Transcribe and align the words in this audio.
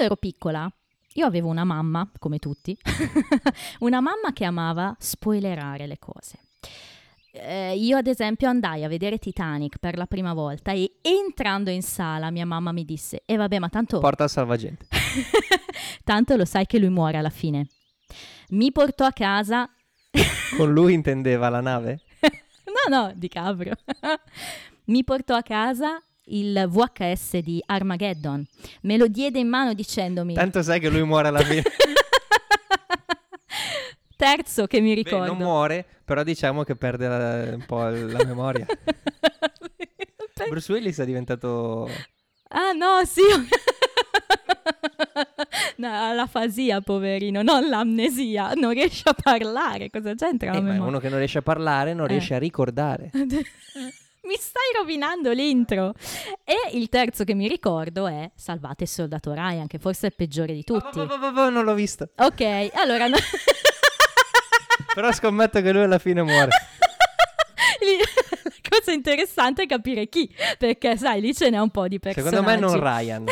quando 0.00 0.04
ero 0.04 0.16
piccola, 0.16 0.72
io 1.14 1.26
avevo 1.26 1.48
una 1.48 1.64
mamma, 1.64 2.10
come 2.18 2.38
tutti, 2.38 2.76
una 3.80 4.00
mamma 4.00 4.32
che 4.32 4.44
amava 4.44 4.96
spoilerare 4.98 5.86
le 5.86 5.98
cose. 5.98 6.38
Eh, 7.32 7.76
io 7.76 7.98
ad 7.98 8.06
esempio 8.06 8.48
andai 8.48 8.82
a 8.82 8.88
vedere 8.88 9.18
Titanic 9.18 9.78
per 9.78 9.96
la 9.96 10.06
prima 10.06 10.32
volta 10.32 10.72
e 10.72 10.96
entrando 11.02 11.70
in 11.70 11.82
sala 11.82 12.30
mia 12.30 12.44
mamma 12.44 12.72
mi 12.72 12.84
disse 12.84 13.22
e 13.24 13.34
eh, 13.34 13.36
vabbè 13.36 13.60
ma 13.60 13.68
tanto... 13.68 14.00
Porta 14.00 14.24
al 14.24 14.30
salvagente. 14.30 14.86
tanto 16.02 16.34
lo 16.34 16.44
sai 16.44 16.66
che 16.66 16.78
lui 16.78 16.88
muore 16.88 17.18
alla 17.18 17.30
fine. 17.30 17.68
Mi 18.50 18.72
portò 18.72 19.04
a 19.04 19.12
casa... 19.12 19.68
Con 20.56 20.72
lui 20.72 20.94
intendeva 20.94 21.50
la 21.50 21.60
nave? 21.60 22.00
no, 22.88 22.96
no, 22.96 23.12
di 23.14 23.28
Caprio. 23.28 23.74
Mi 24.86 25.04
portò 25.04 25.36
a 25.36 25.42
casa 25.42 26.02
il 26.30 26.66
VHS 26.68 27.38
di 27.38 27.62
Armageddon. 27.64 28.44
Me 28.82 28.96
lo 28.96 29.06
diede 29.06 29.38
in 29.38 29.48
mano 29.48 29.74
dicendomi... 29.74 30.34
Tanto 30.34 30.62
sai 30.62 30.80
che 30.80 30.88
lui 30.88 31.04
muore 31.04 31.28
alla 31.28 31.40
fine. 31.40 31.62
Terzo 34.16 34.66
che 34.66 34.80
mi 34.80 34.94
ricordo. 34.94 35.20
Beh, 35.20 35.26
non 35.26 35.36
muore, 35.38 35.86
però 36.04 36.22
diciamo 36.22 36.62
che 36.62 36.76
perde 36.76 37.08
la, 37.08 37.54
un 37.54 37.64
po' 37.66 37.82
la 37.84 38.24
memoria. 38.24 38.66
Bruce 40.48 40.72
Willis 40.72 40.98
è 40.98 41.04
diventato... 41.04 41.88
Ah 42.48 42.72
no, 42.72 43.04
sì. 43.04 43.22
no, 45.76 46.14
la 46.14 46.26
fasia, 46.26 46.80
poverino, 46.80 47.42
non 47.42 47.68
l'amnesia. 47.68 48.52
Non 48.54 48.72
riesce 48.72 49.08
a 49.08 49.14
parlare. 49.14 49.90
Cosa 49.90 50.14
c'entra? 50.14 50.52
Eh, 50.52 50.60
ma 50.60 50.82
uno 50.82 50.98
che 50.98 51.08
non 51.08 51.18
riesce 51.18 51.38
a 51.38 51.42
parlare 51.42 51.94
non 51.94 52.06
eh. 52.06 52.08
riesce 52.08 52.34
a 52.34 52.38
ricordare. 52.38 53.10
Mi 54.30 54.36
stai 54.38 54.62
rovinando 54.76 55.32
l'intro. 55.32 55.92
E 56.44 56.76
il 56.78 56.88
terzo 56.88 57.24
che 57.24 57.34
mi 57.34 57.48
ricordo 57.48 58.06
è 58.06 58.30
Salvate 58.36 58.84
il 58.84 58.88
soldato 58.88 59.32
Ryan, 59.32 59.66
che 59.66 59.78
forse 59.78 60.06
è 60.06 60.10
il 60.10 60.14
peggiore 60.16 60.54
di 60.54 60.62
tutti. 60.62 61.00
Oh, 61.00 61.02
oh, 61.02 61.40
oh, 61.40 61.50
non 61.50 61.64
l'ho 61.64 61.74
visto. 61.74 62.10
Ok, 62.16 62.70
allora... 62.74 63.08
No... 63.08 63.16
Però 64.94 65.12
scommetto 65.12 65.60
che 65.60 65.72
lui 65.72 65.82
alla 65.82 65.98
fine 65.98 66.22
muore. 66.22 66.50
La 67.80 68.46
cosa 68.78 68.92
interessante 68.92 69.62
è 69.62 69.66
capire 69.66 70.08
chi, 70.08 70.32
perché 70.58 70.96
sai, 70.96 71.20
lì 71.20 71.34
ce 71.34 71.50
n'è 71.50 71.58
un 71.58 71.70
po' 71.70 71.88
di 71.88 71.98
personaggi. 71.98 72.36
Secondo 72.36 72.50
me 72.50 72.58
non 72.58 72.78
Ryan. 72.78 73.24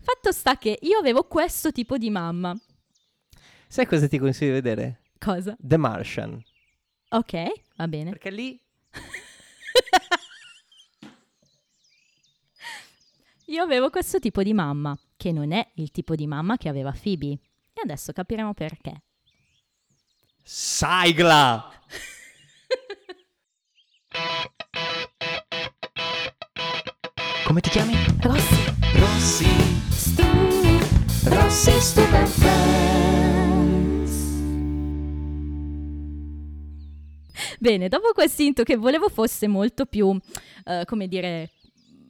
Fatto 0.00 0.32
sta 0.32 0.56
che 0.56 0.78
io 0.82 0.98
avevo 0.98 1.24
questo 1.24 1.72
tipo 1.72 1.96
di 1.96 2.10
mamma. 2.10 2.56
Sai 3.66 3.86
cosa 3.86 4.08
ti 4.08 4.18
consiglio 4.18 4.54
di 4.54 4.60
vedere? 4.60 5.00
Cosa? 5.18 5.56
The 5.58 5.76
Martian. 5.76 6.42
Ok, 7.10 7.46
va 7.76 7.88
bene. 7.88 8.10
Perché 8.10 8.30
lì... 8.30 8.60
Io 13.46 13.62
avevo 13.62 13.88
questo 13.88 14.18
tipo 14.18 14.42
di 14.42 14.52
mamma, 14.52 14.98
che 15.16 15.32
non 15.32 15.52
è 15.52 15.70
il 15.76 15.90
tipo 15.90 16.14
di 16.14 16.26
mamma 16.26 16.56
che 16.58 16.68
aveva 16.68 16.92
Phoebe. 16.92 17.38
E 17.72 17.80
adesso 17.82 18.12
capiremo 18.12 18.52
perché. 18.52 19.02
Sigla! 20.42 21.70
Come 27.44 27.60
ti 27.60 27.70
chiami? 27.70 27.94
Rossi. 28.20 28.74
Rossi. 28.94 29.46
Stu. 29.90 30.22
Rossi 31.24 31.80
Stupid 31.80 33.27
Bene, 37.58 37.88
dopo 37.88 38.12
questo 38.12 38.42
intro 38.42 38.64
che 38.64 38.76
volevo 38.76 39.08
fosse 39.08 39.48
molto 39.48 39.86
più, 39.86 40.06
uh, 40.06 40.20
come 40.84 41.08
dire, 41.08 41.50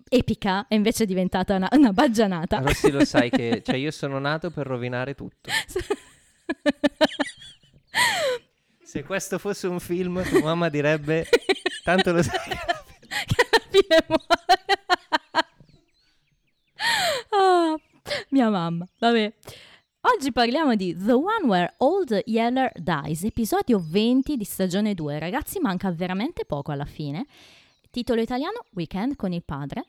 epica, 0.08 0.66
è 0.68 0.74
invece 0.74 1.06
diventata 1.06 1.54
una, 1.56 1.68
una 1.72 1.92
baggianata. 1.92 2.58
Rossi 2.60 2.90
lo 2.90 3.04
sai 3.04 3.30
che, 3.30 3.62
cioè 3.64 3.76
io 3.76 3.90
sono 3.90 4.18
nato 4.18 4.50
per 4.50 4.66
rovinare 4.66 5.14
tutto. 5.14 5.50
Se 8.82 9.02
questo 9.02 9.38
fosse 9.38 9.66
un 9.66 9.80
film, 9.80 10.22
tua 10.22 10.40
mamma 10.42 10.68
direbbe, 10.68 11.26
tanto 11.84 12.12
lo 12.12 12.22
sai 12.22 12.38
che 12.48 12.58
alla 12.66 13.62
fine 13.70 14.04
muore. 14.06 14.26
oh, 17.30 17.80
mia 18.30 18.48
mamma, 18.48 18.86
vabbè. 18.98 19.32
Oggi 20.16 20.32
parliamo 20.32 20.74
di 20.74 20.96
The 20.96 21.12
One 21.12 21.44
Where 21.44 21.74
Old 21.78 22.22
Yeller 22.24 22.72
Dies, 22.74 23.24
episodio 23.24 23.78
20 23.78 24.38
di 24.38 24.44
stagione 24.44 24.94
2. 24.94 25.18
Ragazzi, 25.18 25.60
manca 25.60 25.92
veramente 25.92 26.46
poco 26.46 26.72
alla 26.72 26.86
fine. 26.86 27.26
Titolo 27.90 28.22
italiano 28.22 28.64
Weekend 28.72 29.16
con 29.16 29.32
il 29.32 29.42
padre. 29.44 29.84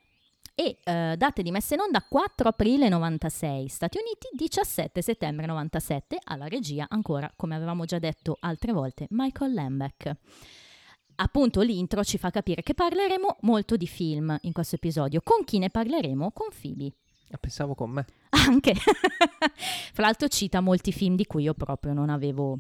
E 0.56 0.80
eh, 0.84 1.16
date 1.16 1.42
di 1.42 1.52
messa 1.52 1.76
in 1.76 1.80
onda 1.80 2.02
4 2.02 2.50
aprile 2.50 2.90
96, 2.90 3.70
Stati 3.70 3.98
Uniti 3.98 4.28
17 4.34 5.02
settembre 5.02 5.46
97, 5.46 6.20
alla 6.22 6.48
regia 6.48 6.86
ancora, 6.90 7.32
come 7.38 7.56
avevamo 7.56 7.86
già 7.86 7.98
detto 7.98 8.36
altre 8.42 8.74
volte, 8.74 9.08
Michael 9.12 9.54
Lambeck. 9.54 10.12
Appunto 11.16 11.62
l'intro 11.62 12.04
ci 12.04 12.18
fa 12.18 12.30
capire 12.30 12.62
che 12.62 12.74
parleremo 12.74 13.38
molto 13.42 13.78
di 13.78 13.88
film 13.88 14.38
in 14.42 14.52
questo 14.52 14.76
episodio. 14.76 15.22
Con 15.24 15.46
chi 15.46 15.60
ne 15.60 15.70
parleremo? 15.70 16.32
Con 16.32 16.50
Phoebe. 16.50 16.92
Ah, 17.32 17.38
pensavo 17.38 17.76
con 17.76 17.92
me. 17.92 18.06
Anche. 18.30 18.74
Fra 19.94 20.04
l'altro 20.04 20.28
cita 20.28 20.62
molti 20.62 20.92
film 20.92 21.16
di 21.16 21.26
cui 21.26 21.44
io 21.44 21.54
proprio 21.54 21.94
non 21.94 22.10
avevo 22.10 22.60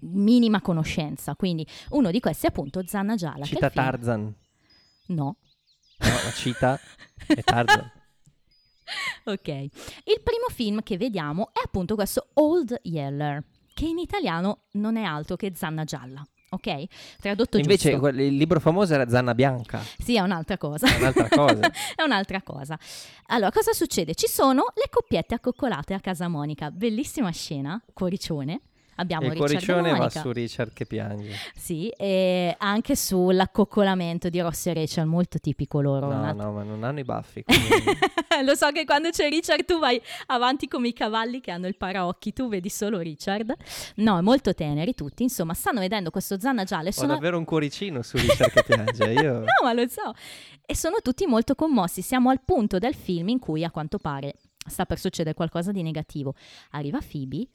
minima 0.00 0.60
conoscenza. 0.60 1.34
Quindi 1.34 1.66
uno 1.90 2.10
di 2.10 2.20
questi 2.20 2.46
è 2.46 2.48
appunto 2.50 2.86
Zanna 2.86 3.16
Gialla. 3.16 3.44
Cita 3.44 3.70
Tarzan. 3.70 4.34
No. 5.06 5.36
No, 5.96 6.08
la 6.08 6.32
cita 6.32 6.78
è 7.26 7.40
Tarzan. 7.42 7.90
ok. 9.24 9.48
Il 9.48 10.20
primo 10.22 10.46
film 10.50 10.82
che 10.82 10.96
vediamo 10.96 11.50
è 11.52 11.60
appunto 11.64 11.94
questo 11.94 12.28
Old 12.34 12.78
Yeller, 12.82 13.42
che 13.74 13.86
in 13.86 13.98
italiano 13.98 14.66
non 14.72 14.96
è 14.96 15.02
altro 15.02 15.36
che 15.36 15.52
Zanna 15.54 15.84
Gialla 15.84 16.24
ok? 16.54 16.84
Tradotto 17.20 17.58
Invece 17.58 17.90
giusto. 17.90 18.08
il 18.08 18.36
libro 18.36 18.60
famoso 18.60 18.94
era 18.94 19.08
Zanna 19.08 19.34
Bianca. 19.34 19.82
Sì, 19.98 20.16
è 20.16 20.20
un'altra 20.20 20.56
cosa. 20.58 20.86
È 20.86 20.98
un'altra 20.98 21.28
cosa. 21.28 21.70
è 21.94 22.02
un'altra 22.02 22.42
cosa. 22.42 22.78
Allora, 23.26 23.50
cosa 23.52 23.72
succede? 23.72 24.14
Ci 24.14 24.26
sono 24.28 24.64
le 24.74 24.88
coppiette 24.90 25.34
accoccolate 25.34 25.94
a 25.94 26.00
casa 26.00 26.28
Monica. 26.28 26.70
Bellissima 26.70 27.30
scena, 27.30 27.80
cuoricione. 27.92 28.60
Abbiamo 28.96 29.26
il 29.26 29.32
Richard 29.32 29.50
cuoricione 29.50 29.96
va 29.96 30.08
su 30.08 30.30
Richard 30.30 30.72
che 30.72 30.86
piange. 30.86 31.32
Sì, 31.56 31.88
e 31.88 32.54
anche 32.58 32.94
sull'accoccolamento 32.94 34.28
di 34.28 34.40
Ross 34.40 34.66
e 34.66 34.74
Rachel, 34.74 35.06
molto 35.06 35.38
tipico 35.38 35.80
loro. 35.80 36.12
No, 36.12 36.32
no, 36.32 36.52
ma 36.52 36.62
non 36.62 36.84
hanno 36.84 37.00
i 37.00 37.04
baffi. 37.04 37.44
Lo 38.44 38.54
so 38.54 38.70
che 38.70 38.84
quando 38.84 39.10
c'è 39.10 39.28
Richard 39.28 39.64
tu 39.64 39.78
vai 39.78 40.00
avanti 40.26 40.68
come 40.68 40.88
i 40.88 40.92
cavalli 40.92 41.40
che 41.40 41.50
hanno 41.50 41.66
il 41.66 41.76
paraocchi, 41.76 42.32
tu 42.32 42.48
vedi 42.48 42.68
solo 42.68 42.98
Richard. 42.98 43.54
No, 43.96 44.20
molto 44.22 44.54
teneri 44.54 44.94
tutti, 44.94 45.22
insomma, 45.22 45.54
stanno 45.54 45.80
vedendo 45.80 46.10
questo 46.10 46.38
zanna 46.38 46.64
gialla. 46.64 46.90
Ho 46.94 47.06
davvero 47.06 47.38
un 47.38 47.44
cuoricino 47.44 48.02
su 48.02 48.16
Richard 48.16 48.52
che 48.52 48.64
piange, 48.64 49.04
io... 49.12 49.38
no, 49.40 49.46
ma 49.62 49.72
lo 49.72 49.86
so. 49.88 50.12
E 50.64 50.76
sono 50.76 50.96
tutti 51.02 51.26
molto 51.26 51.54
commossi. 51.54 52.02
Siamo 52.02 52.30
al 52.30 52.40
punto 52.44 52.78
del 52.78 52.94
film 52.94 53.28
in 53.28 53.38
cui 53.38 53.64
a 53.64 53.70
quanto 53.70 53.98
pare 53.98 54.34
sta 54.66 54.86
per 54.86 54.98
succedere 54.98 55.34
qualcosa 55.34 55.72
di 55.72 55.82
negativo. 55.82 56.34
Arriva 56.70 56.98
Phoebe 57.00 57.46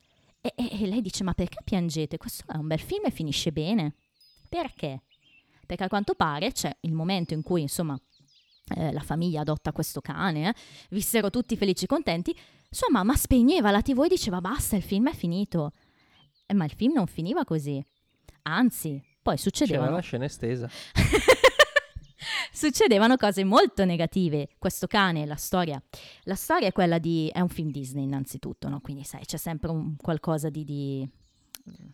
e, 0.42 0.54
e, 0.56 0.84
e 0.84 0.88
lei 0.88 1.02
dice: 1.02 1.24
Ma 1.24 1.34
perché 1.34 1.60
piangete? 1.64 2.18
Questo 2.18 2.44
è 2.52 2.58
un 2.58 2.68
bel 2.68 2.80
film 2.80 3.06
e 3.06 3.12
finisce 3.12 3.52
bene. 3.52 3.96
Perché? 4.48 5.04
Perché 5.66 5.84
a 5.84 5.88
quanto 5.88 6.16
pare 6.16 6.52
c'è 6.52 6.76
il 6.82 6.94
momento 6.94 7.34
in 7.34 7.44
cui, 7.44 7.62
insomma, 7.62 8.00
eh, 8.76 8.92
la 8.92 9.02
famiglia 9.02 9.42
adotta 9.42 9.72
questo 9.72 10.02
cane, 10.02 10.50
eh, 10.50 10.54
vissero 10.90 11.30
tutti 11.30 11.56
felici 11.56 11.84
e 11.84 11.88
contenti, 11.88 12.36
sua 12.70 12.88
mamma 12.90 13.16
spegneva 13.16 13.72
la 13.72 13.82
tv 13.82 14.04
e 14.04 14.08
diceva 14.08 14.42
basta, 14.42 14.76
il 14.76 14.84
film 14.84 15.10
è 15.10 15.14
finito. 15.14 15.74
Eh, 16.46 16.54
ma 16.54 16.66
il 16.66 16.72
film 16.72 16.94
non 16.94 17.06
finiva 17.06 17.44
così. 17.46 17.84
Anzi, 18.44 19.02
poi 19.22 19.38
succedeva... 19.38 19.84
C'era 19.84 19.96
la 19.96 20.02
scena 20.02 20.26
estesa. 20.26 20.70
succedevano 22.52 23.18
cose 23.18 23.44
molto 23.44 23.86
negative. 23.86 24.50
Questo 24.58 24.88
cane, 24.88 25.26
la 25.26 25.36
storia, 25.36 25.82
la 26.24 26.36
storia 26.36 26.68
è 26.68 26.72
quella 26.72 26.98
di... 26.98 27.30
è 27.34 27.40
un 27.40 27.50
film 27.50 27.72
Disney 27.72 28.04
innanzitutto, 28.04 28.68
no? 28.70 28.80
Quindi 28.82 29.04
sai, 29.04 29.26
c'è 29.26 29.38
sempre 29.38 29.70
un 29.70 29.96
qualcosa 29.96 30.50
di... 30.50 30.64
di... 30.64 31.10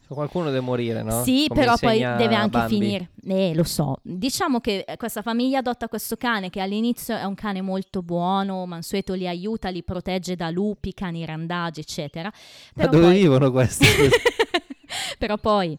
Qualcuno 0.08 0.46
deve 0.46 0.62
morire, 0.62 1.04
no? 1.04 1.24
Sì, 1.24 1.46
Come 1.48 1.60
però 1.60 1.76
poi 1.78 1.98
deve 2.00 2.36
anche 2.36 2.58
Bambi. 2.58 2.74
finire. 2.76 3.10
Eh, 3.26 3.54
lo 3.54 3.64
so. 3.64 4.00
Diciamo 4.04 4.62
che 4.62 4.86
questa 4.96 5.22
famiglia 5.22 5.58
adotta 5.60 5.90
questo 5.90 6.16
cane 6.16 6.50
che 6.50 6.62
all'inizio 6.62 7.18
è 7.18 7.24
un 7.26 7.34
cane 7.34 7.62
molto 7.62 8.02
buono, 8.02 8.66
Mansueto 8.66 9.14
li 9.14 9.28
aiuta, 9.28 9.68
li 9.70 9.84
protegge 9.84 10.36
da 10.36 10.50
lupi, 10.50 10.94
cani 10.94 11.26
randagi, 11.26 11.82
eccetera. 11.82 12.32
Però 12.74 12.90
Ma 12.90 12.96
dove 12.96 13.08
poi... 13.08 13.18
vivono 13.18 13.52
questi? 13.52 13.86
però 15.20 15.38
poi 15.38 15.78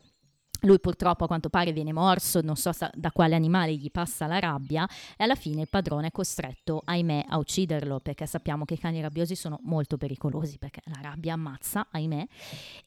lui 0.67 0.79
purtroppo 0.81 1.25
a 1.25 1.27
quanto 1.27 1.49
pare 1.49 1.73
viene 1.73 1.93
morso, 1.93 2.41
non 2.43 2.57
so 2.57 2.71
da 2.95 3.11
quale 3.13 3.35
animale 3.35 3.75
gli 3.75 3.91
passa 3.91 4.27
la 4.27 4.39
rabbia 4.39 4.87
e 5.17 5.25
alla 5.25 5.35
fine 5.37 5.63
il 5.63 5.69
padrone 5.69 6.09
è 6.09 6.11
costretto, 6.13 6.83
ahimè, 6.85 7.25
a 7.29 7.39
ucciderlo 7.39 8.01
perché 8.01 8.27
sappiamo 8.27 8.65
che 8.65 8.75
i 8.75 8.79
cani 8.79 9.01
rabbiosi 9.01 9.35
sono 9.35 9.59
molto 9.63 9.97
pericolosi 9.97 10.59
perché 10.59 10.81
la 10.87 11.01
rabbia 11.01 11.35
ammazza, 11.35 11.87
ahimè. 11.91 12.27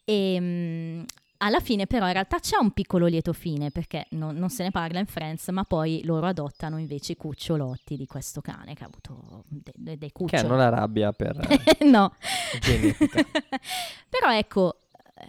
E, 0.05 0.33
ehm, 0.33 1.05
alla 1.41 1.61
fine 1.61 1.87
però 1.87 2.05
in 2.07 2.11
realtà 2.11 2.39
c'è 2.39 2.57
un 2.59 2.71
piccolo 2.71 3.05
lieto 3.05 3.31
fine 3.31 3.71
perché 3.71 4.07
non, 4.09 4.35
non 4.35 4.49
se 4.49 4.63
ne 4.63 4.71
parla 4.71 4.99
in 4.99 5.05
Friends, 5.05 5.47
ma 5.49 5.63
poi 5.63 6.01
loro 6.03 6.25
adottano 6.27 6.77
invece 6.77 7.13
i 7.13 7.15
cucciolotti 7.15 7.95
di 7.95 8.05
questo 8.07 8.41
cane 8.41 8.73
che 8.73 8.83
ha 8.83 8.87
avuto 8.87 9.43
de- 9.47 9.71
de- 9.73 9.97
dei 9.97 10.09
Che 10.09 10.13
cuccioli. 10.13 10.43
hanno 10.45 10.57
la 10.57 10.67
rabbia 10.67 11.13
per 11.13 11.37
no. 11.89 12.13
genetica. 12.59 13.23
però 14.09 14.33
ecco, 14.35 14.79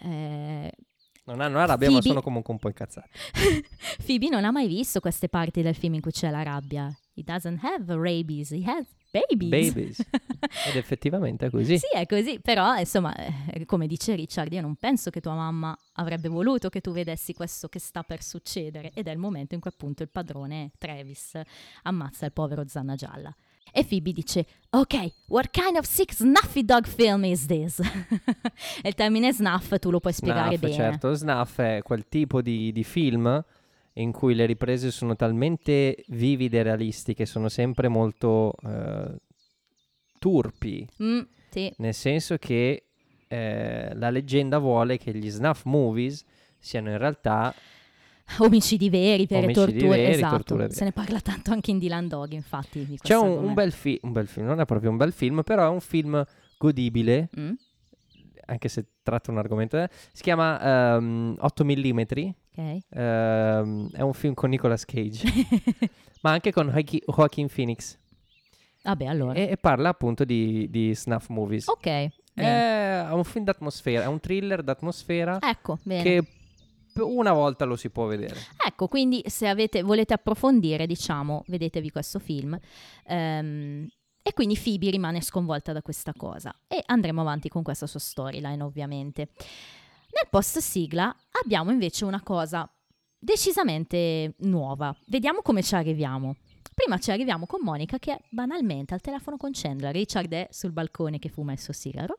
eh, 0.03 0.73
Non 1.31 1.41
hanno 1.43 1.59
la 1.59 1.65
rabbia, 1.67 1.87
ma 1.87 1.93
Phoebe- 1.95 2.09
sono 2.09 2.23
comunque 2.23 2.53
un 2.53 2.59
po' 2.59 2.67
incazzati. 2.69 3.09
Phoebe 4.05 4.29
non 4.29 4.45
ha 4.45 4.51
mai 4.51 4.67
visto 4.67 4.99
queste 4.99 5.29
parti 5.29 5.63
del 5.63 5.77
film 5.77 5.95
in 5.95 6.01
cui 6.01 6.11
c'è 6.11 6.29
la 6.29 6.43
rabbia. 6.43 6.93
He 7.15 7.23
doesn't 7.23 7.63
have 7.63 7.95
rabies, 7.95 8.51
he 8.51 8.65
has 8.67 8.87
babies. 9.13 9.49
Babies. 9.49 10.01
Ed 10.67 10.75
effettivamente 10.75 11.47
è 11.47 11.51
così. 11.51 11.79
Sì, 11.79 11.87
è 11.93 12.05
così, 12.07 12.41
però 12.41 12.77
insomma, 12.77 13.15
eh, 13.15 13.65
come 13.65 13.87
dice 13.87 14.17
Richard, 14.17 14.53
io 14.53 14.61
non 14.61 14.75
penso 14.75 15.11
che 15.11 15.21
tua 15.21 15.35
mamma 15.35 15.77
avrebbe 15.95 16.29
voluto 16.29 16.69
che 16.69 16.81
tu 16.81 16.91
vedessi 16.91 17.33
questo 17.33 17.69
che 17.69 17.79
sta 17.79 18.03
per 18.03 18.23
succedere 18.23 18.91
ed 18.93 19.07
è 19.07 19.13
il 19.13 19.19
momento 19.19 19.55
in 19.55 19.61
cui 19.61 19.71
appunto 19.71 20.03
il 20.03 20.09
padrone 20.09 20.73
Travis 20.79 21.39
ammazza 21.83 22.27
il 22.27 22.33
povero 22.33 22.67
Zanna 22.67 22.97
Gialla. 22.97 23.33
E 23.73 23.85
Phoebe 23.85 24.13
dice, 24.13 24.45
ok, 24.71 25.13
what 25.29 25.51
kind 25.51 25.77
of 25.77 25.85
sick 25.85 26.13
snuffy 26.13 26.65
dog 26.65 26.87
film 26.87 27.25
is 27.25 27.47
this? 27.47 27.79
e 28.83 28.89
il 28.89 28.95
termine 28.95 29.33
snuff 29.33 29.79
tu 29.79 29.91
lo 29.91 30.01
puoi 30.01 30.13
spiegare 30.13 30.57
Snuff, 30.57 30.61
bene. 30.61 30.75
certo. 30.75 31.15
Snuff 31.15 31.61
è 31.61 31.81
quel 31.83 32.09
tipo 32.09 32.43
di, 32.43 32.73
di 32.73 32.83
film 32.83 33.45
in 33.95 34.13
cui 34.13 34.35
le 34.35 34.47
riprese 34.47 34.91
sono 34.91 35.15
talmente 35.15 36.03
vivide 36.09 36.59
e 36.59 36.63
realistiche, 36.63 37.27
sono 37.27 37.49
sempre 37.49 37.89
molto 37.89 38.55
eh, 38.65 39.15
turpi, 40.19 40.87
Mm, 41.03 41.21
sì, 41.51 41.73
nel 41.79 41.95
senso 41.95 42.37
che 42.39 42.85
eh, 43.29 43.91
la 43.95 44.11
leggenda 44.11 44.59
vuole 44.59 44.99
che 44.99 45.15
gli 45.15 45.31
snuff 45.31 45.65
movies 45.65 46.25
siano 46.59 46.91
in 46.91 46.99
realtà 46.99 47.55
omicidi 48.39 48.89
veri 48.91 49.27
per 49.27 49.45
Omicidi 49.45 49.55
torture, 49.79 49.89
veri, 49.97 50.13
esatto. 50.13 50.37
torture 50.37 50.63
vere. 50.65 50.75
Se 50.75 50.85
ne 50.85 50.93
parla 50.93 51.21
tanto 51.21 51.51
anche 51.53 51.71
in 51.71 51.79
Dylan 51.79 52.09
Dog, 52.09 52.33
infatti. 52.33 52.85
Di 52.87 52.99
C'è 53.01 53.17
un, 53.17 53.45
un 53.45 53.55
bel, 53.55 53.73
fi- 53.73 53.99
un 54.03 54.13
bel 54.13 54.27
film, 54.27 54.47
non 54.47 54.61
è 54.61 54.65
proprio 54.65 54.91
un 54.91 54.97
bel 54.97 55.13
film, 55.13 55.43
però 55.43 55.65
è 55.67 55.69
un 55.69 55.81
film 55.81 56.25
godibile, 56.59 57.29
Mm, 57.39 57.53
anche 58.47 58.69
se 58.69 58.85
tratta 59.03 59.31
un 59.31 59.39
argomento. 59.39 59.77
eh. 59.79 59.89
Si 60.13 60.23
chiama 60.23 60.97
ehm, 60.97 61.37
8 61.39 61.65
mm, 61.65 61.69
ok. 62.53 62.79
ehm, 62.91 63.91
è 63.93 64.01
un 64.03 64.13
film 64.13 64.35
con 64.35 64.51
Nicolas 64.51 64.85
Cage, 64.85 65.27
ma 66.23 66.33
anche 66.33 66.53
con 66.53 66.67
Joaqui- 66.69 67.03
Joaquin 67.07 67.49
Phoenix. 67.49 67.97
Vabbè, 68.83 69.05
allora. 69.05 69.35
E, 69.35 69.49
e 69.51 69.57
parla 69.57 69.91
appunto 69.91 70.25
di, 70.25 70.69
di 70.71 70.95
snuff 70.95 71.29
movies. 71.29 71.67
ok. 71.69 72.09
È 72.33 73.09
un 73.11 73.25
film 73.25 73.45
d'atmosfera, 73.45 74.05
è 74.05 74.07
un 74.07 74.19
thriller 74.21 74.63
d'atmosfera 74.63 75.39
Ecco, 75.43 75.79
bene. 75.83 76.03
che 76.03 76.25
una 76.97 77.33
volta 77.33 77.65
lo 77.65 77.77
si 77.77 77.91
può 77.91 78.07
vedere. 78.07 78.39
Ecco, 78.67 78.89
quindi 78.89 79.23
se 79.27 79.49
avete, 79.49 79.83
volete 79.83 80.15
approfondire, 80.15 80.87
diciamo, 80.87 81.45
vedetevi 81.47 81.91
questo 81.91 82.19
film. 82.19 82.59
Ehm, 83.07 83.89
e 84.23 84.33
quindi 84.35 84.59
Phoebe 84.59 84.91
rimane 84.91 85.23
sconvolta 85.23 85.73
da 85.73 85.83
questa 85.83 86.13
cosa. 86.17 86.55
E 86.69 86.83
andremo 86.85 87.21
avanti 87.21 87.49
con 87.49 87.63
questa 87.63 87.87
sua 87.87 88.01
storyline, 88.01 88.63
ovviamente. 88.63 89.31
Nel 90.13 90.29
post 90.29 90.59
sigla 90.59 91.15
abbiamo 91.43 91.71
invece 91.71 92.05
una 92.05 92.23
cosa 92.23 92.71
decisamente 93.19 94.35
nuova. 94.39 94.95
Vediamo 95.07 95.41
come 95.43 95.63
ci 95.63 95.75
arriviamo. 95.75 96.37
Prima 96.75 96.99
ci 96.99 97.11
arriviamo 97.11 97.47
con 97.47 97.61
Monica 97.63 97.99
che 97.99 98.13
è 98.13 98.21
banalmente 98.31 98.95
al 98.95 99.01
telefono 99.01 99.37
con 99.37 99.51
Chandler. 99.53 99.93
Richard 99.93 100.33
è 100.33 100.49
sul 100.51 100.73
balcone 100.73 101.19
che 101.19 101.29
fuma 101.29 101.53
il 101.53 101.59
suo 101.59 101.73
sigaro. 101.73 102.19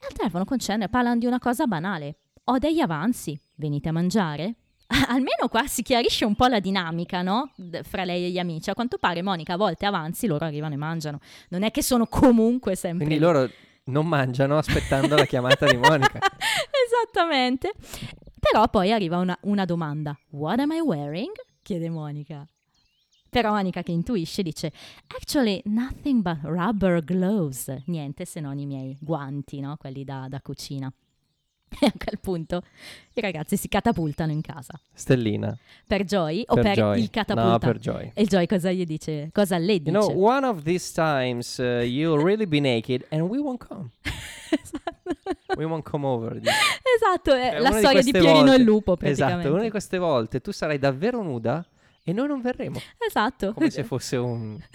E 0.00 0.06
al 0.06 0.12
telefono 0.12 0.44
con 0.44 0.58
Chandler 0.58 0.90
parlano 0.90 1.18
di 1.18 1.26
una 1.26 1.38
cosa 1.38 1.66
banale. 1.66 2.18
Ho 2.44 2.58
degli 2.58 2.80
avanzi, 2.80 3.38
venite 3.58 3.88
a 3.88 3.92
mangiare? 3.92 4.54
Almeno 5.08 5.48
qua 5.50 5.66
si 5.66 5.82
chiarisce 5.82 6.24
un 6.24 6.34
po' 6.34 6.46
la 6.46 6.60
dinamica, 6.60 7.22
no? 7.22 7.52
Fra 7.82 8.04
lei 8.04 8.24
e 8.24 8.30
gli 8.30 8.38
amici. 8.38 8.70
A 8.70 8.74
quanto 8.74 8.98
pare 8.98 9.22
Monica 9.22 9.54
a 9.54 9.56
volte 9.56 9.86
avanzi, 9.86 10.26
loro 10.26 10.44
arrivano 10.44 10.74
e 10.74 10.78
mangiano. 10.78 11.20
Non 11.50 11.62
è 11.62 11.70
che 11.70 11.82
sono 11.82 12.06
comunque 12.06 12.74
sempre 12.74 13.06
Quindi 13.06 13.22
loro 13.22 13.50
non 13.84 14.06
mangiano 14.06 14.56
aspettando 14.56 15.14
la 15.14 15.26
chiamata 15.26 15.66
di 15.66 15.76
Monica. 15.76 16.18
Esattamente. 16.86 17.72
Però 18.40 18.68
poi 18.68 18.92
arriva 18.92 19.18
una, 19.18 19.36
una 19.42 19.64
domanda. 19.64 20.18
What 20.30 20.60
am 20.60 20.72
I 20.72 20.80
wearing? 20.80 21.32
chiede 21.62 21.90
Monica. 21.90 22.46
Però 23.28 23.50
Monica 23.50 23.82
che 23.82 23.92
intuisce 23.92 24.42
dice 24.42 24.72
Actually 25.08 25.60
nothing 25.66 26.22
but 26.22 26.38
rubber 26.42 27.04
gloves. 27.04 27.68
Niente 27.86 28.24
se 28.24 28.40
non 28.40 28.58
i 28.58 28.64
miei 28.64 28.96
guanti, 28.98 29.60
no? 29.60 29.76
Quelli 29.76 30.02
da, 30.04 30.26
da 30.28 30.40
cucina. 30.40 30.90
E 31.80 31.86
a 31.86 31.92
quel 31.96 32.18
punto 32.18 32.62
i 33.12 33.20
ragazzi 33.20 33.56
si 33.56 33.68
catapultano 33.68 34.32
in 34.32 34.40
casa. 34.40 34.80
Stellina. 34.92 35.56
Per 35.86 36.04
Joy 36.04 36.44
o 36.46 36.54
per 36.54 36.62
per, 36.64 36.76
Joy. 36.76 37.00
il 37.00 37.10
catapulta? 37.10 37.50
No, 37.50 37.58
per 37.58 37.78
Joy. 37.78 38.10
E 38.14 38.22
il 38.22 38.28
Joy 38.28 38.46
cosa 38.46 38.72
gli 38.72 38.84
dice? 38.84 39.30
Cosa 39.32 39.58
le 39.58 39.78
dice? 39.78 39.90
You 39.90 40.00
know, 40.00 40.28
one 40.28 40.46
of 40.46 40.62
these 40.62 40.92
times 40.92 41.58
uh, 41.58 41.82
you'll 41.82 42.22
really 42.24 42.46
be 42.46 42.60
naked 42.60 43.04
and 43.10 43.22
we 43.22 43.38
won't 43.38 43.64
come. 43.64 43.90
We 45.56 45.64
won't 45.64 45.88
come 45.88 46.06
over. 46.06 46.38
dice. 46.38 46.52
esatto, 46.96 47.34
è 47.34 47.52
È 47.52 47.58
la 47.58 47.70
di 47.70 47.78
storia 47.78 48.02
di 48.02 48.10
queste 48.10 48.18
Pierino 48.18 48.44
volte. 48.44 48.56
il 48.56 48.62
lupo 48.62 48.96
praticamente. 48.96 49.40
Esatto, 49.40 49.54
una 49.54 49.62
di 49.62 49.70
queste 49.70 49.98
volte 49.98 50.40
tu 50.40 50.52
sarai 50.52 50.78
davvero 50.78 51.22
nuda 51.22 51.64
e 52.02 52.12
noi 52.12 52.26
non 52.28 52.40
verremo. 52.40 52.80
Esatto. 53.06 53.52
Come 53.52 53.70
se 53.70 53.84
fosse 53.84 54.16
un... 54.16 54.58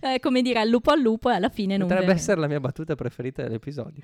Eh, 0.00 0.20
come 0.20 0.42
dire 0.42 0.60
al 0.60 0.68
lupo 0.68 0.90
al 0.90 1.00
lupo 1.00 1.30
e 1.30 1.34
alla 1.34 1.48
fine 1.48 1.76
non 1.76 1.88
Potrebbe 1.88 2.12
essere 2.12 2.40
la 2.40 2.46
mia 2.46 2.60
battuta 2.60 2.94
preferita 2.94 3.42
dell'episodio. 3.42 4.02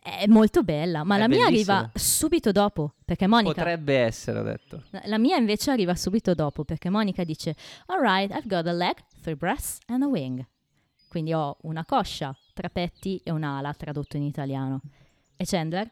È 0.00 0.26
molto 0.26 0.62
bella, 0.62 1.04
ma 1.04 1.16
È 1.16 1.18
la 1.18 1.28
mia 1.28 1.44
bellissima. 1.46 1.76
arriva 1.78 1.90
subito 1.98 2.50
dopo, 2.52 2.94
perché 3.04 3.26
Monica... 3.26 3.54
Potrebbe 3.54 3.98
essere, 3.98 4.38
ho 4.38 4.42
detto. 4.42 4.82
La 5.04 5.18
mia 5.18 5.36
invece 5.36 5.70
arriva 5.70 5.94
subito 5.94 6.34
dopo, 6.34 6.64
perché 6.64 6.88
Monica 6.90 7.24
dice 7.24 7.54
Alright, 7.86 8.32
I've 8.32 8.46
got 8.48 8.66
a 8.66 8.72
leg, 8.72 8.96
three 9.20 9.36
breasts 9.36 9.78
and 9.86 10.02
a 10.02 10.06
wing. 10.06 10.44
Quindi 11.08 11.32
ho 11.34 11.56
una 11.62 11.84
coscia, 11.84 12.34
tre 12.54 12.70
petti 12.70 13.20
e 13.22 13.30
un'ala, 13.30 13.72
tradotto 13.74 14.16
in 14.16 14.22
italiano. 14.22 14.80
E 15.36 15.44
Chandler? 15.44 15.90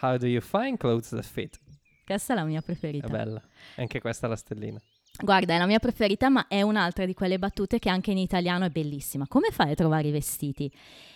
How 0.00 0.16
do 0.18 0.26
you 0.26 0.40
find 0.40 0.76
clothes 0.78 1.08
that 1.10 1.24
fit? 1.24 1.58
Questa 2.04 2.34
è 2.34 2.36
la 2.36 2.44
mia 2.44 2.60
È 2.60 2.62
preferita. 2.62 3.08
bella. 3.08 3.40
Anche 3.76 4.00
questa 4.00 4.26
è 4.26 4.28
la 4.28 4.36
stellina. 4.36 4.80
Guarda, 5.20 5.54
è 5.54 5.58
la 5.58 5.66
mia 5.66 5.78
preferita, 5.78 6.28
ma 6.30 6.46
è 6.48 6.62
un'altra 6.62 7.04
di 7.04 7.14
quelle 7.14 7.38
battute 7.38 7.78
che 7.78 7.90
anche 7.90 8.10
in 8.10 8.18
italiano 8.18 8.64
è 8.64 8.70
bellissima. 8.70 9.26
Come 9.28 9.48
fai 9.50 9.72
a 9.72 9.74
trovare 9.74 10.08
i 10.08 10.10
vestiti? 10.10 10.72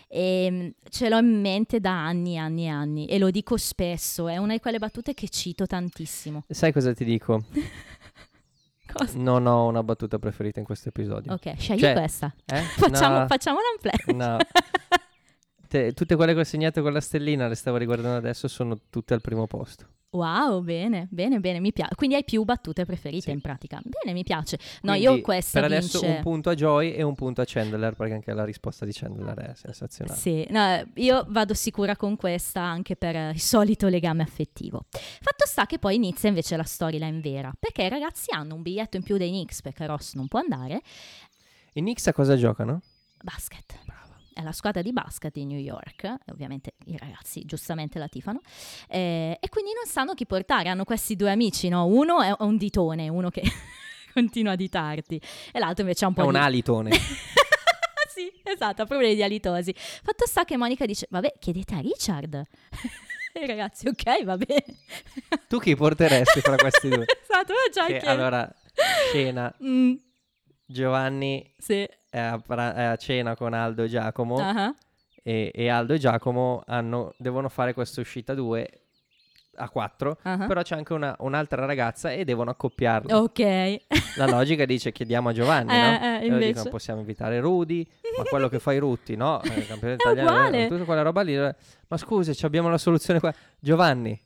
E, 0.09 0.75
ce 0.89 1.09
l'ho 1.09 1.19
in 1.19 1.41
mente 1.41 1.81
da 1.81 2.05
anni 2.07 2.35
e 2.35 2.39
anni 2.39 2.65
e 2.67 2.69
anni 2.69 3.07
e 3.07 3.19
lo 3.19 3.31
dico 3.31 3.57
spesso, 3.57 4.29
è 4.29 4.37
una 4.37 4.53
di 4.53 4.61
quelle 4.61 4.79
battute 4.79 5.15
che 5.15 5.29
cito 5.29 5.67
tantissimo. 5.67 6.45
Sai 6.49 6.73
cosa 6.73 6.93
ti 6.93 7.05
dico? 7.05 7.45
Cosa? 8.93 9.19
Non 9.19 9.47
ho 9.47 9.67
una 9.67 9.83
battuta 9.83 10.19
preferita 10.21 10.61
in 10.61 10.65
questo 10.65 10.91
episodio. 10.91 11.33
Ok, 11.33 11.55
scegli 11.59 11.81
Cioè, 11.81 11.93
questa. 11.93 12.33
Eh? 12.47 12.61
Facciamo, 12.79 13.19
No. 13.19 13.27
facciamo 13.27 13.59
un 13.59 13.65
unplay. 13.75 14.15
No. 14.17 14.39
Te- 15.69 15.93
tutte 15.93 16.15
quelle 16.15 16.33
che 16.35 16.41
ho 16.41 16.45
segnato 16.45 16.81
con 16.83 16.93
la 16.93 17.01
stellina, 17.01 17.49
le 17.49 17.57
stavo 17.57 17.77
riguardando 17.79 18.17
adesso, 18.17 18.47
sono 18.47 18.79
tutte 18.89 19.13
al 19.13 19.21
primo 19.21 19.49
posto. 19.49 19.87
Wow, 20.17 20.63
bene, 20.63 21.07
bene, 21.11 21.41
bene, 21.41 21.61
mi 21.61 21.73
piace. 21.73 21.95
Quindi 21.95 22.17
hai 22.17 22.25
più 22.25 22.43
battute 22.45 22.85
preferite 22.87 23.25
Sì. 23.25 23.31
in 23.33 23.41
pratica. 23.41 23.81
Bene, 23.85 24.15
mi 24.15 24.23
piace. 24.23 24.59
No, 24.83 24.93
Quindi, 24.93 25.03
io 25.03 25.21
questa 25.21 25.61
Per 25.61 25.71
adesso 25.71 26.01
vince... 26.01 26.17
un 26.17 26.23
punto 26.23 26.51
a 26.51 26.55
Joy 26.55 26.93
e 26.93 27.03
un 27.03 27.15
punto 27.15 27.41
a 27.43 27.45
Chandler, 27.47 27.95
perché 27.95 28.15
anche 28.15 28.33
la 28.33 28.45
risposta 28.45 28.85
di 28.85 28.93
Chandler 28.93 29.37
è 29.37 29.55
sensazionale. 29.55 30.19
Sì, 30.19 30.47
no, 30.51 30.83
io 30.95 31.25
vado 31.29 31.53
sicura 31.55 31.97
con 31.97 32.17
questa 32.17 32.63
anche 32.63 32.97
per 32.97 33.35
il 33.35 33.41
solito 33.41 33.89
legame 33.89 34.23
affettivo. 34.23 34.87
Fatto 34.91 35.45
sta 35.47 35.67
che 35.67 35.79
poi 35.79 35.97
inizia 35.97 36.29
invece 36.29 36.57
la 36.57 36.65
storyline 36.65 37.21
vera, 37.21 37.55
perché 37.59 37.83
i 37.83 37.89
ragazzi 37.89 38.33
hanno 38.35 38.55
un 38.55 38.63
biglietto 38.63 38.97
in 38.97 39.03
più 39.03 39.17
dei 39.19 39.29
Knicks 39.29 39.61
perché 39.61 39.87
Ross 39.87 40.15
non 40.15 40.29
può 40.29 40.39
andare. 40.41 40.81
I 41.75 41.81
Knicks 41.81 42.07
a 42.07 42.13
cosa 42.15 42.37
giocano? 42.37 42.81
Basket. 43.23 43.79
È 44.37 44.43
la 44.43 44.53
squadra 44.53 44.83
di 44.83 44.93
basket 44.93 45.33
di 45.33 45.47
New 45.47 45.59
York, 45.59 46.15
ovviamente 46.31 46.75
i 46.85 46.99
ragazzi 46.99 47.43
giustamente 47.47 47.99
la 47.99 48.07
tifano, 48.07 48.43
eh, 48.87 49.39
e 49.41 49.49
quindi 49.49 49.71
non 49.73 49.91
sanno 49.91 50.13
chi 50.13 50.27
portare. 50.27 50.69
Hanno 50.69 50.85
questi 50.85 51.17
due 51.17 51.31
amici, 51.31 51.71
no? 51.71 51.87
Uno 51.87 52.21
è 52.21 52.35
un 52.41 52.59
ditone, 52.59 53.09
uno 53.09 53.31
che 53.31 53.41
continua 54.13 54.53
a 54.53 54.57
ditarti, 54.57 55.19
e 55.53 55.59
l'altro 55.59 55.85
invece 55.85 56.05
ha 56.05 56.09
un 56.09 56.15
È 56.15 56.21
po' 56.21 56.27
un 56.27 56.33
di... 56.33 56.39
alitone. 56.39 56.91
sì, 58.13 58.31
esatto, 58.43 58.83
ha 58.83 58.85
problemi 58.85 59.15
di 59.15 59.23
alitosi. 59.23 59.75
Fatto 59.75 60.27
sta 60.27 60.45
che 60.45 60.59
Monica 60.59 60.85
dice, 60.85 61.07
vabbè, 61.09 61.37
chiedete 61.39 61.75
a 61.75 61.79
Richard. 61.81 62.35
e 63.33 63.41
i 63.41 63.47
ragazzi, 63.47 63.89
ok, 63.89 64.23
va 64.25 64.37
bene. 64.37 64.65
tu 65.49 65.59
chi 65.59 65.75
porteresti 65.75 66.43
fra 66.43 66.57
questi 66.57 66.91
due? 66.91 67.07
esatto, 67.23 67.55
già 67.73 67.87
che... 67.87 68.01
allora, 68.01 68.55
scena, 69.09 69.51
Mm, 69.65 69.95
Giovanni 70.67 71.55
sì. 71.57 71.89
A, 72.19 72.91
a 72.91 72.97
cena 72.97 73.37
con 73.37 73.53
Aldo 73.53 73.83
e 73.85 73.89
Giacomo 73.89 74.37
ah. 74.39 74.75
e, 75.23 75.51
e 75.55 75.69
Aldo 75.69 75.95
e 75.95 75.99
Giacomo 75.99 76.63
hanno- 76.67 77.15
devono 77.19 77.49
fare 77.49 77.75
questa 77.75 78.01
uscita 78.01 78.35
due 78.35 78.69
a 79.59 79.71
quattro, 79.71 80.19
Ah. 80.23 80.45
però 80.47 80.61
c'è 80.61 80.75
anche 80.77 80.93
una- 80.93 81.17
un'altra 81.21 81.65
ragazza 81.65 82.11
e 82.13 82.25
devono 82.25 82.51
accoppiarla. 82.51 83.17
Ok. 83.19 83.41
La 84.17 84.27
logica 84.27 84.67
dice 84.67 84.93
chiediamo 84.93 85.31
a 85.31 85.33
Giovanni, 85.33 85.73
Eh, 85.73 85.81
no? 85.81 86.19
eh, 86.21 86.27
invece. 86.27 86.47
dicono 86.49 86.71
possiamo 86.71 87.01
invitare 87.01 87.41
Rudy, 87.41 87.87
ma 88.19 88.25
quello 88.25 88.49
che 88.51 88.59
fai 88.59 88.77
Rutti, 88.79 89.17
no? 89.17 89.41
Eh, 89.43 89.59
Il 89.61 89.67
campione 89.67 89.95
È 89.97 89.97
italiano, 89.99 90.55
eh, 90.57 90.67
tutta 90.69 90.85
quella 90.85 91.01
roba 91.03 91.23
lì. 91.23 91.35
eh, 91.37 91.55
Ma 91.89 91.97
scusa, 91.97 92.33
abbiamo 92.47 92.69
la 92.69 92.77
soluzione 92.77 93.19
qua. 93.19 93.33
Giovanni, 93.59 94.21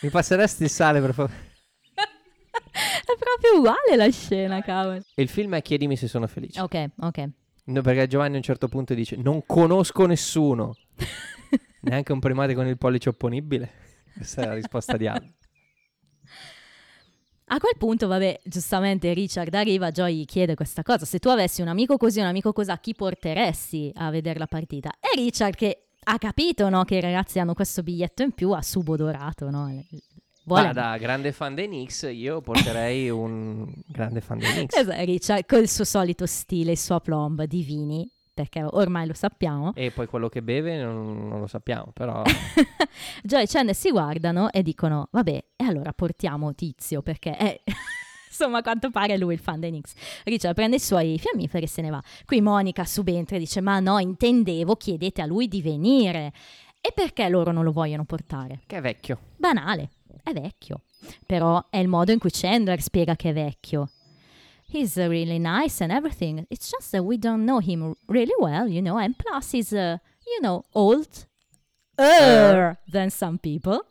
mi 0.00 0.10
passeresti 0.10 0.64
il 0.64 0.70
sale 0.70 1.00
per 1.00 1.14
favore? 1.14 1.50
È 3.04 3.18
proprio 3.18 3.58
uguale 3.58 3.96
la 3.96 4.10
scena, 4.10 4.62
cavolo. 4.62 5.00
Il 5.16 5.28
film 5.28 5.54
è 5.54 5.62
Chiedimi 5.62 5.96
se 5.96 6.08
sono 6.08 6.26
felice. 6.26 6.60
Ok, 6.60 6.90
ok. 7.00 7.28
No, 7.64 7.80
perché 7.80 8.06
Giovanni 8.06 8.34
a 8.34 8.36
un 8.38 8.42
certo 8.42 8.68
punto 8.68 8.94
dice 8.94 9.16
non 9.16 9.44
conosco 9.46 10.06
nessuno, 10.06 10.74
neanche 11.82 12.12
un 12.12 12.18
primate 12.18 12.54
con 12.54 12.66
il 12.66 12.78
pollice 12.78 13.10
opponibile. 13.10 13.70
Questa 14.14 14.42
è 14.42 14.46
la 14.46 14.54
risposta 14.54 14.96
di 14.96 15.06
Al. 15.06 15.32
A 17.46 17.58
quel 17.58 17.76
punto, 17.76 18.06
vabbè, 18.06 18.40
giustamente 18.44 19.12
Richard 19.12 19.52
arriva, 19.52 19.90
Joy 19.90 20.20
gli 20.20 20.24
chiede 20.24 20.54
questa 20.54 20.82
cosa. 20.82 21.04
Se 21.04 21.18
tu 21.18 21.28
avessi 21.28 21.60
un 21.60 21.68
amico 21.68 21.98
così, 21.98 22.18
un 22.18 22.26
amico 22.26 22.52
così, 22.52 22.72
chi 22.80 22.94
porteresti 22.94 23.92
a 23.96 24.10
vedere 24.10 24.38
la 24.38 24.46
partita? 24.46 24.90
E 24.98 25.14
Richard 25.16 25.54
che 25.54 25.88
ha 26.04 26.18
capito, 26.18 26.68
no, 26.70 26.84
che 26.84 26.96
i 26.96 27.00
ragazzi 27.00 27.38
hanno 27.38 27.52
questo 27.52 27.82
biglietto 27.82 28.22
in 28.22 28.32
più, 28.32 28.52
ha 28.52 28.62
subodorato, 28.62 29.50
no? 29.50 29.84
Vuole... 30.44 30.66
Ma 30.66 30.72
da 30.72 30.96
grande 30.96 31.32
fan 31.32 31.54
dei 31.54 31.66
Knicks 31.66 32.08
io 32.12 32.40
porterei 32.40 33.08
un 33.10 33.66
grande 33.86 34.20
fan 34.20 34.38
dei 34.38 34.50
Knicks. 34.50 34.76
Esatto, 34.76 35.04
Richard 35.04 35.46
con 35.46 35.60
il 35.60 35.68
suo 35.68 35.84
solito 35.84 36.26
stile, 36.26 36.72
il 36.72 36.78
suo 36.78 36.96
aplomb 36.96 37.44
di 37.44 37.62
vini, 37.62 38.10
perché 38.34 38.62
ormai 38.62 39.06
lo 39.06 39.14
sappiamo. 39.14 39.72
E 39.74 39.90
poi 39.90 40.06
quello 40.06 40.28
che 40.28 40.42
beve 40.42 40.82
non, 40.82 41.28
non 41.28 41.40
lo 41.40 41.46
sappiamo, 41.46 41.92
però 41.92 42.22
Joy 43.22 43.42
e 43.42 43.46
Chandler 43.46 43.74
si 43.74 43.90
guardano 43.90 44.50
e 44.50 44.62
dicono, 44.62 45.08
vabbè, 45.10 45.44
e 45.56 45.64
allora 45.64 45.92
portiamo 45.92 46.54
Tizio, 46.54 47.02
perché 47.02 47.36
è... 47.36 47.60
Insomma, 48.32 48.58
a 48.58 48.62
quanto 48.62 48.90
pare 48.90 49.18
lui 49.18 49.34
il 49.34 49.40
fan 49.40 49.60
dei 49.60 49.68
Knicks. 49.68 49.92
Richard 50.24 50.54
prende 50.54 50.76
i 50.76 50.80
suoi 50.80 51.18
fiammiferi 51.18 51.66
e 51.66 51.68
se 51.68 51.82
ne 51.82 51.90
va. 51.90 52.02
Qui 52.24 52.40
Monica 52.40 52.86
subentra 52.86 53.36
e 53.36 53.38
dice, 53.38 53.60
ma 53.60 53.78
no, 53.78 53.98
intendevo, 53.98 54.74
chiedete 54.74 55.20
a 55.20 55.26
lui 55.26 55.48
di 55.48 55.60
venire. 55.60 56.32
E 56.80 56.92
perché 56.94 57.28
loro 57.28 57.52
non 57.52 57.62
lo 57.62 57.70
vogliono 57.70 58.04
portare? 58.04 58.62
che 58.66 58.78
è 58.78 58.80
vecchio. 58.80 59.18
Banale, 59.36 59.90
è 60.22 60.32
vecchio. 60.32 60.82
Però 61.26 61.64
è 61.68 61.78
il 61.78 61.88
modo 61.88 62.12
in 62.12 62.18
cui 62.18 62.30
Chandler 62.30 62.80
spiega 62.80 63.16
che 63.16 63.30
è 63.30 63.32
vecchio. 63.32 63.90
He's 64.72 64.96
really 64.96 65.38
nice 65.38 65.82
and 65.82 65.92
everything. 65.92 66.44
It's 66.48 66.70
just 66.70 66.92
that 66.92 67.02
we 67.02 67.18
don't 67.18 67.44
know 67.44 67.60
him 67.60 67.94
really 68.06 68.32
well, 68.38 68.66
you 68.66 68.80
know, 68.80 68.96
and 68.96 69.14
plus 69.16 69.52
he's, 69.52 69.70
uh, 69.72 69.98
you 70.24 70.40
know, 70.40 70.64
old 70.72 71.26
er 71.98 72.78
than 72.90 73.10
some 73.10 73.38
people. 73.38 73.84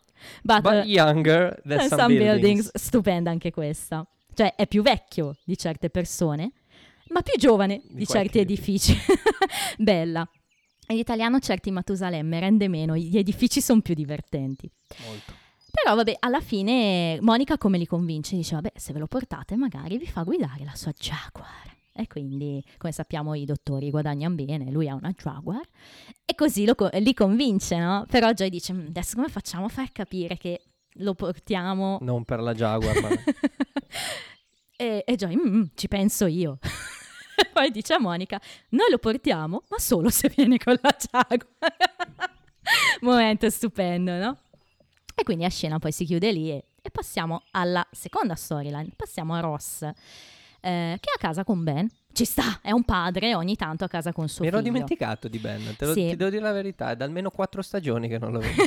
But, 0.43 0.63
But 0.63 0.73
uh, 0.73 0.83
younger 0.85 1.59
than 1.65 1.77
than 1.77 1.89
some, 1.89 1.99
some 1.99 2.17
buildings. 2.17 2.41
buildings. 2.41 2.71
Stupenda 2.73 3.29
anche 3.29 3.51
questa. 3.51 4.05
Cioè, 4.33 4.55
è 4.55 4.65
più 4.67 4.81
vecchio 4.81 5.35
di 5.43 5.57
certe 5.57 5.89
persone, 5.89 6.51
ma 7.09 7.21
più 7.21 7.37
giovane 7.37 7.81
di, 7.83 7.95
Di 7.97 8.07
certi 8.07 8.39
edifici. 8.39 8.95
Bella. 9.77 10.27
In 10.87 10.97
italiano 10.97 11.39
certi 11.39 11.71
Matusalemme 11.71 12.39
rende 12.39 12.67
meno, 12.67 12.97
gli 12.97 13.17
edifici 13.17 13.61
sono 13.61 13.81
più 13.81 13.93
divertenti. 13.93 14.69
Molto. 15.05 15.33
Però 15.71 15.95
vabbè, 15.95 16.17
alla 16.19 16.41
fine 16.41 17.17
Monica 17.21 17.57
come 17.57 17.77
li 17.77 17.85
convince? 17.87 18.35
Dice, 18.35 18.55
vabbè, 18.55 18.73
se 18.75 18.91
ve 18.93 18.99
lo 18.99 19.07
portate 19.07 19.55
magari 19.55 19.97
vi 19.97 20.05
fa 20.07 20.23
guidare 20.23 20.63
la 20.65 20.75
sua 20.75 20.91
Jaguar. 20.91 21.69
E 21.93 22.07
quindi, 22.07 22.63
come 22.77 22.91
sappiamo, 22.91 23.33
i 23.35 23.45
dottori 23.45 23.89
guadagnano 23.89 24.35
bene, 24.35 24.71
lui 24.71 24.87
ha 24.87 24.95
una 24.95 25.11
Jaguar. 25.11 25.61
E 26.25 26.35
così 26.35 26.65
lo 26.65 26.75
li 26.93 27.13
convince, 27.13 27.77
no? 27.77 28.05
Però 28.09 28.31
Joy 28.31 28.49
dice, 28.49 28.73
"Mm, 28.73 28.87
adesso 28.87 29.15
come 29.15 29.27
facciamo 29.29 29.65
a 29.65 29.69
far 29.69 29.91
capire 29.91 30.37
che 30.37 30.61
lo 30.95 31.13
portiamo... 31.13 31.97
Non 32.01 32.23
per 32.25 32.39
la 32.41 32.53
Jaguar, 32.53 32.99
ma 33.01 33.09
e, 34.75 35.03
e 35.05 35.15
Joy, 35.15 35.35
"Mm, 35.35 35.63
ci 35.75 35.87
penso 35.87 36.25
io. 36.25 36.59
Poi 37.53 37.71
dice 37.71 37.93
a 37.93 37.99
Monica, 37.99 38.39
noi 38.69 38.89
lo 38.89 38.97
portiamo, 38.97 39.63
ma 39.69 39.77
solo 39.79 40.09
se 40.09 40.31
viene 40.33 40.57
con 40.57 40.77
la 40.81 40.95
Jaguar. 40.97 41.49
Momento 43.01 43.49
stupendo, 43.49 44.13
no? 44.17 44.37
E 45.21 45.23
quindi 45.23 45.43
la 45.43 45.51
scena 45.51 45.77
poi 45.77 45.91
si 45.91 46.03
chiude 46.03 46.31
lì 46.31 46.49
e, 46.49 46.65
e 46.81 46.89
passiamo 46.89 47.43
alla 47.51 47.87
seconda 47.91 48.33
storyline. 48.33 48.89
Passiamo 48.95 49.35
a 49.35 49.39
Ross, 49.39 49.83
eh, 49.83 49.91
che 50.99 51.09
è 51.09 51.13
a 51.15 51.19
casa 51.19 51.43
con 51.43 51.63
Ben. 51.63 51.87
Ci 52.11 52.25
sta, 52.25 52.59
è 52.59 52.71
un 52.71 52.83
padre 52.83 53.35
ogni 53.35 53.55
tanto 53.55 53.83
a 53.83 53.87
casa 53.87 54.13
con 54.13 54.27
suo 54.27 54.41
mi 54.41 54.47
ero 54.47 54.57
figlio. 54.57 54.71
dimenticato 54.71 55.27
di 55.27 55.37
Ben. 55.37 55.75
Te 55.77 55.85
lo, 55.85 55.93
Sì. 55.93 56.07
Ti 56.09 56.15
devo 56.15 56.31
dire 56.31 56.41
la 56.41 56.51
verità, 56.53 56.89
è 56.89 56.95
da 56.95 57.05
almeno 57.05 57.29
quattro 57.29 57.61
stagioni 57.61 58.07
che 58.07 58.17
non 58.17 58.31
lo 58.31 58.39
vedo. 58.39 58.63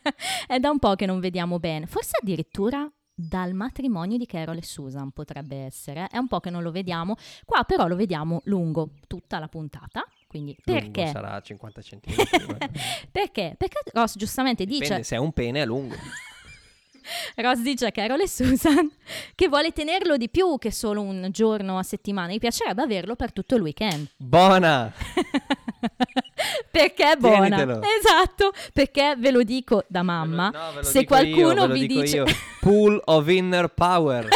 è 0.48 0.58
da 0.58 0.70
un 0.70 0.78
po' 0.78 0.94
che 0.94 1.04
non 1.04 1.20
vediamo 1.20 1.58
Ben, 1.58 1.86
forse 1.86 2.16
addirittura 2.22 2.90
dal 3.14 3.52
matrimonio 3.52 4.16
di 4.16 4.24
Carol 4.24 4.56
e 4.56 4.64
Susan 4.64 5.10
potrebbe 5.10 5.56
essere. 5.56 6.06
È 6.10 6.16
un 6.16 6.26
po' 6.26 6.40
che 6.40 6.48
non 6.48 6.62
lo 6.62 6.70
vediamo. 6.70 7.16
Qua 7.44 7.64
però 7.64 7.86
lo 7.86 7.96
vediamo 7.96 8.40
lungo 8.44 8.92
tutta 9.06 9.38
la 9.38 9.48
puntata. 9.48 10.06
Quindi 10.28 10.54
Lungo 10.64 10.80
perché? 10.80 11.10
sarà 11.10 11.40
50 11.40 11.80
centimetri. 11.80 12.46
Perché? 13.10 13.54
Perché 13.56 13.80
Ross 13.94 14.14
giustamente 14.16 14.66
dice 14.66 14.82
Dipende, 14.82 15.02
se 15.04 15.16
è 15.16 15.18
un 15.18 15.32
pene 15.32 15.62
è 15.62 15.64
lungo. 15.64 15.94
Ross 17.36 17.60
dice 17.60 17.86
a 17.86 17.90
Carol 17.90 18.20
e 18.20 18.28
Susan 18.28 18.90
che 19.34 19.48
vuole 19.48 19.72
tenerlo 19.72 20.18
di 20.18 20.28
più 20.28 20.58
che 20.58 20.70
solo 20.70 21.00
un 21.00 21.28
giorno 21.30 21.78
a 21.78 21.82
settimana. 21.82 22.32
Gli 22.32 22.38
piacerebbe 22.38 22.82
averlo 22.82 23.16
per 23.16 23.32
tutto 23.32 23.54
il 23.54 23.62
weekend. 23.62 24.08
Buona! 24.18 24.92
perché 26.70 27.12
è 27.12 27.16
buona. 27.16 27.46
Tienitelo. 27.46 27.80
Esatto, 27.98 28.52
perché 28.74 29.14
ve 29.16 29.30
lo 29.30 29.42
dico 29.42 29.84
da 29.88 30.02
mamma. 30.02 30.50
No, 30.50 30.82
se 30.82 31.00
io, 31.00 31.04
qualcuno 31.06 31.66
lo 31.66 31.72
vi 31.72 31.86
dice 31.86 32.16
io. 32.16 32.24
Pool 32.60 33.00
of 33.06 33.26
inner 33.28 33.68
power. 33.68 34.28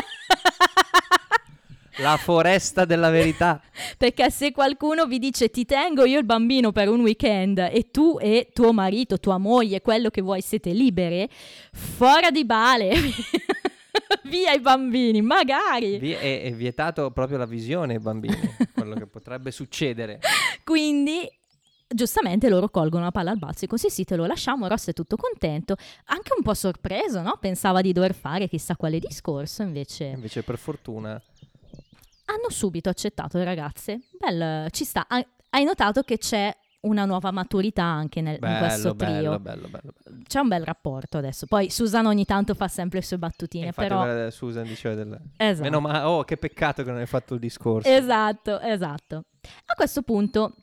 La 1.97 2.17
foresta 2.17 2.85
della 2.85 3.11
verità. 3.11 3.61
perché 3.99 4.31
se 4.31 4.53
qualcuno 4.53 5.07
vi 5.07 5.19
dice 5.19 5.51
ti 5.51 5.65
tengo 5.65 6.05
io 6.05 6.19
il 6.19 6.25
bambino 6.25 6.73
per 6.73 6.89
un 6.89 7.01
weekend 7.01 7.59
e 7.59 7.91
tu 7.91 8.19
e 8.21 8.51
tuo 8.53 8.73
marito, 8.73 9.19
tua 9.19 9.39
moglie, 9.39 9.81
quello 9.83 10.11
che 10.11 10.23
vuoi 10.23 10.41
siete 10.41 10.73
libere, 10.73 11.29
fuori 11.73 12.31
di 12.31 12.45
bale. 12.45 12.93
Via 14.25 14.53
i 14.53 14.61
bambini, 14.61 15.21
magari. 15.21 15.99
Vi- 15.99 16.13
è, 16.13 16.43
è 16.43 16.53
vietato 16.53 17.11
proprio 17.11 17.37
la 17.37 17.45
visione 17.45 17.95
ai 17.95 18.01
bambini, 18.01 18.39
quello 18.73 18.95
che 18.95 19.07
potrebbe 19.07 19.51
succedere. 19.51 20.21
Quindi 20.65 21.29
giustamente 21.89 22.49
loro 22.49 22.71
colgono 22.71 23.05
la 23.05 23.11
palla 23.11 23.33
al 23.33 23.39
balzo 23.39 23.67
e 23.67 23.69
così 23.69 23.91
sì 23.91 24.05
te 24.05 24.17
lo 24.17 24.25
lasciamo, 24.25 24.67
Ross 24.67 24.89
è 24.89 24.93
tutto 24.95 25.17
contento, 25.17 25.77
anche 26.07 26.33
un 26.35 26.43
po' 26.43 26.55
sorpreso, 26.55 27.21
no? 27.21 27.37
Pensava 27.39 27.83
di 27.83 27.93
dover 27.93 28.15
fare 28.15 28.49
chissà 28.49 28.77
quale 28.77 28.99
discorso, 28.99 29.63
invece 29.63 30.05
Invece 30.07 30.43
per 30.43 30.57
fortuna 30.57 31.21
hanno 32.33 32.51
subito 32.51 32.89
accettato 32.89 33.39
le 33.39 33.45
ragazze. 33.45 34.01
Bel, 34.19 34.71
ci 34.71 34.85
sta. 34.85 35.07
Hai- 35.09 35.65
notato 35.65 36.03
che 36.03 36.19
c'è 36.19 36.55
una 36.83 37.05
nuova 37.05 37.31
maturità 37.31 37.85
anche 37.85 38.21
nel- 38.21 38.39
in 38.43 38.57
questo 38.59 38.95
bello, 38.95 39.19
trio. 39.19 39.39
bello, 39.39 39.39
bello, 39.39 39.69
bello, 39.69 39.93
bello. 40.03 40.23
C'è 40.27 40.41
un 40.41 40.49
bel 40.49 40.65
rapporto 40.65 41.19
adesso. 41.19 41.47
Poi 41.47 41.71
Susan 41.71 42.07
ogni 42.07 42.25
tanto 42.25 42.55
fa 42.55 42.67
sempre 42.69 42.99
le 42.99 43.05
sue 43.05 43.17
E 43.17 43.21
battutine, 43.21 43.67
infatti 43.67 43.89
però... 43.89 44.31
Susan 44.31 44.65
diceva 44.65 44.95
del... 44.95 45.21
Esatto. 45.37 45.63
Meno 45.63 45.81
male, 45.81 46.05
oh 46.05 46.25
che 46.25 46.37
peccato 46.37 46.83
che 46.83 46.91
non 46.91 46.99
hai 46.99 47.07
fatto 47.07 47.35
il 47.35 47.41
discorso. 47.41 47.89
Esatto, 47.89 48.59
esatto. 48.61 49.25
A 49.67 49.75
questo 49.75 50.03
punto, 50.03 50.57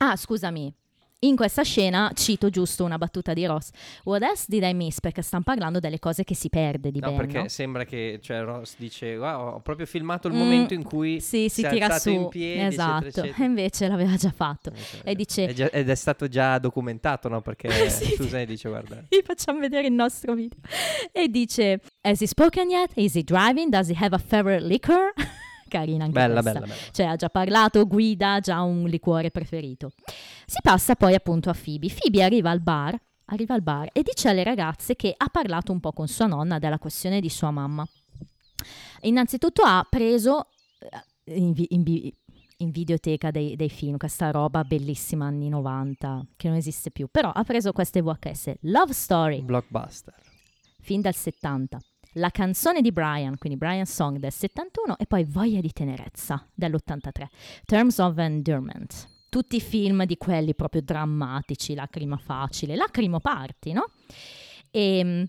ah 0.00 0.14
scusami, 0.14 0.72
in 1.20 1.34
questa 1.34 1.62
scena 1.62 2.10
cito 2.14 2.50
giusto 2.50 2.84
una 2.84 2.98
battuta 2.98 3.32
di 3.32 3.46
Ross. 3.46 3.70
What 4.04 4.22
else 4.22 4.44
did 4.48 4.62
I 4.62 4.74
miss? 4.74 5.00
Perché 5.00 5.22
stanno 5.22 5.44
parlando 5.44 5.78
delle 5.80 5.98
cose 5.98 6.24
che 6.24 6.34
si 6.34 6.50
perde 6.50 6.90
di 6.90 7.00
No, 7.00 7.08
Ben, 7.08 7.16
perché 7.16 7.38
no? 7.38 7.48
sembra 7.48 7.84
che 7.84 8.18
cioè, 8.22 8.42
Ross 8.42 8.74
dice: 8.76 9.16
"Wow, 9.16 9.54
ho 9.54 9.60
proprio 9.60 9.86
filmato 9.86 10.28
il 10.28 10.34
Mm, 10.34 10.38
momento 10.38 10.74
in 10.74 10.82
cui 10.82 11.20
Sì, 11.20 11.48
si 11.48 11.62
è 11.62 11.70
tira 11.70 11.98
su. 11.98 12.10
in 12.10 12.28
piedi, 12.28 12.60
esatto. 12.74 13.06
eccetera, 13.06 13.34
E 13.38 13.44
invece 13.44 13.88
l'aveva 13.88 14.14
già 14.16 14.30
fatto. 14.30 14.70
Eh, 15.04 15.12
E 15.12 15.14
dice- 15.14 15.46
è 15.46 15.52
già- 15.54 15.70
ed 15.70 15.88
è 15.88 15.94
stato 15.94 16.28
già 16.28 16.58
documentato, 16.58 17.28
no? 17.28 17.40
Perché 17.40 17.68
Sì. 17.90 18.14
Susan 18.14 18.44
dice: 18.44 18.68
Guarda, 18.68 19.02
Vi 19.08 19.22
facciamo 19.24 19.60
vedere 19.60 19.86
il 19.86 19.94
nostro 19.94 20.34
video. 20.34 20.58
E 21.12 21.28
dice: 21.28 21.80
Has 22.02 22.20
he 22.20 22.26
spoken 22.26 22.68
yet? 22.70 22.90
Is 22.94 23.14
he 23.14 23.22
driving? 23.22 23.70
Does 23.70 23.88
he 23.88 23.94
have 23.98 24.14
a 24.14 24.18
favorite 24.18 24.64
liquor? 24.64 25.12
Carina 25.68 26.04
anche 26.04 26.18
bella, 26.18 26.40
questa. 26.40 26.60
bella, 26.60 26.66
bella. 26.66 26.90
Cioè 26.90 27.06
ha 27.06 27.16
già 27.16 27.28
parlato, 27.28 27.86
guida, 27.86 28.34
ha 28.34 28.40
già 28.40 28.60
un 28.62 28.86
liquore 28.86 29.30
preferito. 29.30 29.92
Si 30.46 30.58
passa 30.62 30.94
poi 30.94 31.14
appunto 31.14 31.50
a 31.50 31.54
Phoebe. 31.54 31.88
Phoebe 31.88 32.22
arriva 32.22 32.50
al 32.50 32.60
bar, 32.60 32.98
arriva 33.26 33.54
al 33.54 33.62
bar 33.62 33.88
e 33.92 34.02
dice 34.02 34.28
alle 34.28 34.44
ragazze 34.44 34.96
che 34.96 35.14
ha 35.16 35.28
parlato 35.28 35.72
un 35.72 35.80
po' 35.80 35.92
con 35.92 36.08
sua 36.08 36.26
nonna 36.26 36.58
della 36.58 36.78
questione 36.78 37.20
di 37.20 37.28
sua 37.28 37.50
mamma. 37.50 37.86
Innanzitutto 39.02 39.62
ha 39.62 39.86
preso 39.88 40.48
eh, 41.24 41.34
in, 41.34 41.52
in 41.68 41.82
in 42.58 42.70
videoteca 42.70 43.30
dei, 43.30 43.56
dei 43.56 43.68
film 43.68 43.96
questa 43.96 44.30
roba 44.30 44.64
bellissima 44.64 45.26
anni 45.26 45.48
90 45.48 46.26
che 46.36 46.48
non 46.48 46.56
esiste 46.56 46.90
più, 46.90 47.08
però 47.10 47.30
ha 47.30 47.44
preso 47.44 47.72
queste 47.72 48.00
VHS 48.00 48.54
Love 48.60 48.92
Story 48.92 49.42
Blockbuster. 49.42 50.14
fin 50.80 51.00
dal 51.00 51.14
70. 51.14 51.78
La 52.18 52.30
canzone 52.30 52.80
di 52.80 52.92
Brian, 52.92 53.36
quindi 53.36 53.58
Brian 53.58 53.84
Song 53.84 54.18
del 54.18 54.32
71 54.32 54.96
e 54.98 55.06
poi 55.06 55.24
Voglia 55.24 55.60
di 55.60 55.70
tenerezza 55.72 56.46
dell'83. 56.54 57.26
Terms 57.66 57.98
of 57.98 58.16
Endearment. 58.16 59.08
Tutti 59.28 59.56
i 59.56 59.60
film 59.60 60.04
di 60.04 60.16
quelli 60.16 60.54
proprio 60.54 60.80
drammatici, 60.80 61.74
lacrima 61.74 62.16
facile, 62.16 62.74
lacrimo 62.74 63.20
party, 63.20 63.72
no? 63.72 63.90
E, 64.70 65.28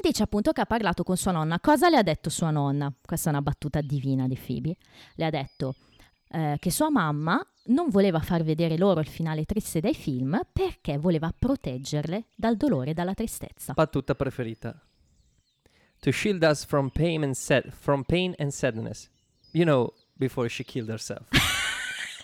Dice 0.00 0.22
appunto 0.22 0.52
che 0.52 0.60
ha 0.60 0.66
parlato 0.66 1.02
con 1.02 1.16
sua 1.16 1.32
nonna. 1.32 1.58
Cosa 1.58 1.88
le 1.88 1.96
ha 1.96 2.02
detto 2.02 2.30
sua 2.30 2.50
nonna? 2.50 2.92
Questa 3.04 3.30
è 3.30 3.32
una 3.32 3.42
battuta 3.42 3.80
divina 3.80 4.28
di 4.28 4.36
Phoebe. 4.36 4.76
Le 5.14 5.24
ha 5.24 5.30
detto 5.30 5.74
eh, 6.28 6.56
che 6.60 6.70
sua 6.70 6.88
mamma 6.88 7.44
non 7.66 7.88
voleva 7.88 8.20
far 8.20 8.44
vedere 8.44 8.78
loro 8.78 9.00
il 9.00 9.08
finale 9.08 9.44
triste 9.44 9.80
dei 9.80 9.94
film 9.94 10.40
perché 10.52 10.98
voleva 10.98 11.34
proteggerle 11.36 12.26
dal 12.36 12.56
dolore 12.56 12.90
e 12.90 12.94
dalla 12.94 13.14
tristezza. 13.14 13.72
Battuta 13.72 14.14
preferita. 14.14 14.80
To 16.00 16.12
shield 16.12 16.42
us 16.42 16.64
from 16.64 16.90
pain 16.90 17.24
and, 17.24 17.34
sad- 17.34 17.72
from 17.72 18.04
pain 18.04 18.34
and 18.38 18.50
sadness. 18.50 19.08
You 19.52 19.64
know, 19.64 19.92
before 20.16 20.48
she 20.48 20.64
killed 20.64 20.88
herself. 20.88 21.28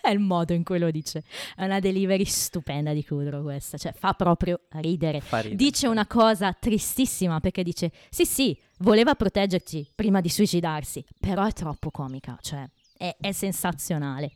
è 0.05 0.11
il 0.11 0.21
modo 0.21 0.53
in 0.53 0.63
cui 0.63 0.79
lo 0.79 0.91
dice. 0.91 1.25
È 1.57 1.65
una 1.65 1.81
delivery 1.81 2.25
stupenda 2.25 2.93
di 2.93 3.05
Kudrow 3.05 3.43
questa, 3.43 3.79
cioè 3.79 3.93
fa 3.93 4.13
proprio 4.13 4.61
ridere. 4.73 5.21
Fa 5.21 5.39
ridere. 5.39 5.57
Dice 5.57 5.89
una 5.89 6.07
cosa 6.07 6.53
tristissima 6.53 7.41
perché 7.41 7.63
dice 7.63 7.91
sì 8.11 8.27
sì, 8.27 8.57
voleva 8.79 9.15
proteggerci 9.15 9.91
prima 9.95 10.21
di 10.21 10.29
suicidarsi, 10.29 11.05
però 11.19 11.45
è 11.47 11.53
troppo 11.53 11.91
comica, 11.91 12.39
cioè 12.41 12.69
è, 12.97 13.17
è 13.19 13.33
sensazionale. 13.33 14.33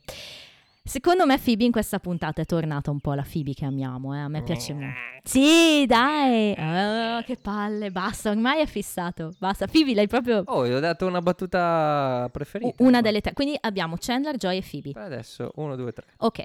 Secondo 0.89 1.27
me 1.27 1.39
Phoebe 1.39 1.65
in 1.65 1.71
questa 1.71 1.99
puntata 1.99 2.41
è 2.41 2.47
tornata 2.47 2.91
un 2.91 2.99
po' 2.99 3.13
la 3.13 3.23
Phoebe 3.31 3.53
che 3.53 3.67
amiamo, 3.67 4.15
eh? 4.15 4.21
a 4.21 4.29
me 4.29 4.43
piace 4.43 4.73
molto. 4.73 4.97
Sì, 5.23 5.85
dai! 5.87 6.55
Oh, 6.59 7.23
che 7.25 7.37
palle, 7.37 7.91
basta, 7.91 8.31
ormai 8.31 8.63
è 8.63 8.67
fissato, 8.67 9.35
basta. 9.39 9.67
Phoebe 9.67 9.93
l'hai 9.93 10.09
proprio... 10.09 10.43
Oh, 10.47 10.67
gli 10.67 10.73
ho 10.73 10.81
dato 10.81 11.07
una 11.07 11.21
battuta 11.21 12.27
preferita. 12.33 12.83
Una 12.83 13.03
delle 13.03 13.21
tre, 13.21 13.35
quindi 13.35 13.55
abbiamo 13.61 13.97
Chandler, 14.01 14.39
Joy 14.39 14.57
e 14.57 14.65
Phoebe. 14.67 14.93
Per 14.93 15.03
adesso, 15.03 15.53
uno, 15.57 15.77
due, 15.77 15.93
tre. 15.93 16.07
Ok. 16.21 16.43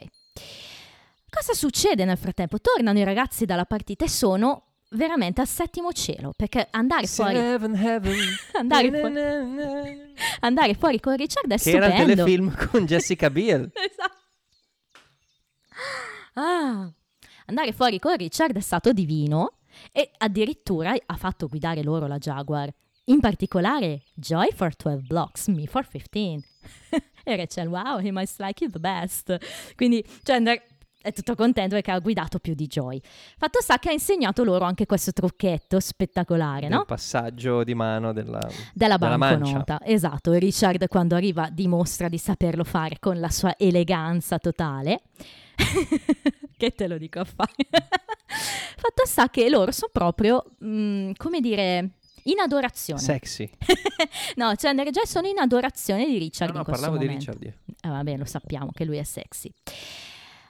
Cosa 1.30 1.54
succede 1.54 2.04
nel 2.04 2.18
frattempo? 2.18 2.60
Tornano 2.60 3.00
i 3.00 3.06
ragazzi 3.06 3.46
dalla 3.46 3.66
partita 3.66 4.04
e 4.04 4.10
sono 4.10 4.64
veramente 4.90 5.40
al 5.40 5.48
settimo 5.48 5.92
cielo 5.92 6.34
perché 6.36 6.68
andare 6.70 7.08
fuori 7.08 7.34
Seven 7.34 7.76
heaven. 7.76 8.18
andare, 8.60 9.00
fuori 9.00 10.12
andare 10.42 10.74
fuori 10.76 11.00
con 11.00 11.16
Richard 11.16 11.52
è 11.52 11.58
Che 11.58 11.72
era 11.72 11.88
il 11.88 11.94
stupendo 11.94 12.24
telefilm 12.24 12.68
con 12.70 12.86
Jessica 12.86 13.32
Biel. 13.32 13.72
esatto 13.74 14.13
ah, 16.34 16.92
andare 17.46 17.72
fuori 17.74 18.00
con 18.00 18.16
Richard 18.16 18.56
è 18.56 18.62
stato 18.62 18.94
divino 18.94 19.58
e 19.92 20.12
addirittura 20.18 20.94
ha 21.06 21.16
fatto 21.16 21.48
guidare 21.48 21.84
loro 21.84 22.08
la 22.08 22.18
Jaguar 22.18 22.72
in 23.06 23.20
particolare 23.20 24.04
Joy 24.14 24.52
for 24.54 24.74
12 24.76 25.08
blocks, 25.08 25.48
me 25.48 25.66
for 25.66 25.88
15 25.88 26.48
e 27.24 27.36
Rachel 27.36 27.68
wow 27.68 28.00
he 28.00 28.12
must 28.12 28.40
like 28.40 28.64
you 28.64 28.72
the 28.72 28.80
best 28.80 29.76
quindi 29.76 30.06
Chandler 30.24 30.62
è 31.02 31.12
tutto 31.12 31.36
contento 31.36 31.76
perché 31.76 31.92
ha 31.92 32.00
guidato 32.00 32.40
più 32.40 32.54
di 32.54 32.66
Joy 32.66 33.02
fatto 33.38 33.62
sta 33.62 33.78
che 33.78 33.90
ha 33.90 33.92
insegnato 33.92 34.46
loro 34.46 34.64
anche 34.64 34.86
questo 34.86 35.12
trucchetto 35.12 35.82
spettacolare 35.82 36.70
no? 36.70 36.80
Il 36.80 36.86
passaggio 36.86 37.66
di 37.66 37.76
mano 37.76 38.14
della, 38.14 38.40
della 38.74 38.98
della 38.98 39.18
banconota. 39.18 39.80
Esatto, 39.84 40.32
Richard 40.32 40.88
quando 40.88 41.16
arriva 41.16 41.50
dimostra 41.50 42.08
di 42.08 42.18
saperlo 42.18 42.64
fare 42.64 43.00
con 43.00 43.20
la 43.20 43.30
sua 43.30 43.56
eleganza 43.58 44.38
totale. 44.38 45.02
che 46.58 46.72
te 46.72 46.88
lo 46.88 46.98
dico 46.98 47.20
a 47.20 47.26
fare. 47.26 47.54
Fatto 48.78 49.06
sta 49.06 49.30
che 49.30 49.50
loro 49.50 49.72
sono 49.72 49.92
proprio, 49.92 50.44
mm, 50.64 51.12
come 51.18 51.40
dire, 51.40 51.92
in 52.24 52.40
adorazione. 52.40 53.02
Sexy. 53.02 53.50
no, 54.36 54.54
Chandler 54.56 54.88
e 54.88 54.92
Joy 54.92 55.06
sono 55.06 55.28
in 55.28 55.40
adorazione 55.40 56.06
di 56.06 56.18
Richard 56.18 56.52
No, 56.52 56.60
no, 56.60 56.64
parlavo 56.64 56.98
di 56.98 57.06
momento. 57.06 57.32
Richard. 57.32 57.44
io. 57.44 57.76
Eh, 57.82 57.90
vabbè, 57.90 58.18
lo 58.18 58.26
sappiamo 58.26 58.72
che 58.72 58.86
lui 58.86 58.98
è 58.98 59.04
sexy. 59.04 59.52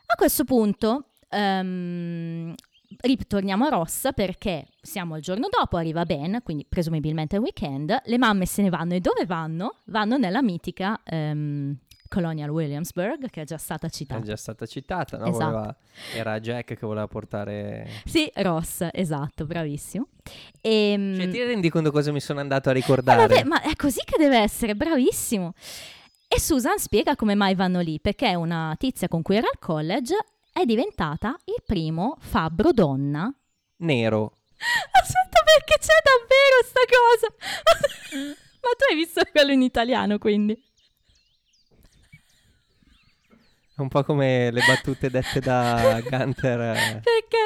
A 0.05 0.15
questo 0.15 0.43
punto 0.43 1.13
ehm, 1.29 2.53
ritorniamo 3.01 3.65
a 3.65 3.69
Ross 3.69 4.09
perché 4.13 4.67
siamo 4.81 5.15
il 5.15 5.23
giorno 5.23 5.47
dopo, 5.49 5.77
arriva 5.77 6.05
Ben, 6.05 6.41
quindi 6.43 6.65
presumibilmente 6.67 7.37
è 7.37 7.39
weekend, 7.39 8.01
le 8.03 8.17
mamme 8.17 8.45
se 8.45 8.61
ne 8.61 8.69
vanno 8.69 8.93
e 8.93 8.99
dove 8.99 9.25
vanno? 9.25 9.77
Vanno 9.85 10.17
nella 10.17 10.41
mitica 10.41 11.01
ehm, 11.03 11.77
Colonial 12.13 12.49
Williamsburg 12.49 13.29
che 13.31 13.41
è 13.41 13.45
già 13.45 13.57
stata 13.57 13.87
È 13.87 13.89
citata. 13.89 14.21
già 14.21 14.35
stata 14.35 14.65
citata, 14.67 15.17
no? 15.17 15.25
Esatto. 15.25 15.45
Voleva- 15.51 15.75
era 16.13 16.39
Jack 16.39 16.75
che 16.75 16.85
voleva 16.85 17.07
portare... 17.07 17.87
Sì, 18.05 18.31
Ross, 18.35 18.87
esatto, 18.91 19.45
bravissimo. 19.45 20.07
Ehm, 20.61 21.15
Cioè, 21.15 21.29
ti 21.29 21.43
rendi 21.43 21.69
conto 21.69 21.91
cosa 21.91 22.11
mi 22.11 22.19
sono 22.19 22.39
andato 22.39 22.69
a 22.69 22.71
Eh, 22.71 22.75
ricordare? 22.75 23.25
vabbè, 23.27 23.43
ma 23.45 23.61
è 23.63 23.75
così 23.75 24.01
che 24.05 24.17
deve 24.17 24.37
essere, 24.37 24.75
bravissimo. 24.75 25.53
E 26.27 26.39
Susan 26.39 26.77
spiega 26.77 27.15
come 27.15 27.33
mai 27.35 27.55
vanno 27.55 27.79
lì, 27.79 27.99
perché 27.99 28.35
una 28.35 28.75
tizia 28.77 29.07
con 29.07 29.21
cui 29.23 29.35
era 29.37 29.47
al 29.51 29.59
college 29.59 30.15
è 30.51 30.65
diventata 30.65 31.35
il 31.45 31.63
primo 31.65 32.17
fabbro 32.19 32.71
donna. 32.71 33.33
Nero. 33.77 34.37
Aspetta, 35.01 35.41
perché 35.43 35.77
c'è 35.79 35.99
davvero 36.03 36.61
sta 36.63 36.79
cosa? 36.87 38.27
ma 38.61 38.69
tu 38.77 38.83
hai 38.91 38.95
visto 38.95 39.21
quello 39.31 39.51
in 39.51 39.61
italiano, 39.63 40.17
quindi? 40.19 40.53
È 43.72 43.72
un 43.83 43.89
po' 43.89 44.03
come 44.03 44.49
le 44.51 44.61
battute 44.65 45.09
dette 45.09 45.39
da 45.39 46.01
Gunter. 46.09 46.59
eh. 46.61 47.01
Perché 47.03 47.37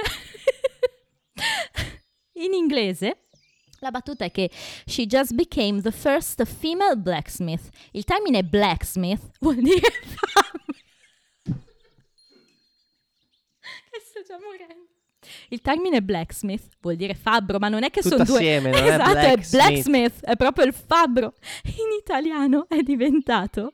in 2.34 2.54
inglese 2.54 3.24
la 3.80 3.92
battuta 3.92 4.26
è 4.26 4.32
che 4.32 4.50
she 4.86 5.06
just 5.06 5.34
became 5.34 5.82
the 5.82 5.92
first 5.92 6.44
female 6.46 6.96
blacksmith. 6.96 7.70
Il 7.92 8.04
termine 8.06 8.44
blacksmith 8.44 9.22
vuol 9.40 9.56
dire 9.56 9.80
fame. 9.82 10.66
E 13.92 14.00
sto 14.02 14.22
già 14.28 14.38
morendo. 14.40 14.96
Il 15.50 15.62
termine 15.62 16.02
blacksmith 16.02 16.64
vuol 16.82 16.96
dire 16.96 17.14
fabbro, 17.14 17.58
ma 17.60 17.70
non 17.70 17.84
è 17.84 17.90
che 17.90 18.02
Tutto 18.02 18.16
sono 18.16 18.24
due. 18.26 18.38
assieme, 18.38 18.70
non 18.72 18.80
è 18.84 18.94
esatto, 18.94 19.10
è 19.10 19.14
blacksmith. 19.14 19.52
blacksmith, 19.52 20.24
è 20.24 20.36
proprio 20.36 20.66
il 20.66 20.74
fabbro. 20.74 21.34
In 21.66 21.98
italiano 22.00 22.66
è 22.68 22.82
diventato 22.82 23.74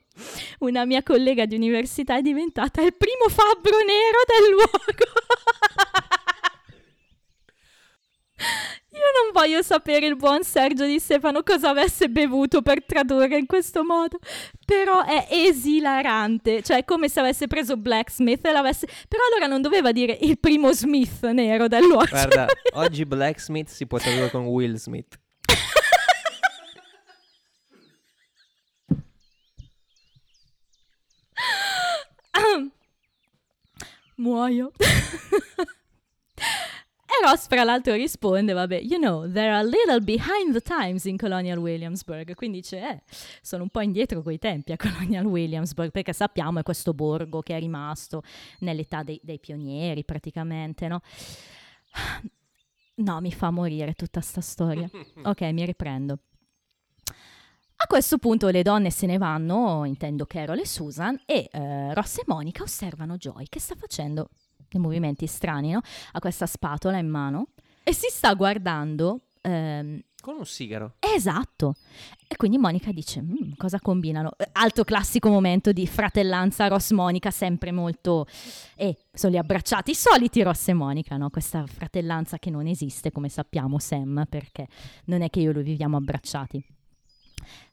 una 0.60 0.84
mia 0.84 1.02
collega 1.02 1.44
di 1.44 1.56
università 1.56 2.16
è 2.16 2.22
diventata 2.22 2.80
il 2.82 2.94
primo 2.94 3.28
fabbro 3.28 3.76
nero 3.78 4.18
del 4.26 4.50
luogo. 4.52 5.12
Io 8.94 9.22
non 9.22 9.32
voglio 9.32 9.60
sapere 9.62 10.06
il 10.06 10.16
buon 10.16 10.44
Sergio 10.44 10.86
Di 10.86 11.00
Stefano 11.00 11.42
cosa 11.42 11.70
avesse 11.70 12.08
bevuto 12.08 12.62
per 12.62 12.84
tradurre 12.84 13.36
in 13.36 13.46
questo 13.46 13.82
modo, 13.82 14.18
però 14.64 15.04
è 15.04 15.26
esilarante, 15.30 16.62
cioè 16.62 16.78
è 16.78 16.84
come 16.84 17.08
se 17.08 17.18
avesse 17.18 17.48
preso 17.48 17.76
Blacksmith 17.76 18.46
e 18.46 18.52
l'avesse... 18.52 18.86
Però 19.08 19.22
allora 19.30 19.46
non 19.46 19.62
doveva 19.62 19.90
dire 19.90 20.16
il 20.20 20.38
primo 20.38 20.72
Smith 20.72 21.24
nero 21.24 21.66
del 21.66 21.82
luogo. 21.82 22.06
Guarda, 22.08 22.46
oggi 22.74 23.04
Blacksmith 23.04 23.68
si 23.68 23.86
può 23.86 23.98
tradurre 23.98 24.30
con 24.30 24.46
Will 24.46 24.76
Smith. 24.76 25.18
Muoio. 34.16 34.70
e 37.20 37.26
Ross, 37.26 37.46
fra 37.46 37.64
l'altro, 37.64 37.94
risponde: 37.94 38.52
Vabbè, 38.52 38.80
you 38.82 38.98
know, 38.98 39.30
they're 39.30 39.54
a 39.54 39.62
little 39.62 40.00
behind 40.00 40.52
the 40.52 40.60
times 40.60 41.04
in 41.04 41.16
Colonial 41.16 41.58
Williamsburg. 41.58 42.34
Quindi 42.34 42.60
dice: 42.60 42.78
Eh, 42.78 43.02
sono 43.42 43.62
un 43.64 43.68
po' 43.70 43.80
indietro 43.80 44.22
coi 44.22 44.38
tempi 44.38 44.72
a 44.72 44.76
Colonial 44.76 45.24
Williamsburg, 45.24 45.90
perché 45.90 46.12
sappiamo 46.12 46.60
è 46.60 46.62
questo 46.62 46.94
borgo 46.94 47.42
che 47.42 47.56
è 47.56 47.58
rimasto 47.58 48.22
nell'età 48.60 49.02
dei, 49.02 49.20
dei 49.22 49.38
pionieri, 49.38 50.04
praticamente, 50.04 50.88
no? 50.88 51.00
No, 52.96 53.20
mi 53.20 53.32
fa 53.32 53.50
morire 53.50 53.94
tutta 53.94 54.20
sta 54.20 54.40
storia. 54.40 54.88
Ok, 55.24 55.40
mi 55.42 55.64
riprendo. 55.64 56.18
A 57.76 57.86
questo 57.86 58.18
punto 58.18 58.48
le 58.48 58.62
donne 58.62 58.90
se 58.90 59.06
ne 59.06 59.18
vanno, 59.18 59.84
intendo 59.84 60.26
Carol 60.26 60.58
e 60.58 60.66
Susan, 60.66 61.20
e 61.26 61.48
eh, 61.50 61.92
Ross 61.92 62.18
e 62.18 62.22
Monica 62.26 62.62
osservano 62.62 63.16
Joy 63.16 63.46
che 63.48 63.58
sta 63.58 63.74
facendo 63.74 64.28
dei 64.68 64.80
movimenti 64.80 65.26
strani, 65.26 65.70
no? 65.72 65.80
Ha 66.12 66.18
questa 66.18 66.46
spatola 66.46 66.98
in 66.98 67.08
mano 67.08 67.48
e 67.82 67.92
si 67.94 68.08
sta 68.10 68.32
guardando. 68.34 69.20
ehm, 69.42 70.00
Con 70.20 70.36
un 70.38 70.46
sigaro. 70.46 70.94
esatto. 71.00 71.74
E 72.26 72.36
quindi 72.36 72.56
Monica 72.56 72.90
dice: 72.92 73.20
"Mm, 73.20 73.52
Cosa 73.58 73.78
combinano? 73.78 74.32
Eh, 74.38 74.48
Altro 74.52 74.82
classico 74.84 75.28
momento 75.28 75.70
di 75.72 75.86
fratellanza 75.86 76.66
Ross-Monica, 76.66 77.30
sempre 77.30 77.70
molto. 77.72 78.26
E 78.74 78.96
sono 79.12 79.32
lì 79.32 79.38
abbracciati, 79.38 79.90
i 79.90 79.94
soliti 79.94 80.42
Ross 80.42 80.68
e 80.68 80.72
Monica, 80.72 81.16
no? 81.18 81.28
Questa 81.30 81.66
fratellanza 81.66 82.38
che 82.38 82.48
non 82.50 82.66
esiste, 82.66 83.12
come 83.12 83.28
sappiamo, 83.28 83.78
Sam, 83.78 84.24
perché 84.28 84.66
non 85.06 85.20
è 85.20 85.28
che 85.30 85.40
io 85.40 85.50
e 85.50 85.52
lui 85.52 85.62
viviamo 85.62 85.98
abbracciati. 85.98 86.64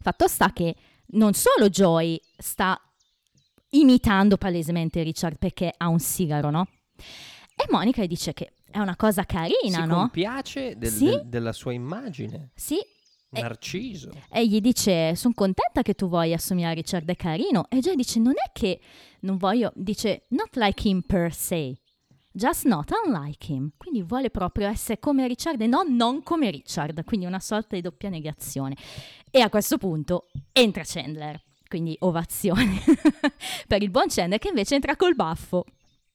Fatto 0.01 0.27
sta 0.27 0.51
che 0.51 0.75
non 1.13 1.33
solo 1.33 1.69
Joy 1.69 2.19
sta 2.37 2.77
imitando 3.69 4.35
palesemente 4.37 5.01
Richard 5.03 5.37
perché 5.37 5.73
ha 5.75 5.87
un 5.87 5.99
sigaro, 5.99 6.49
no? 6.49 6.67
E 7.55 7.65
Monica 7.69 8.01
gli 8.03 8.07
dice 8.07 8.33
che 8.33 8.53
è 8.71 8.79
una 8.79 8.95
cosa 8.95 9.23
carina, 9.25 9.81
si 9.81 9.85
no? 9.85 9.95
compiace 9.95 10.77
del- 10.77 10.89
Sì. 10.91 11.05
del- 11.05 11.23
della 11.25 11.53
sua 11.53 11.73
immagine. 11.73 12.51
Sì. 12.55 12.77
Narciso. 13.33 14.11
E 14.29 14.45
gli 14.47 14.59
dice: 14.59 15.15
Sono 15.15 15.33
contenta 15.33 15.81
che 15.83 15.93
tu 15.93 16.09
vuoi 16.09 16.33
assomigliare 16.33 16.73
a 16.73 16.75
Richard, 16.75 17.09
è 17.09 17.15
carino. 17.15 17.65
E 17.69 17.79
Joy 17.79 17.95
dice: 17.95 18.19
Non 18.19 18.33
è 18.33 18.51
che 18.51 18.79
non 19.21 19.37
voglio, 19.37 19.71
dice, 19.75 20.25
not 20.29 20.55
like 20.55 20.85
him 20.87 21.01
per 21.01 21.33
se. 21.33 21.77
just 22.33 22.65
not 22.65 22.89
unlike 23.05 23.51
him. 23.51 23.71
Quindi 23.77 24.03
vuole 24.03 24.29
proprio 24.31 24.67
essere 24.67 24.99
come 24.99 25.27
Richard 25.27 25.59
e 25.61 25.67
no, 25.67 25.83
non 25.87 26.23
come 26.23 26.49
Richard, 26.49 27.03
quindi 27.05 27.25
una 27.25 27.39
sorta 27.39 27.75
di 27.75 27.81
doppia 27.81 28.09
negazione. 28.09 28.75
E 29.29 29.39
a 29.41 29.49
questo 29.49 29.77
punto 29.77 30.27
entra 30.51 30.83
Chandler, 30.85 31.41
quindi 31.69 31.95
ovazione 31.99 32.79
per 33.67 33.81
il 33.81 33.89
buon 33.91 34.07
Chandler 34.09 34.39
che 34.39 34.47
invece 34.49 34.75
entra 34.75 34.95
col 34.97 35.15
baffo. 35.15 35.65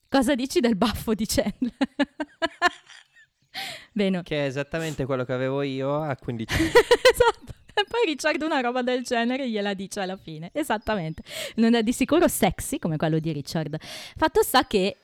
Cosa 0.09 0.35
dici 0.35 0.61
del 0.61 0.77
baffo 0.77 1.15
di 1.15 1.27
Chandler? 1.27 1.75
Bene. 3.93 4.23
Che 4.23 4.45
è 4.45 4.47
esattamente 4.47 5.05
quello 5.05 5.25
che 5.25 5.33
avevo 5.33 5.63
io 5.63 6.03
a 6.03 6.17
15 6.17 6.55
anni. 6.55 6.69
esatto. 6.69 7.55
E 7.79 7.85
poi 7.89 8.07
Richard 8.07 8.41
una 8.43 8.61
roba 8.61 8.83
del 8.83 9.03
genere 9.03 9.49
gliela 9.49 9.75
dice 9.75 10.01
alla 10.01 10.17
fine. 10.17 10.51
Esattamente. 10.53 11.23
Non 11.57 11.75
è 11.75 11.83
di 11.83 11.93
sicuro 11.93 12.29
sexy 12.29 12.79
come 12.79 12.97
quello 12.97 13.19
di 13.19 13.33
Richard. 13.33 13.77
Fatto 13.81 14.43
sta 14.43 14.67
che... 14.67 14.97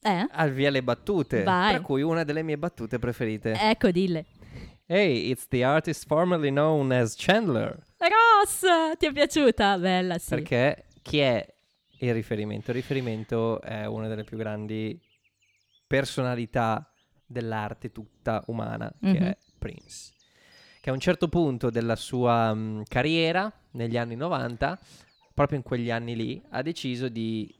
Eh? 0.00 0.26
Al 0.30 0.52
via 0.52 0.70
le 0.70 0.82
battute. 0.82 1.42
Vai. 1.42 1.74
Tra 1.74 1.80
cui 1.80 2.02
una 2.02 2.24
delle 2.24 2.42
mie 2.42 2.58
battute 2.58 2.98
preferite. 2.98 3.52
Ecco, 3.52 3.90
dille. 3.90 4.26
Hey, 4.86 5.30
it's 5.30 5.46
the 5.48 5.64
artist 5.64 6.06
formerly 6.06 6.50
known 6.50 6.92
as 6.92 7.14
Chandler. 7.16 7.86
Ross, 7.98 8.64
ti 8.98 9.06
è 9.06 9.12
piaciuta? 9.12 9.78
Bella, 9.78 10.18
sì. 10.18 10.30
Perché 10.30 10.86
chi 11.02 11.18
è 11.18 11.46
il 12.06 12.14
riferimento? 12.14 12.70
Il 12.70 12.76
riferimento 12.76 13.60
è 13.60 13.84
una 13.86 14.08
delle 14.08 14.24
più 14.24 14.36
grandi 14.36 14.98
personalità 15.86 16.90
dell'arte 17.26 17.90
tutta 17.92 18.42
umana, 18.46 18.92
che 19.00 19.06
Mhm. 19.08 19.14
è 19.16 19.36
Prince. 19.58 20.12
Che 20.80 20.90
a 20.90 20.92
un 20.92 20.98
certo 21.00 21.28
punto 21.28 21.70
della 21.70 21.96
sua 21.96 22.52
mh, 22.52 22.84
carriera, 22.88 23.50
negli 23.72 23.96
anni 23.96 24.16
90, 24.16 24.78
proprio 25.32 25.58
in 25.58 25.64
quegli 25.64 25.90
anni 25.90 26.16
lì, 26.16 26.42
ha 26.50 26.62
deciso 26.62 27.08
di 27.08 27.52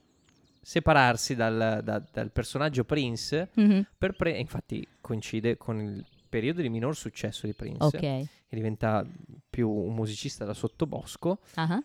separarsi 0.61 1.35
dal, 1.35 1.81
da- 1.83 2.03
dal 2.11 2.31
personaggio 2.31 2.83
Prince 2.85 3.49
Mhm. 3.55 3.87
per 3.97 4.15
pre- 4.15 4.37
infatti 4.37 4.85
coincide 5.01 5.57
con 5.57 5.79
il 5.81 6.05
periodo 6.29 6.61
di 6.61 6.69
minor 6.69 6.95
successo 6.95 7.45
di 7.45 7.53
Prince 7.53 7.83
Ok. 7.85 7.99
che 7.99 8.27
diventa 8.55 9.05
più 9.49 9.69
un 9.69 9.93
musicista 9.93 10.45
da 10.45 10.53
sottobosco 10.53 11.39
Ah, 11.55 11.81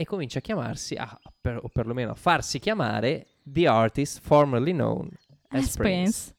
e 0.00 0.04
comincia 0.04 0.38
a 0.38 0.42
chiamarsi 0.42 0.94
a- 0.94 1.18
per- 1.40 1.58
o 1.60 1.68
perlomeno 1.68 2.12
a 2.12 2.14
farsi 2.14 2.60
chiamare 2.60 3.26
The 3.42 3.66
Artist 3.66 4.20
Formerly 4.22 4.70
Known 4.72 5.08
as, 5.48 5.64
As 5.64 5.76
Prince. 5.76 5.76
Prince. 5.76 6.34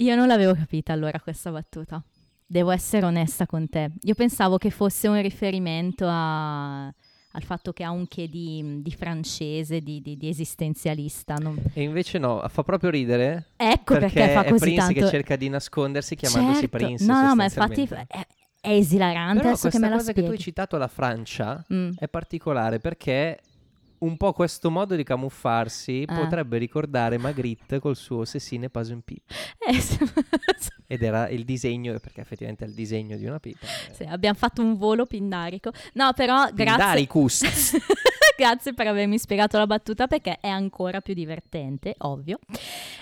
Io 0.00 0.14
non 0.14 0.26
l'avevo 0.26 0.54
capita 0.54 0.92
allora 0.92 1.18
questa 1.20 1.50
battuta. 1.50 2.02
Devo 2.46 2.70
essere 2.70 3.06
onesta 3.06 3.46
con 3.46 3.66
te. 3.70 3.92
Io 4.02 4.14
pensavo 4.14 4.58
che 4.58 4.68
fosse 4.70 5.08
un 5.08 5.20
riferimento 5.22 6.04
a- 6.06 6.84
al 7.32 7.42
fatto 7.44 7.72
che 7.72 7.82
ha 7.84 7.90
un 7.90 8.06
che 8.08 8.28
di, 8.28 8.80
di 8.82 8.90
francese, 8.92 9.80
di, 9.80 10.00
di- 10.02 10.16
di 10.18 10.28
esistenzialista. 10.28 11.34
non- 11.36 11.58
E 11.72 11.82
invece 11.82 12.18
no, 12.18 12.44
fa 12.48 12.62
proprio 12.62 12.90
ridere 12.90 13.46
Ecco 13.56 13.96
perché, 13.98 14.28
fa 14.28 14.44
è 14.44 14.48
così 14.50 14.60
Prince 14.60 14.80
tanto. 14.80 15.00
che 15.00 15.08
cerca 15.08 15.36
di 15.36 15.48
nascondersi 15.48 16.14
chiamandosi 16.14 16.60
Certo. 16.60 16.76
Prince. 16.76 17.04
No, 17.06 17.22
no, 17.22 17.34
ma 17.34 17.44
infatti 17.44 17.88
è, 18.06 18.26
è 18.68 18.72
esilarante 18.74 19.38
Però 19.38 19.48
adesso 19.50 19.68
che 19.68 19.78
me 19.78 19.88
la 19.88 19.96
cosa 19.96 20.12
che 20.12 20.20
tu 20.20 20.20
hai 20.20 20.26
spieghi. 20.26 20.42
citato 20.42 20.76
la 20.76 20.88
Francia 20.88 21.64
Mm. 21.72 21.90
è 21.98 22.08
particolare 22.08 22.78
perché 22.78 23.38
un 23.98 24.16
po' 24.16 24.32
questo 24.32 24.70
modo 24.70 24.94
di 24.94 25.02
camuffarsi 25.02 26.04
Ah. 26.06 26.14
potrebbe 26.14 26.56
ricordare 26.58 27.18
Magritte 27.18 27.80
col 27.80 27.96
suo 27.96 28.24
Sessine 28.24 28.68
Pas 28.70 28.90
un 28.90 29.00
Pip. 29.02 29.22
Eh, 29.58 29.80
sì. 29.80 29.98
Ed 30.86 31.02
era 31.02 31.28
il 31.28 31.44
disegno, 31.44 31.98
perché 31.98 32.20
effettivamente 32.20 32.64
è 32.64 32.68
il 32.68 32.74
disegno 32.74 33.16
di 33.16 33.26
una 33.26 33.40
pipa. 33.40 33.66
Sì, 33.92 34.04
abbiamo 34.04 34.38
fatto 34.38 34.62
un 34.62 34.76
volo 34.76 35.04
pindarico. 35.04 35.72
No, 35.94 36.12
però 36.14 36.44
grazie. 36.52 36.64
Pindaricus. 36.76 37.42
grazie 38.38 38.72
per 38.72 38.86
avermi 38.86 39.18
spiegato 39.18 39.58
la 39.58 39.66
battuta 39.66 40.06
perché 40.06 40.38
è 40.40 40.46
ancora 40.46 41.00
più 41.00 41.12
divertente, 41.12 41.96
ovvio. 41.98 42.38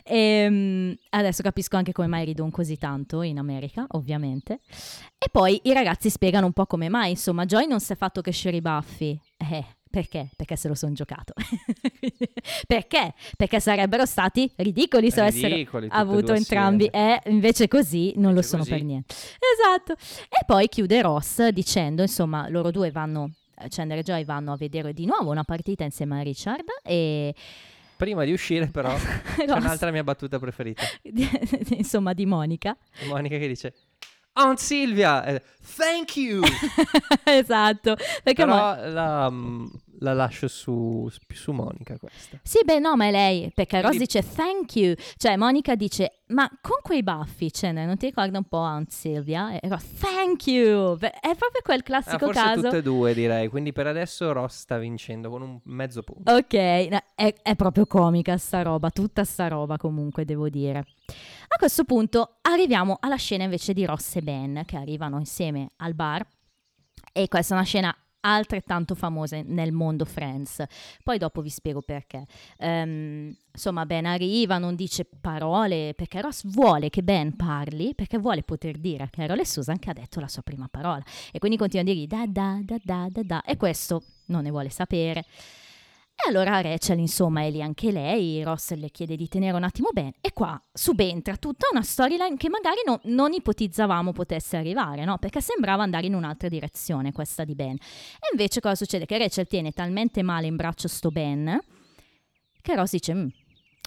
Ehm, 0.05 0.94
adesso 1.11 1.42
capisco 1.42 1.77
anche 1.77 1.92
come 1.92 2.07
mai 2.07 2.25
ridono 2.25 2.51
così 2.51 2.79
tanto 2.79 3.20
in 3.20 3.37
America, 3.38 3.85
ovviamente. 3.90 4.61
E 5.18 5.29
poi 5.31 5.61
i 5.64 5.75
ragazzi 5.75 6.09
spiegano 6.09 6.46
un 6.46 6.53
po' 6.53 6.64
come 6.64 6.88
mai, 6.88 7.11
insomma, 7.11 7.44
Joy 7.44 7.66
non 7.66 7.81
si 7.81 7.92
è 7.92 7.96
fatto 7.96 8.22
crescere 8.22 8.57
i 8.57 8.61
baffi. 8.62 9.20
Eh, 9.37 9.64
perché? 9.90 10.31
Perché 10.37 10.57
se 10.57 10.68
lo 10.68 10.75
sono 10.75 10.94
giocato. 10.94 11.35
perché? 12.66 13.12
Perché 13.37 13.61
sarebbero 13.61 14.07
stati 14.07 14.51
ridicoli 14.57 15.11
se 15.11 15.20
avessero 15.20 15.55
Ridicoli, 15.55 15.87
e 15.87 15.90
avuto 15.92 16.33
entrambi 16.33 16.88
assieme. 16.90 17.20
e 17.25 17.31
invece 17.31 17.68
così 17.68 18.12
non 18.16 18.25
lo 18.25 18.29
Invece 18.40 18.49
sono 18.49 18.62
così. 18.62 18.75
per 18.75 18.83
niente. 18.85 19.14
Esatto. 19.14 19.92
E 20.31 20.44
poi 20.46 20.68
chiude 20.68 21.03
Ross 21.03 21.46
dicendo, 21.49 22.01
insomma, 22.01 22.49
loro 22.49 22.70
due 22.70 22.90
vanno, 22.90 23.25
eh, 23.25 23.31
Chandler 23.69 23.99
e 23.99 24.03
Joy 24.03 24.25
vanno 24.25 24.53
a 24.53 24.57
vedere 24.57 24.92
di 24.92 25.07
nuovo 25.07 25.31
una 25.31 25.45
partita 25.45 25.85
insieme 25.85 26.21
a 26.21 26.23
Richard 26.23 26.66
e 26.83 27.35
Prima 27.97 28.25
di 28.25 28.33
uscire 28.33 28.66
però 28.66 28.95
c'è 29.37 29.51
un'altra 29.51 29.90
mia 29.90 30.05
battuta 30.05 30.38
preferita. 30.38 30.83
insomma, 31.71 32.12
di 32.12 32.27
Monica. 32.27 32.77
Monica 33.09 33.38
che 33.38 33.49
dice 33.49 33.75
Aunt 34.38 34.59
Silvia, 34.59 35.25
eh, 35.25 35.42
thank 35.77 36.16
you. 36.16 36.42
esatto. 37.25 37.97
Perché 38.23 38.45
però 38.45 38.77
la, 38.90 39.31
mm, 39.31 39.66
la 40.00 40.12
lascio 40.12 40.48
su, 40.48 41.09
su 41.32 41.52
Monica 41.52 41.98
questa. 41.98 42.38
Sì, 42.42 42.61
beh, 42.64 42.78
no, 42.78 42.96
ma 42.96 43.06
è 43.06 43.11
lei, 43.11 43.50
perché 43.54 43.80
Ross 43.80 43.96
Quindi- 43.96 44.06
dice 44.06 44.24
thank 44.35 44.76
you, 44.76 44.94
cioè 45.16 45.37
Monica 45.37 45.74
dice, 45.74 46.22
ma 46.28 46.48
con 46.61 46.78
quei 46.82 47.02
baffi, 47.02 47.52
cioè, 47.52 47.72
non 47.72 47.96
ti 47.96 48.06
ricorda 48.06 48.38
un 48.38 48.44
po' 48.44 48.59
Aunt 48.61 48.90
Silvia? 48.90 49.59
E 49.59 49.68
Ross, 49.68 49.85
thank 49.98 50.46
you, 50.46 50.96
è 50.98 51.35
proprio 51.37 51.61
quel 51.62 51.80
Ah, 51.80 51.82
classico 51.82 52.18
forse 52.26 52.40
caso. 52.40 52.62
tutte 52.62 52.76
e 52.78 52.82
due 52.82 53.14
direi, 53.14 53.48
quindi 53.48 53.72
per 53.72 53.87
adesso 53.87 54.32
Ross 54.32 54.59
sta 54.61 54.78
vincendo 54.78 55.30
con 55.30 55.42
un 55.42 55.61
mezzo 55.64 56.02
punto. 56.02 56.32
Ok, 56.32 56.52
no, 56.54 57.00
è, 57.14 57.35
è 57.42 57.54
proprio 57.56 57.87
comica 57.87 58.37
sta 58.37 58.62
roba, 58.62 58.90
tutta 58.90 59.24
sta 59.24 59.48
roba 59.48 59.76
comunque 59.76 60.24
devo 60.24 60.48
dire. 60.48 60.78
A 61.48 61.59
questo 61.59 61.85
punto 61.85 62.38
arriviamo 62.42 62.96
alla 63.00 63.16
scena 63.16 63.44
invece 63.44 63.72
di 63.72 63.85
Ross 63.85 64.16
e 64.16 64.22
Ben 64.22 64.62
che 64.66 64.76
arrivano 64.76 65.18
insieme 65.18 65.70
al 65.76 65.94
bar 65.94 66.26
e 67.12 67.28
questa 67.28 67.54
è 67.54 67.56
una 67.56 67.66
scena 67.66 67.96
altrettanto 68.32 68.94
famosa 68.94 69.40
nel 69.44 69.72
mondo 69.72 70.04
Friends. 70.04 70.62
Poi 71.02 71.18
dopo 71.18 71.40
vi 71.40 71.50
spiego 71.50 71.82
perché. 71.82 72.24
Ehm, 72.58 73.34
insomma, 73.52 73.86
Ben 73.86 74.06
arriva, 74.06 74.58
non 74.58 74.74
dice 74.74 75.06
parole 75.20 75.94
perché 75.94 76.20
Ross 76.20 76.44
vuole 76.46 76.90
che 76.90 77.02
Ben 77.02 77.36
parli 77.36 77.94
perché 77.94 78.18
vuole 78.18 78.42
poter 78.42 78.78
dire 78.78 79.04
a 79.04 79.08
Carol 79.08 79.38
e 79.40 79.46
Susan 79.46 79.78
che 79.78 79.90
ha 79.90 79.94
detto 79.94 80.20
la 80.20 80.28
sua 80.28 80.42
prima 80.42 80.68
parola 80.70 81.02
e 81.32 81.38
quindi 81.38 81.56
continua 81.56 81.84
a 81.84 81.92
dirgli 81.92 82.06
da 82.06 82.24
da 82.26 82.60
da 82.62 82.76
da 82.82 83.08
da 83.10 83.22
da 83.22 83.42
e 83.42 83.56
questo 83.56 84.02
non 84.26 84.42
ne 84.42 84.50
vuole 84.50 84.70
sapere. 84.70 85.24
E 86.18 86.29
allora 86.31 86.61
Rachel, 86.62 86.98
insomma, 86.98 87.42
è 87.42 87.50
lì 87.50 87.61
anche 87.61 87.92
lei, 87.92 88.42
Ross 88.42 88.72
le 88.72 88.88
chiede 88.90 89.16
di 89.16 89.29
tenere 89.29 89.55
un 89.57 89.62
attimo 89.64 89.90
Ben 89.92 90.11
e 90.20 90.33
qua 90.33 90.61
subentra 90.72 91.37
tutta 91.37 91.66
una 91.70 91.83
storyline 91.83 92.37
che 92.38 92.48
magari 92.48 92.79
no- 92.87 93.00
non 93.05 93.33
ipotizzavamo 93.33 94.12
potesse 94.12 94.57
arrivare, 94.57 95.05
no? 95.05 95.18
Perché 95.18 95.42
sembrava 95.42 95.83
andare 95.83 96.07
in 96.07 96.14
un'altra 96.14 96.48
direzione 96.48 97.12
questa 97.12 97.44
di 97.44 97.55
Ben. 97.55 97.74
E 97.74 98.29
invece 98.33 98.61
cosa 98.61 98.74
succede? 98.74 99.05
Che 99.05 99.18
Rachel 99.18 99.46
tiene 99.46 99.72
talmente 99.72 100.22
male 100.22 100.46
in 100.46 100.57
braccio 100.57 100.88
sto 100.88 101.11
Ben 101.11 101.61
che 102.62 102.74
Ross 102.74 102.90
dice, 102.92 103.14
"Mm, 103.14 103.29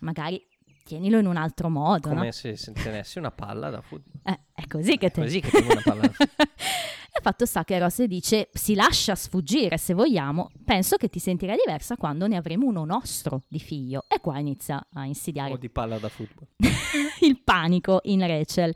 magari 0.04 0.42
tienilo 0.86 1.18
in 1.18 1.26
un 1.26 1.36
altro 1.36 1.70
modo, 1.70 2.10
Come 2.10 2.26
no? 2.26 2.32
se, 2.32 2.56
tenessi 2.74 3.18
una 3.18 3.32
palla 3.32 3.70
da 3.70 3.82
football. 3.82 4.22
Eh, 4.24 4.40
è 4.54 4.68
così 4.68 4.98
che 4.98 5.08
È 5.08 5.12
te... 5.12 5.22
così 5.22 5.40
che 5.40 5.50
tieni 5.50 5.68
una 5.72 5.82
palla 5.84 6.02
da 6.02 6.10
football. 6.12 6.48
E 7.12 7.22
fatto 7.22 7.46
sta 7.46 7.64
che 7.64 7.80
Ross 7.80 8.04
dice 8.04 8.50
si 8.54 8.76
lascia 8.76 9.16
sfuggire 9.16 9.78
se 9.78 9.94
vogliamo, 9.94 10.52
penso 10.64 10.98
che 10.98 11.10
ti 11.10 11.20
sentirai 11.20 11.58
diversa 11.58 11.98
quando 11.98 12.28
ne 12.28 12.38
avremo 12.38 12.66
uno 12.68 12.86
nostro 12.86 13.44
di 13.48 13.60
figlio. 13.60 14.06
E 14.08 14.20
qua 14.20 14.40
inizia 14.40 14.86
a 14.94 15.06
insidiare 15.06 15.54
o 15.54 15.58
di 15.58 15.70
palla 15.70 15.98
da 15.98 16.10
football. 16.10 16.48
il 17.22 17.42
panico 17.44 18.00
in 18.04 18.26
Rachel, 18.26 18.74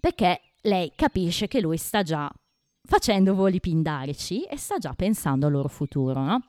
perché 0.00 0.40
lei 0.62 0.92
capisce 0.94 1.46
che 1.46 1.60
lui 1.60 1.76
sta 1.76 2.02
già 2.02 2.30
facendo 2.82 3.34
voli 3.34 3.60
pindarici 3.60 4.42
e 4.42 4.56
sta 4.56 4.78
già 4.78 4.92
pensando 4.94 5.46
al 5.46 5.52
loro 5.52 5.68
futuro, 5.68 6.22
no? 6.22 6.42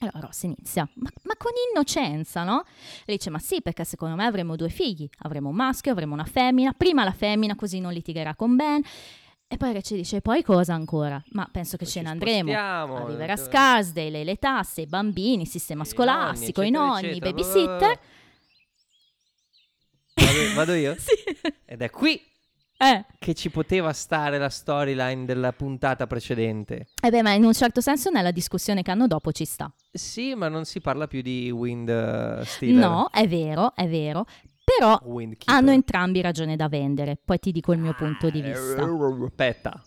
Allora 0.00 0.20
Ross 0.20 0.44
inizia, 0.44 0.88
ma, 0.94 1.10
ma 1.24 1.34
con 1.36 1.52
innocenza, 1.70 2.42
no? 2.42 2.64
E 3.04 3.12
dice, 3.12 3.28
ma 3.28 3.38
sì, 3.38 3.60
perché 3.60 3.84
secondo 3.84 4.14
me 4.14 4.24
avremo 4.24 4.56
due 4.56 4.70
figli, 4.70 5.06
avremo 5.18 5.50
un 5.50 5.54
maschio, 5.56 5.92
avremo 5.92 6.14
una 6.14 6.24
femmina, 6.24 6.72
prima 6.72 7.04
la 7.04 7.12
femmina 7.12 7.54
così 7.54 7.80
non 7.80 7.92
litigherà 7.92 8.34
con 8.34 8.56
Ben. 8.56 8.82
E 9.52 9.56
poi 9.56 9.72
Rachel 9.72 9.96
dice, 9.98 10.16
e 10.16 10.20
poi 10.20 10.44
cosa 10.44 10.74
ancora? 10.74 11.20
Ma 11.32 11.48
penso 11.50 11.72
che 11.76 11.82
Poi 11.82 11.92
ce 11.92 11.98
ci 11.98 12.04
ne 12.04 12.10
andremo 12.10 12.52
a 12.56 13.04
vivere 13.04 13.32
a 13.32 13.34
eh, 13.34 13.36
Scarsdale, 13.36 14.22
le 14.22 14.36
tasse, 14.36 14.82
i 14.82 14.86
bambini, 14.86 15.42
il 15.42 15.48
sistema 15.48 15.82
i 15.82 15.86
scolastico, 15.86 16.60
nonni, 16.62 16.70
i 16.70 16.70
eccetera, 16.70 16.86
nonni, 16.86 17.06
i 17.06 17.10
eccetera. 17.10 17.30
babysitter. 17.32 17.98
Vado, 20.14 20.54
vado 20.54 20.72
io? 20.74 20.94
sì. 20.98 21.12
Ed 21.64 21.82
è 21.82 21.90
qui 21.90 22.20
Eh. 22.78 23.04
che 23.18 23.34
ci 23.34 23.50
poteva 23.50 23.92
stare 23.92 24.38
la 24.38 24.48
storyline 24.50 25.24
della 25.24 25.52
puntata 25.52 26.06
precedente. 26.06 26.86
Eh 27.02 27.10
beh, 27.10 27.22
ma 27.22 27.32
in 27.32 27.42
un 27.42 27.52
certo 27.52 27.80
senso 27.80 28.10
nella 28.10 28.30
discussione 28.30 28.82
che 28.82 28.90
hanno 28.92 29.08
dopo 29.08 29.32
ci 29.32 29.44
sta. 29.44 29.68
Sì, 29.90 30.34
ma 30.36 30.46
non 30.48 30.64
si 30.64 30.80
parla 30.80 31.08
più 31.08 31.22
di 31.22 31.50
Wind 31.50 31.88
uh, 31.88 32.44
Stealer. 32.44 32.78
No, 32.88 33.08
è 33.10 33.26
vero, 33.26 33.74
è 33.74 33.88
vero, 33.88 34.26
però 34.78 35.00
hanno 35.46 35.70
entrambi 35.70 36.20
ragione 36.20 36.56
da 36.56 36.68
vendere. 36.68 37.18
Poi 37.22 37.38
ti 37.38 37.52
dico 37.52 37.72
il 37.72 37.78
mio 37.78 37.94
punto 37.94 38.30
di 38.30 38.40
vista. 38.40 38.82
Aspetta. 38.84 39.82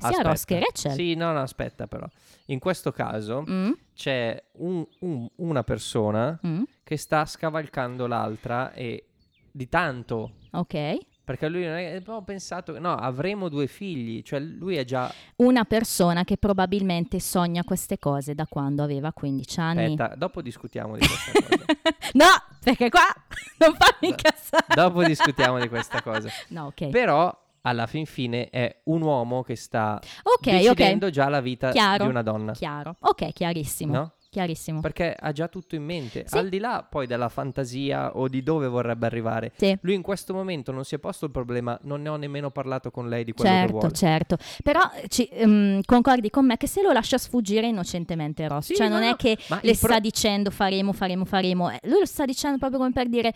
Sia 0.00 0.08
Aspetta. 0.10 0.28
Ross 0.28 0.44
che 0.44 0.60
Rachel. 0.60 0.92
Sì, 0.92 1.14
no, 1.14 1.32
no, 1.32 1.40
aspetta 1.40 1.86
però. 1.88 2.06
In 2.46 2.58
questo 2.60 2.92
caso 2.92 3.44
Mm? 3.48 3.70
c'è 3.94 4.40
un- 4.58 4.86
un- 5.00 5.28
una 5.36 5.64
persona 5.64 6.38
Mm? 6.46 6.62
che 6.84 6.96
sta 6.96 7.24
scavalcando 7.26 8.06
l'altra 8.06 8.72
e 8.72 9.06
di 9.50 9.68
tanto. 9.68 10.34
Ok. 10.52 10.96
Perché 11.24 11.48
lui 11.48 11.64
non 11.64 11.74
è, 11.76 11.96
abbiamo 11.96 12.22
pensato 12.22 12.72
che 12.72 12.78
no, 12.78 12.94
avremo 12.94 13.48
due 13.50 13.66
figli, 13.66 14.22
cioè 14.22 14.38
lui 14.40 14.76
è 14.76 14.84
già 14.84 15.12
Una 15.36 15.64
persona 15.64 16.24
che 16.24 16.38
probabilmente 16.38 17.20
sogna 17.20 17.64
queste 17.64 17.98
cose 17.98 18.34
da 18.34 18.46
quando 18.46 18.82
aveva 18.82 19.12
15 19.12 19.60
anni. 19.60 19.84
Aspetta, 19.92 20.14
dopo 20.14 20.40
discutiamo 20.40 20.96
di 20.96 21.00
questa 21.06 21.32
cosa. 21.32 21.64
no, 22.14 22.47
perché 22.62 22.88
qua 22.88 23.06
non 23.58 23.74
fammi 23.74 24.10
incazzare. 24.12 24.66
dopo 24.74 25.02
discutiamo 25.04 25.58
di 25.58 25.68
questa 25.68 26.02
cosa. 26.02 26.28
No, 26.48 26.66
ok. 26.66 26.88
Però 26.88 27.36
alla 27.62 27.86
fin 27.86 28.06
fine 28.06 28.48
è 28.50 28.80
un 28.84 29.02
uomo 29.02 29.42
che 29.42 29.56
sta 29.56 30.00
ok, 30.22 30.50
decidendo 30.50 31.06
ok. 31.06 31.12
già 31.12 31.28
la 31.28 31.40
vita 31.40 31.70
Chiaro. 31.70 32.04
di 32.04 32.10
una 32.10 32.22
donna, 32.22 32.52
Chiaro. 32.52 32.96
Ok, 33.00 33.32
chiarissimo. 33.32 33.92
no? 33.92 34.12
Chiarissimo. 34.38 34.80
Perché 34.80 35.16
ha 35.18 35.32
già 35.32 35.48
tutto 35.48 35.74
in 35.74 35.82
mente, 35.82 36.24
Sì. 36.28 36.38
al 36.38 36.48
di 36.48 36.58
là 36.58 36.86
poi 36.88 37.06
della 37.08 37.28
fantasia 37.28 38.16
o 38.16 38.28
di 38.28 38.42
dove 38.44 38.68
vorrebbe 38.68 39.04
arrivare. 39.06 39.52
Sì. 39.56 39.76
Lui 39.80 39.94
in 39.94 40.02
questo 40.02 40.32
momento 40.32 40.70
non 40.70 40.84
si 40.84 40.94
è 40.94 40.98
posto 40.98 41.24
il 41.24 41.32
problema, 41.32 41.76
non 41.82 42.02
ne 42.02 42.08
ho 42.08 42.16
nemmeno 42.16 42.50
parlato 42.50 42.90
con 42.92 43.08
lei 43.08 43.24
di 43.24 43.32
quello 43.32 43.50
che 43.50 43.56
Certo, 43.56 43.72
vuole. 43.78 43.92
certo. 43.94 44.36
Però 44.62 44.80
ci- 45.08 45.28
ehm, 45.32 45.80
concordi 45.84 46.30
con 46.30 46.46
me 46.46 46.56
che 46.56 46.68
se 46.68 46.82
lo 46.82 46.92
lascia 46.92 47.18
sfuggire 47.18 47.66
innocentemente 47.66 48.46
Ross, 48.46 48.66
Sì, 48.66 48.74
cioè 48.76 48.88
no, 48.88 48.98
non 48.98 49.04
no, 49.08 49.12
è 49.12 49.16
che 49.16 49.36
le 49.48 49.58
pro- 49.60 49.72
sta 49.74 49.98
dicendo 49.98 50.50
faremo, 50.50 50.92
faremo, 50.92 51.24
faremo. 51.24 51.70
Eh, 51.70 51.80
Lui 51.84 51.98
lo 51.98 52.06
sta 52.06 52.24
dicendo 52.24 52.58
proprio 52.58 52.78
come 52.78 52.92
per 52.92 53.08
dire 53.08 53.34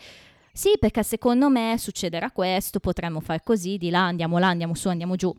sì, 0.53 0.69
perché 0.79 1.03
secondo 1.03 1.49
me 1.49 1.75
succederà 1.77 2.31
questo, 2.31 2.79
potremmo 2.79 3.19
fare 3.19 3.41
così, 3.43 3.77
di 3.77 3.89
là, 3.89 4.05
andiamo 4.05 4.37
là, 4.37 4.47
andiamo 4.47 4.73
su, 4.75 4.87
andiamo 4.87 5.15
giù. 5.15 5.35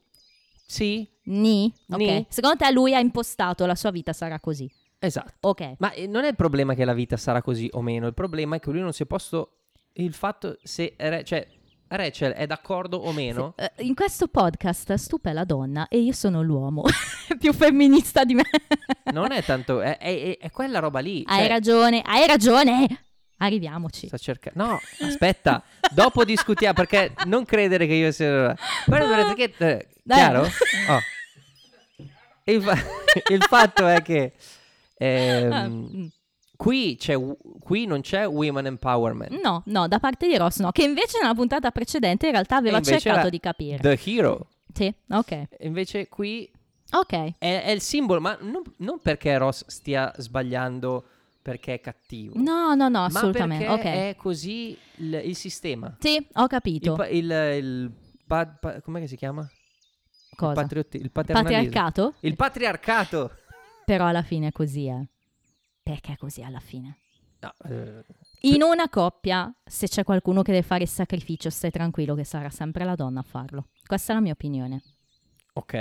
Sì, 0.67 1.09
Ni? 1.27 1.73
Ok. 1.89 1.99
Ni. 1.99 2.27
Secondo 2.29 2.57
te 2.57 2.71
lui 2.73 2.95
ha 2.95 2.99
impostato 2.99 3.65
la 3.65 3.75
sua 3.75 3.91
vita 3.91 4.13
sarà 4.13 4.41
così. 4.41 4.71
Esatto. 5.05 5.49
Ok. 5.49 5.75
Ma 5.79 5.93
eh, 5.93 6.07
non 6.07 6.25
è 6.25 6.29
il 6.29 6.37
problema 6.37 6.75
che 6.75 6.85
la 6.85 6.95
vita 6.95 7.17
sarà 7.17 7.43
così 7.43 7.69
o 7.73 7.83
meno, 7.83 8.07
il 8.07 8.15
problema 8.15 8.57
è 8.57 8.61
che 8.61 8.71
lui 8.71 8.81
non 8.81 8.93
si 8.93 9.03
è 9.03 9.07
posto 9.07 9.59
il 9.95 10.13
fatto 10.13 10.59
se 10.63 10.95
Re- 10.97 11.23
cioè 11.25 11.47
Rachel 11.89 12.33
è 12.33 12.47
d'accordo 12.47 12.97
o 12.97 13.13
meno. 13.13 13.55
Eh, 13.57 13.71
in 13.85 13.95
questo 13.95 14.29
podcast 14.29 14.95
Stupa 14.95 15.31
è 15.31 15.33
la 15.33 15.45
donna 15.45 15.87
e 15.89 15.99
io 15.99 16.13
sono 16.13 16.43
l'uomo 16.43 16.83
più 17.39 17.53
femminista 17.53 18.25
di 18.25 18.35
me. 18.35 18.43
Non 19.13 19.33
è 19.33 19.43
tanto 19.45 19.81
è, 19.81 19.99
è- 19.99 20.39
è 20.39 20.51
quella 20.51 20.79
roba 20.79 21.01
lì, 21.01 21.23
hai 21.27 21.41
cioè, 21.41 21.49
ragione, 21.49 22.03
hai 22.05 22.27
ragione. 22.27 22.87
Arriviamoci. 23.37 24.07
sta 24.07 24.17
cercando 24.17 24.65
No, 24.65 24.81
aspetta, 25.01 25.63
dopo 25.93 26.25
discutiamo 26.25 26.73
perché 26.73 27.13
non 27.27 27.45
credere 27.45 27.87
che 27.87 27.93
io 27.95 28.11
sia 28.13 28.57
Però 28.87 29.07
dovrete 29.07 29.35
che 29.35 29.55
eh, 29.59 29.89
chiaro? 30.07 30.43
Oh. 30.89 31.01
Il, 32.45 32.63
fa- 32.63 32.79
il 33.33 33.43
fatto 33.43 33.87
è 33.87 34.03
che 34.03 34.33
ehm, 34.97 35.53
Ah, 35.53 35.69
mm. 35.69 36.07
qui, 36.57 36.97
c'è, 36.97 37.17
qui 37.61 37.87
non 37.87 38.01
c'è 38.01 38.27
women 38.27 38.67
empowerment. 38.67 39.41
No, 39.43 39.63
no, 39.67 39.89
da 39.89 39.99
parte 39.99 40.27
di 40.27 40.37
Ross 40.37 40.59
no, 40.61 40.71
che 40.73 40.85
invece 40.85 41.19
nella 41.21 41.35
puntata 41.35 41.71
precedente 41.71 42.27
in 42.27 42.33
realtà 42.33 42.57
aveva 42.57 42.81
cercato 42.81 43.29
di 43.29 43.41
capire. 43.41 43.79
The 43.79 43.99
hero. 44.05 44.49
Sì, 44.73 44.93
ok. 45.11 45.43
Invece 45.61 46.09
qui 46.09 46.51
Ok. 46.93 47.13
è, 47.39 47.63
è 47.65 47.71
il 47.71 47.81
simbolo, 47.81 48.21
ma 48.21 48.37
non, 48.41 48.63
non 48.79 48.99
perché 49.01 49.37
Ross 49.39 49.65
stia 49.67 50.13
sbagliando 50.17 51.05
perché 51.43 51.75
è 51.75 51.81
cattivo. 51.81 52.35
No, 52.37 52.75
no, 52.75 52.89
no, 52.89 53.05
assolutamente. 53.05 53.67
perché 53.67 53.89
Ok. 53.89 53.95
è 53.95 54.15
così 54.17 54.77
il, 54.97 55.21
il 55.25 55.37
sistema. 55.37 55.95
Sì, 56.01 56.17
ho 56.35 56.43
Il, 56.43 56.49
capito. 56.49 56.95
pa- 56.95 57.07
il, 57.09 57.25
il 57.31 57.93
pa- 58.27 58.47
pa- 58.47 58.81
com'è 58.81 59.01
che 59.01 59.07
si 59.09 59.17
chiama? 59.17 59.47
Cosa? 60.37 60.53
Il, 60.53 60.57
patriotti- 60.67 60.97
il. 60.97 61.11
Patriarcato? 61.11 62.15
Il 62.21 62.35
patriarcato. 62.35 63.31
Però 63.85 64.07
alla 64.07 64.23
fine 64.23 64.49
è 64.49 64.53
così, 64.53 64.87
eh. 64.87 65.07
Perché 65.83 66.13
è 66.13 66.17
così 66.17 66.43
alla 66.43 66.61
fine? 66.61 66.99
No, 67.41 67.53
eh, 67.69 68.05
In 68.43 68.63
una 68.63 68.89
coppia, 68.89 69.53
se 69.65 69.87
c'è 69.87 70.03
qualcuno 70.05 70.43
che 70.43 70.53
deve 70.53 70.65
fare 70.65 70.85
il 70.85 70.89
sacrificio, 70.89 71.51
stai 71.51 71.71
tranquillo 71.71 72.15
che 72.15 72.25
sarà 72.25 72.49
sempre 72.51 72.85
la 72.85 72.95
donna 72.95 73.21
a 73.21 73.23
farlo. 73.23 73.69
Questa 73.87 74.13
è 74.13 74.15
la 74.15 74.23
mia 74.23 74.33
opinione. 74.33 74.83
ok, 75.53 75.73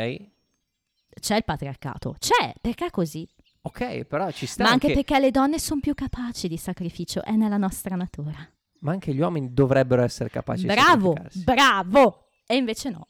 C'è 1.20 1.36
il 1.38 1.44
patriarcato. 1.46 2.16
C'è, 2.20 2.54
perché 2.60 2.88
è 2.88 2.90
così. 2.90 3.26
ok, 3.62 4.04
però 4.04 4.30
ci 4.32 4.46
sta 4.46 4.64
Ma 4.64 4.72
anche 4.72 4.88
anche, 4.88 5.04
perché 5.04 5.20
le 5.22 5.32
donne 5.32 5.58
sono 5.60 5.80
più 5.80 5.94
capaci 5.94 6.48
di 6.50 6.58
sacrificio, 6.58 7.24
è 7.24 7.32
nella 7.32 7.58
nostra 7.58 7.96
natura. 7.96 8.36
ma 8.80 8.92
anche 8.92 9.14
gli 9.14 9.20
uomini 9.22 9.54
dovrebbero 9.54 10.02
essere 10.04 10.30
capaci 10.30 10.66
Bravo, 10.66 11.14
di 11.14 11.16
sacrificarsi. 11.22 11.44
bravo! 11.46 12.28
E 12.46 12.56
invece 12.58 12.90
no. 12.90 13.08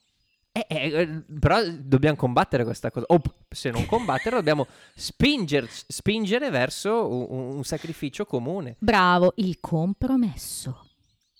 Eh, 0.55 0.65
eh, 0.69 1.01
eh, 1.01 1.07
però 1.39 1.63
dobbiamo 1.67 2.15
combattere 2.15 2.63
questa 2.63 2.91
cosa. 2.91 3.07
O 3.09 3.19
se 3.49 3.71
non 3.71 3.87
combattere, 3.87 4.35
dobbiamo 4.35 4.67
spinger- 4.93 5.67
spingere 5.87 6.51
verso 6.51 7.07
un, 7.11 7.55
un 7.55 7.63
sacrificio 7.63 8.25
comune. 8.25 8.75
Bravo, 8.77 9.33
il 9.37 9.59
compromesso. 9.59 10.89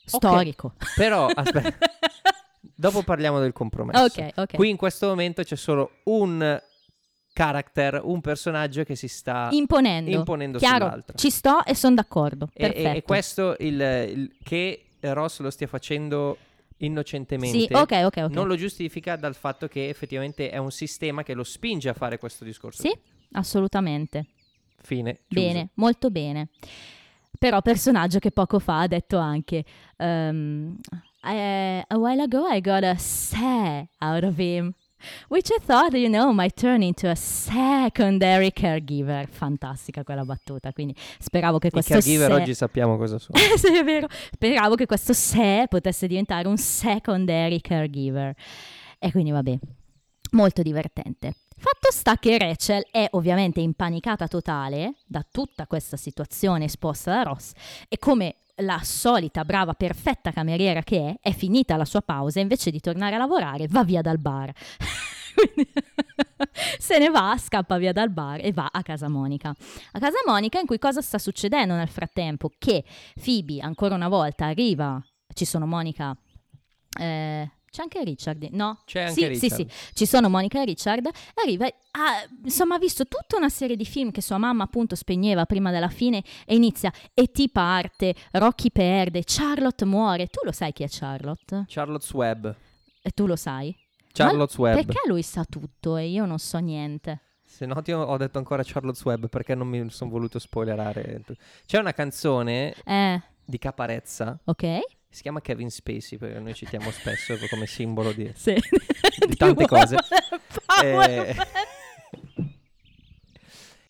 Storico. 0.06 0.73
Però, 0.95 1.28
aspetta, 1.34 1.78
dopo 2.76 3.04
parliamo 3.04 3.39
del 3.39 3.54
compromesso. 3.54 4.04
ok, 4.04 4.32
ok. 4.36 4.56
Qui 4.56 4.69
in 4.69 4.78
questo 4.78 5.08
momento 5.08 5.43
c'è 5.43 5.56
solo 5.56 5.91
un 6.06 6.60
character, 7.34 8.02
un 8.04 8.19
personaggio 8.19 8.84
che 8.84 8.95
si 8.95 9.08
sta 9.08 9.47
imponendo. 9.52 10.10
imponendo 10.10 10.58
Chiaro, 10.58 10.86
sull'altro. 10.86 11.17
ci 11.17 11.30
sto 11.30 11.63
e 11.65 11.76
sono 11.76 11.95
d'accordo. 11.95 12.49
E, 12.54 12.65
e- 12.65 12.71
Perfetto. 12.71 12.97
e 12.97 13.02
questo 13.04 13.56
il, 13.60 13.80
il- 13.80 14.36
che 14.43 14.86
Ross 15.02 15.39
lo 15.39 15.49
stia 15.52 15.67
facendo 15.67 16.38
innocentemente. 16.86 17.60
Sì, 17.60 17.67
ok, 17.72 17.91
ok, 18.06 18.17
ok. 18.26 18.30
Non 18.32 18.48
lo 18.48 18.56
giustifica 18.56 19.15
dal 19.15 19.36
fatto 19.36 19.67
che 19.67 19.89
effettivamente 19.89 20.50
è 20.50 20.58
un 20.58 20.72
sistema 20.72 21.24
che 21.24 21.34
lo 21.34 21.43
spinge 21.43 21.89
a 21.89 21.93
fare 21.93 22.17
questo 22.17 22.43
discorso. 22.43 22.82
Sì, 22.82 22.93
assolutamente. 23.32 24.28
Fine. 24.82 25.22
chiuso. 25.28 25.48
Bene, 25.48 25.69
molto 25.76 26.10
bene. 26.10 26.50
Però 27.39 27.62
personaggio 27.62 28.19
che 28.19 28.32
poco 28.32 28.60
fa 28.60 28.82
ha 28.82 28.88
detto 28.88 29.17
anche 29.17 29.63
ehm, 29.98 30.78
"Eh, 31.26 31.84
a 31.88 31.98
while 31.98 32.22
ago 32.22 32.48
I 32.48 32.62
got 32.62 32.84
a 32.84 32.96
say 32.98 33.88
out 34.00 34.24
of 34.24 34.38
him 34.38 34.74
which 35.30 35.50
I 35.50 35.60
thought, 35.63 35.94
you 35.94 36.10
know, 36.10 36.32
might 36.32 36.56
turn 36.56 36.82
into 36.82 37.10
a 37.10 37.16
secondary 37.16 38.52
caregiver. 38.52 39.28
Fantastica 39.28 40.04
quella 40.04 40.24
battuta, 40.24 40.72
quindi 40.74 40.96
speravo 41.20 41.60
che 41.60 41.68
I 41.68 41.72
questo 41.72 41.94
caregiver 41.94 42.32
se- 42.32 42.42
oggi 42.42 42.54
sappiamo 42.54 42.98
cosa 42.98 43.20
sono. 43.20 43.38
sì, 43.58 43.78
è 43.78 43.84
vero. 43.84 44.08
Speravo 44.32 44.76
che 44.76 44.86
questo 44.86 45.13
se 45.13 45.66
potesse 45.70 46.08
diventare 46.08 46.48
un 46.48 46.58
secondary 46.58 47.60
caregiver. 47.60 48.34
E 49.00 49.12
quindi 49.12 49.32
vabbè, 49.32 49.58
molto 50.32 50.62
divertente. 50.62 51.34
Fatto 51.63 51.91
sta 51.91 52.17
che 52.17 52.38
Rachel 52.38 52.86
è 52.91 53.08
ovviamente 53.12 53.62
impanicata 53.62 54.28
totale 54.28 54.95
da 55.06 55.26
tutta 55.32 55.65
questa 55.65 55.95
situazione 55.95 56.65
esposta 56.65 57.13
da 57.13 57.23
Ross 57.23 57.54
e 57.88 57.97
come 57.97 58.39
la 58.58 58.82
solita 58.84 59.45
brava 59.45 59.73
perfetta 59.73 60.34
cameriera 60.34 60.82
che 60.82 61.12
è, 61.21 61.30
è 61.30 61.32
finita 61.32 61.78
la 61.78 61.86
sua 61.86 62.02
pausa 62.02 62.39
e 62.39 62.41
invece 62.41 62.69
di 62.69 62.82
tornare 62.82 63.15
a 63.15 63.17
lavorare 63.17 63.67
va 63.69 63.86
via 63.86 64.02
dal 64.02 64.19
bar. 64.19 64.52
Se 66.80 66.97
ne 66.97 67.10
va, 67.10 67.38
scappa 67.38 67.78
via 67.78 67.93
dal 67.93 68.10
bar 68.10 68.43
e 68.43 68.52
va 68.52 68.67
a 68.69 68.84
casa 68.84 69.08
Monica. 69.08 69.56
A 69.93 69.99
casa 69.99 70.17
Monica 70.26 70.60
in 70.60 70.65
cui 70.65 70.80
cosa 70.80 71.02
sta 71.02 71.17
succedendo 71.17 71.76
nel 71.76 71.88
frattempo? 71.88 72.52
Che 72.58 72.84
Phoebe 73.23 73.62
ancora 73.62 73.95
una 73.95 74.10
volta 74.10 74.47
arriva, 74.47 75.02
ci 75.34 75.45
sono 75.45 75.65
Monica, 75.65 76.13
eh, 76.99 77.49
c'è 77.74 77.82
anche 77.82 78.04
Richard, 78.04 78.50
no? 78.52 78.82
C'è 78.86 79.02
anche 79.02 79.14
sì, 79.14 79.28
Richard. 79.28 79.52
Sì, 79.52 79.68
sì, 79.68 79.94
ci 79.96 80.06
sono 80.06 80.30
Monica 80.30 80.62
e 80.62 80.66
Richard, 80.66 81.10
arriva, 81.34 81.66
ha, 81.66 82.24
insomma 82.44 82.76
ha 82.76 82.78
visto 82.78 83.06
tutta 83.08 83.36
una 83.36 83.50
serie 83.50 83.76
di 83.76 83.84
film 83.84 84.12
che 84.12 84.22
sua 84.22 84.38
mamma 84.38 84.66
appunto 84.66 84.94
spegneva 84.96 85.46
prima 85.46 85.72
della 85.72 85.90
fine 85.90 86.24
e 86.46 86.54
inizia 86.54 86.94
e 87.16 87.32
ti 87.32 87.50
parte, 87.50 88.14
Rocky 88.34 88.70
perde, 88.70 89.24
Charlotte 89.26 89.86
muore, 89.86 90.28
tu 90.28 90.42
lo 90.46 90.52
sai 90.52 90.72
chi 90.72 90.84
è 90.84 90.88
Charlotte? 90.88 91.66
Charlotte's 91.68 92.14
Web. 92.14 92.56
E 93.02 93.10
tu 93.10 93.26
lo 93.26 93.36
sai? 93.36 93.76
Charlotte's 94.12 94.58
Web. 94.60 94.76
Perché 94.76 95.00
lui 95.08 95.24
sa 95.24 95.44
tutto 95.44 95.98
e 95.98 96.06
io 96.10 96.26
non 96.28 96.38
so 96.38 96.60
niente? 96.60 97.22
Se 97.44 97.66
no, 97.66 97.82
ti 97.82 97.92
ho, 97.92 98.04
ho 98.04 98.18
detto 98.18 98.38
ancora 98.38 98.62
Charlotte's 98.64 99.04
Web 99.04 99.30
perché 99.30 99.56
non 99.56 99.68
mi 99.68 99.90
sono 99.90 100.12
voluto 100.12 100.38
spoilerare. 100.38 101.24
C'è 101.66 101.80
una 101.80 101.92
canzone 101.94 102.76
Eh, 102.86 103.20
di 103.44 103.58
Caparezza. 103.58 104.38
ok? 104.44 104.80
Si 105.13 105.21
chiama 105.21 105.41
Kevin 105.41 105.69
Spacey 105.69 106.17
perché 106.17 106.39
noi 106.39 106.56
citiamo 106.56 106.89
spesso 106.89 107.36
come 107.47 107.67
simbolo 107.67 108.12
di, 108.13 108.32
Sì. 108.36 108.56
di 109.28 109.36
tante 109.38 109.67
cose. 109.67 109.95
Eh, 110.84 111.36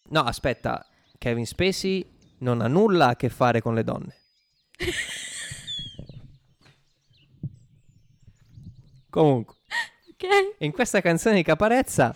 No, 0.10 0.20
aspetta, 0.20 0.86
Kevin 1.18 1.46
Spacey 1.46 2.06
non 2.40 2.60
ha 2.60 2.68
nulla 2.68 3.08
a 3.08 3.16
che 3.16 3.30
fare 3.30 3.62
con 3.62 3.74
le 3.74 3.86
donne. 3.86 4.16
Comunque, 9.10 9.56
Ok. 10.12 10.56
in 10.60 10.72
questa 10.72 11.02
canzone 11.02 11.36
di 11.36 11.44
Caparezza 11.44 12.16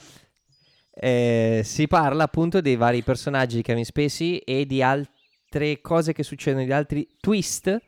eh, 0.91 1.61
si 1.63 1.87
parla 1.87 2.23
appunto 2.23 2.59
dei 2.59 2.75
vari 2.75 3.03
personaggi 3.03 3.57
di 3.57 3.61
Kevin 3.61 3.85
Spacey 3.85 4.37
e 4.37 4.65
di 4.65 4.81
altre 4.81 5.79
cose 5.81 6.13
che 6.13 6.23
succedono, 6.23 6.65
di 6.65 6.71
altri 6.73 7.07
twist 7.19 7.79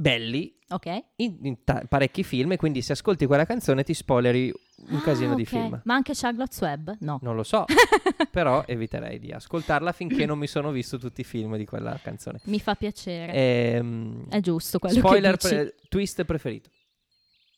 belli 0.00 0.56
Ok. 0.68 1.02
in, 1.16 1.38
in 1.42 1.64
ta- 1.64 1.82
parecchi 1.88 2.22
film 2.22 2.52
e 2.52 2.56
quindi 2.56 2.82
se 2.82 2.92
ascolti 2.92 3.26
quella 3.26 3.44
canzone 3.44 3.82
ti 3.82 3.94
spoileri 3.94 4.52
un 4.90 5.00
casino 5.00 5.32
Ah, 5.32 5.34
di 5.34 5.44
film. 5.44 5.80
Ma 5.84 5.94
anche 5.94 6.12
Charlotte's 6.14 6.60
Web? 6.60 6.96
No. 7.00 7.18
Non 7.22 7.34
lo 7.34 7.42
so, 7.42 7.64
però 8.30 8.62
eviterei 8.64 9.18
di 9.18 9.32
ascoltarla 9.32 9.90
finché 9.90 10.24
non 10.24 10.38
mi 10.38 10.46
sono 10.46 10.70
visto 10.70 10.98
tutti 10.98 11.22
i 11.22 11.24
film 11.24 11.56
di 11.56 11.64
quella 11.64 11.98
canzone. 12.00 12.38
Mi 12.44 12.60
fa 12.60 12.76
piacere. 12.76 13.32
Ehm, 13.32 14.28
È 14.28 14.38
giusto 14.40 14.78
quello 14.78 14.94
spoiler, 14.98 15.36
che 15.36 15.48
dici. 15.48 15.54
pre- 15.60 15.74
twist 15.88 16.24
preferito. 16.24 16.70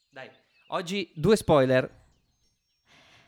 Dai, 0.09 0.29
oggi 0.69 1.11
due 1.15 1.37
spoiler. 1.37 1.99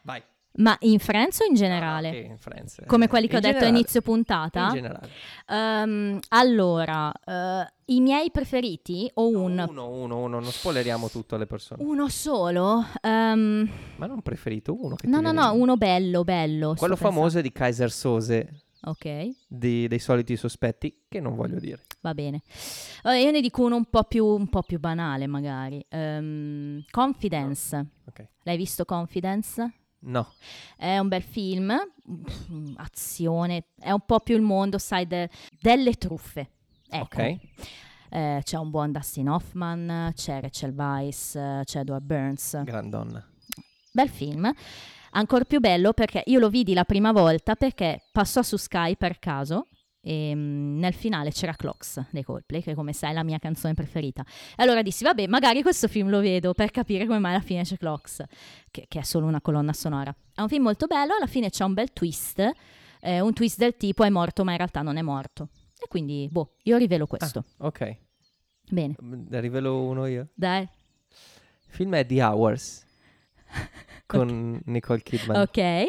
Vai. 0.03 0.23
Ma 0.55 0.77
in 0.81 0.99
Friends 0.99 1.41
o 1.41 1.45
in 1.47 1.55
generale? 1.55 2.09
Ah, 2.11 2.15
in 2.15 2.37
Friends, 2.39 2.79
eh. 2.81 2.85
Come 2.87 3.09
quelli 3.09 3.27
che 3.27 3.35
ho 3.37 3.39
In 3.39 3.43
detto 3.43 3.57
a 3.57 3.61
generale, 3.61 3.79
inizio 3.79 4.01
puntata? 4.03 4.65
In 4.65 4.75
generale. 4.75 5.09
Ehm, 5.49 6.19
allora, 6.29 7.11
eh, 7.25 7.73
i 7.87 8.01
miei 8.01 8.31
preferiti 8.31 9.11
o 9.15 9.31
No, 9.31 9.39
un... 9.39 9.67
Uno, 9.69 9.89
uno, 9.89 10.19
uno, 10.19 10.41
non 10.41 10.51
spoileriamo 10.51 11.09
tutto 11.09 11.37
alle 11.37 11.47
persone. 11.47 11.83
Uno 11.83 12.09
solo? 12.11 12.85
Ehm, 13.01 13.69
Ma 13.97 14.07
non 14.07 14.21
preferito 14.21 14.77
uno 14.79 14.95
che 14.95 15.07
no, 15.07 15.21
no, 15.21 15.33
no, 15.33 15.53
in 15.55 15.61
uno 15.61 15.77
bello, 15.77 16.23
bello. 16.23 16.75
Quello 16.77 16.97
famoso 16.97 17.39
è 17.39 17.43
di 17.43 17.51
Kaiser 17.53 17.91
Sose, 17.91 18.35
pensando. 18.45 18.61
Ok, 18.85 19.29
di- 19.47 19.87
dei 19.89 19.99
soliti 20.01 20.37
sospetti, 20.37 21.05
che 21.09 21.21
non 21.21 21.35
voglio 21.37 21.59
dire. 21.61 21.85
va 22.01 22.13
bene. 22.15 22.43
Vabbè, 23.05 23.17
io 23.17 23.31
ne 23.31 23.41
dico 23.41 23.65
uno 23.65 23.77
un 23.77 23.85
po' 23.87 24.03
più, 24.05 24.27
un 24.27 24.49
po' 24.49 24.63
più 24.63 24.79
banale 24.81 25.27
magari. 25.29 25.83
Ehm, 25.89 26.85
Confidence. 26.91 27.87
Ok. 28.07 28.27
L'hai 28.43 28.57
visto 28.57 28.85
Confidence? 28.85 29.73
No. 30.05 30.33
È 30.77 30.99
un 30.99 31.09
bel 31.09 31.23
film, 31.23 31.73
azione, 32.77 33.67
è 33.79 33.91
un 33.91 34.01
po' 34.05 34.21
più 34.21 34.35
il 34.35 34.43
mondo, 34.43 34.79
sai, 34.79 35.07
de- 35.07 35.31
delle 35.61 35.95
truffe. 35.95 36.51
Ecco. 36.89 37.05
Ok. 37.23 37.39
Eh, 38.11 38.41
c'è 38.43 38.59
un 38.59 38.71
buon 38.71 38.93
Dustin 38.93 39.29
Hoffman, 39.29 40.13
c'è 40.15 40.41
Rachel 40.41 40.73
Weisz, 40.73 41.37
eh, 41.37 41.63
c'è 41.65 41.81
Edward 41.81 42.05
Burns. 42.05 42.63
Gran 42.65 42.91
donna. 42.91 43.25
Bel 43.93 44.09
film. 44.09 44.53
Ancora 45.13 45.45
più 45.45 45.61
bello 45.61 45.93
perché 45.93 46.23
io 46.27 46.39
lo 46.39 46.49
vidi 46.49 46.75
la 46.75 46.85
prima 46.85 47.13
volta 47.13 47.55
perché 47.55 48.03
passò 48.13 48.43
su 48.43 48.57
Sky 48.57 48.97
per 48.97 49.19
caso 49.19 49.69
e 50.05 50.35
mm, 50.35 50.79
nel 50.79 50.93
finale 50.95 51.31
c'era 51.31 51.55
Clocks 51.55 52.05
dei 52.11 52.25
Coldplay, 52.25 52.61
che 52.61 52.75
come 52.75 52.93
sai 52.93 53.11
è 53.11 53.15
la 53.15 53.23
mia 53.23 53.39
canzone 53.39 53.73
preferita. 53.75 54.23
E 54.57 54.63
allora 54.63 54.83
dissi, 54.83 55.05
vabbè, 55.05 55.27
magari 55.29 55.63
questo 55.63 55.87
film 55.89 56.11
lo 56.11 56.21
vedo 56.21 56.53
per 56.55 56.71
capire 56.71 57.07
come 57.07 57.19
mai 57.21 57.35
alla 57.35 57.43
fine 57.43 57.63
c'è 57.63 57.77
Clocks, 57.77 58.23
che, 58.71 58.87
che 58.89 58.99
è 58.99 59.03
solo 59.03 59.27
una 59.27 59.41
colonna 59.41 59.73
sonora. 59.73 60.15
È 60.35 60.41
un 60.41 60.49
film 60.49 60.65
molto 60.65 60.87
bello, 60.87 61.15
alla 61.15 61.27
fine 61.27 61.51
c'è 61.51 61.65
un 61.65 61.73
bel 61.75 61.93
twist, 61.93 62.51
eh, 63.01 63.21
un 63.21 63.33
twist 63.33 63.59
del 63.59 63.77
tipo 63.77 64.03
è 64.05 64.11
morto 64.11 64.45
ma 64.45 64.51
in 64.51 64.57
realtà 64.59 64.83
non 64.83 64.97
è 64.97 65.03
morto. 65.03 65.49
E 65.81 65.87
quindi, 65.89 66.29
boh, 66.31 66.55
io 66.65 66.77
rivelo 66.77 67.07
questo. 67.07 67.45
Ok. 67.59 67.97
Bene, 68.71 68.95
Ne 69.01 69.41
rivelo 69.41 69.83
uno 69.83 70.07
io. 70.07 70.29
dai. 70.35 70.63
Il 70.63 71.79
film 71.79 71.95
è 71.95 72.05
The 72.07 72.23
Hours 72.23 72.85
con 74.07 74.61
Nicole 74.67 75.03
Kidman. 75.03 75.41
Ok, 75.41 75.87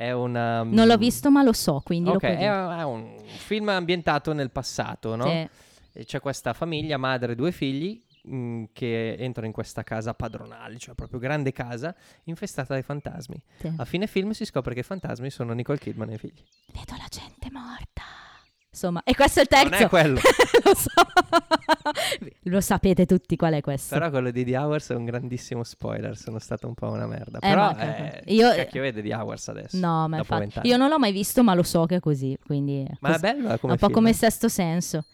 È 0.00 0.12
una... 0.12 0.62
non 0.62 0.86
l'ho 0.86 0.96
visto 0.96 1.30
ma 1.30 1.42
lo 1.42 1.52
so, 1.52 1.82
quindi 1.84 2.08
Ok, 2.08 2.22
lo 2.22 2.28
è, 2.30 2.38
è 2.38 2.84
un 2.84 3.16
film 3.26 3.68
ambientato 3.68 4.32
nel 4.32 4.50
passato, 4.50 5.14
no? 5.14 5.26
Sì. 5.26 6.04
C'è 6.04 6.20
questa 6.20 6.54
famiglia, 6.54 6.96
madre 6.96 7.32
e 7.32 7.34
due 7.34 7.52
figli, 7.52 8.02
mh, 8.22 8.64
che 8.72 9.12
entrano 9.18 9.46
in 9.46 9.52
questa 9.52 9.82
casa 9.82 10.14
padronale, 10.14 10.78
cioè 10.78 10.94
proprio 10.94 11.18
grande 11.18 11.52
casa, 11.52 11.94
infestata 12.24 12.72
dai 12.72 12.82
fantasmi. 12.82 13.38
Sì. 13.58 13.70
A 13.76 13.84
fine 13.84 14.06
film 14.06 14.30
si 14.30 14.46
scopre 14.46 14.72
che 14.72 14.80
i 14.80 14.84
fantasmi 14.84 15.28
sono 15.28 15.52
Nicole 15.52 15.76
Kidman 15.76 16.08
e 16.08 16.14
i 16.14 16.18
figli. 16.18 16.42
Vedo 16.72 16.94
la 16.96 17.06
gente 17.10 17.50
morta. 17.52 18.02
Insomma, 18.72 19.02
e 19.04 19.14
questo 19.16 19.40
è 19.40 19.42
il 19.42 19.48
terzo. 19.48 19.68
Non 19.70 19.80
è 19.82 19.88
quello. 19.88 20.14
lo 20.64 20.74
so. 20.74 20.90
Lo 22.44 22.60
sapete 22.60 23.04
tutti 23.04 23.34
qual 23.34 23.54
è 23.54 23.60
questo. 23.60 23.94
Però 23.96 24.10
quello 24.10 24.30
di 24.30 24.44
The 24.44 24.56
Hours 24.56 24.90
è 24.90 24.94
un 24.94 25.04
grandissimo 25.04 25.64
spoiler, 25.64 26.16
sono 26.16 26.38
stato 26.38 26.68
un 26.68 26.74
po' 26.74 26.88
una 26.88 27.06
merda. 27.06 27.38
Eh, 27.38 27.48
Però 27.48 27.72
ma- 27.72 28.10
eh, 28.12 28.22
io- 28.32 28.54
cacchio 28.54 28.80
vede 28.82 29.02
The 29.02 29.12
Hours 29.14 29.48
adesso. 29.48 29.76
no, 29.76 30.06
ma 30.08 30.18
infatti, 30.18 30.68
io 30.68 30.76
non 30.76 30.88
l'ho 30.88 30.98
mai 31.00 31.10
visto, 31.10 31.42
ma 31.42 31.54
lo 31.54 31.64
so 31.64 31.84
che 31.86 31.96
è 31.96 32.00
così. 32.00 32.38
Quindi 32.46 32.84
è 32.84 32.92
Ma 33.00 33.08
è 33.08 33.12
così. 33.12 33.20
bello 33.22 33.48
eh, 33.48 33.54
È 33.54 33.58
un 33.62 33.70
po' 33.70 33.76
film. 33.76 33.92
come 33.92 34.12
sesto 34.12 34.48
senso. 34.48 35.04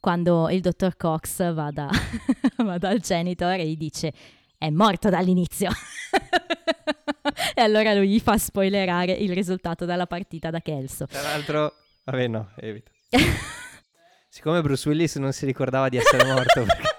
Quando 0.00 0.48
il 0.48 0.60
dottor 0.62 0.96
Cox 0.96 1.52
va, 1.52 1.70
da- 1.70 1.88
va 2.64 2.78
dal 2.78 3.00
janitor 3.00 3.52
e 3.52 3.66
gli 3.66 3.76
dice 3.76 4.12
è 4.56 4.70
morto 4.70 5.10
dall'inizio. 5.10 5.70
e 7.54 7.60
allora 7.60 7.92
lui 7.94 8.08
gli 8.08 8.18
fa 8.20 8.38
spoilerare 8.38 9.12
il 9.12 9.32
risultato 9.34 9.84
della 9.84 10.06
partita 10.06 10.48
da 10.50 10.60
Kelso. 10.60 11.06
Tra 11.06 11.20
l'altro, 11.22 11.74
vabbè 12.04 12.26
no, 12.28 12.50
evito. 12.56 12.92
Siccome 14.28 14.60
Bruce 14.62 14.88
Willis 14.88 15.16
non 15.16 15.32
si 15.32 15.46
ricordava 15.46 15.88
di 15.88 15.96
essere 15.96 16.24
morto. 16.24 16.62
perché- 16.64 16.82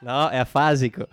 No, 0.00 0.28
è 0.30 0.38
afasico. 0.38 1.06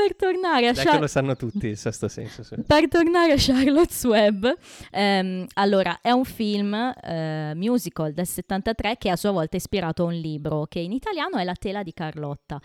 Per 0.00 0.16
tornare 0.16 0.68
a 0.68 0.72
Dai 0.72 0.82
Char- 0.82 0.94
che 0.94 1.00
lo 1.02 1.06
sanno 1.06 1.36
tutti 1.36 1.66
il 1.66 1.76
sesto 1.76 2.08
senso. 2.08 2.42
sì. 2.42 2.56
Per 2.66 2.88
tornare 2.88 3.32
a 3.32 3.36
Charlotte's 3.36 4.02
Web, 4.04 4.56
ehm, 4.90 5.46
allora 5.54 5.98
è 6.00 6.10
un 6.10 6.24
film 6.24 6.72
eh, 6.74 7.52
musical 7.54 8.12
del 8.14 8.26
73 8.26 8.96
che 8.96 9.10
a 9.10 9.16
sua 9.16 9.30
volta 9.30 9.54
è 9.54 9.56
ispirato 9.56 10.04
a 10.04 10.06
un 10.06 10.14
libro 10.14 10.64
che 10.66 10.78
in 10.78 10.92
italiano 10.92 11.36
è 11.36 11.44
La 11.44 11.54
tela 11.54 11.82
di 11.82 11.92
Carlotta. 11.92 12.58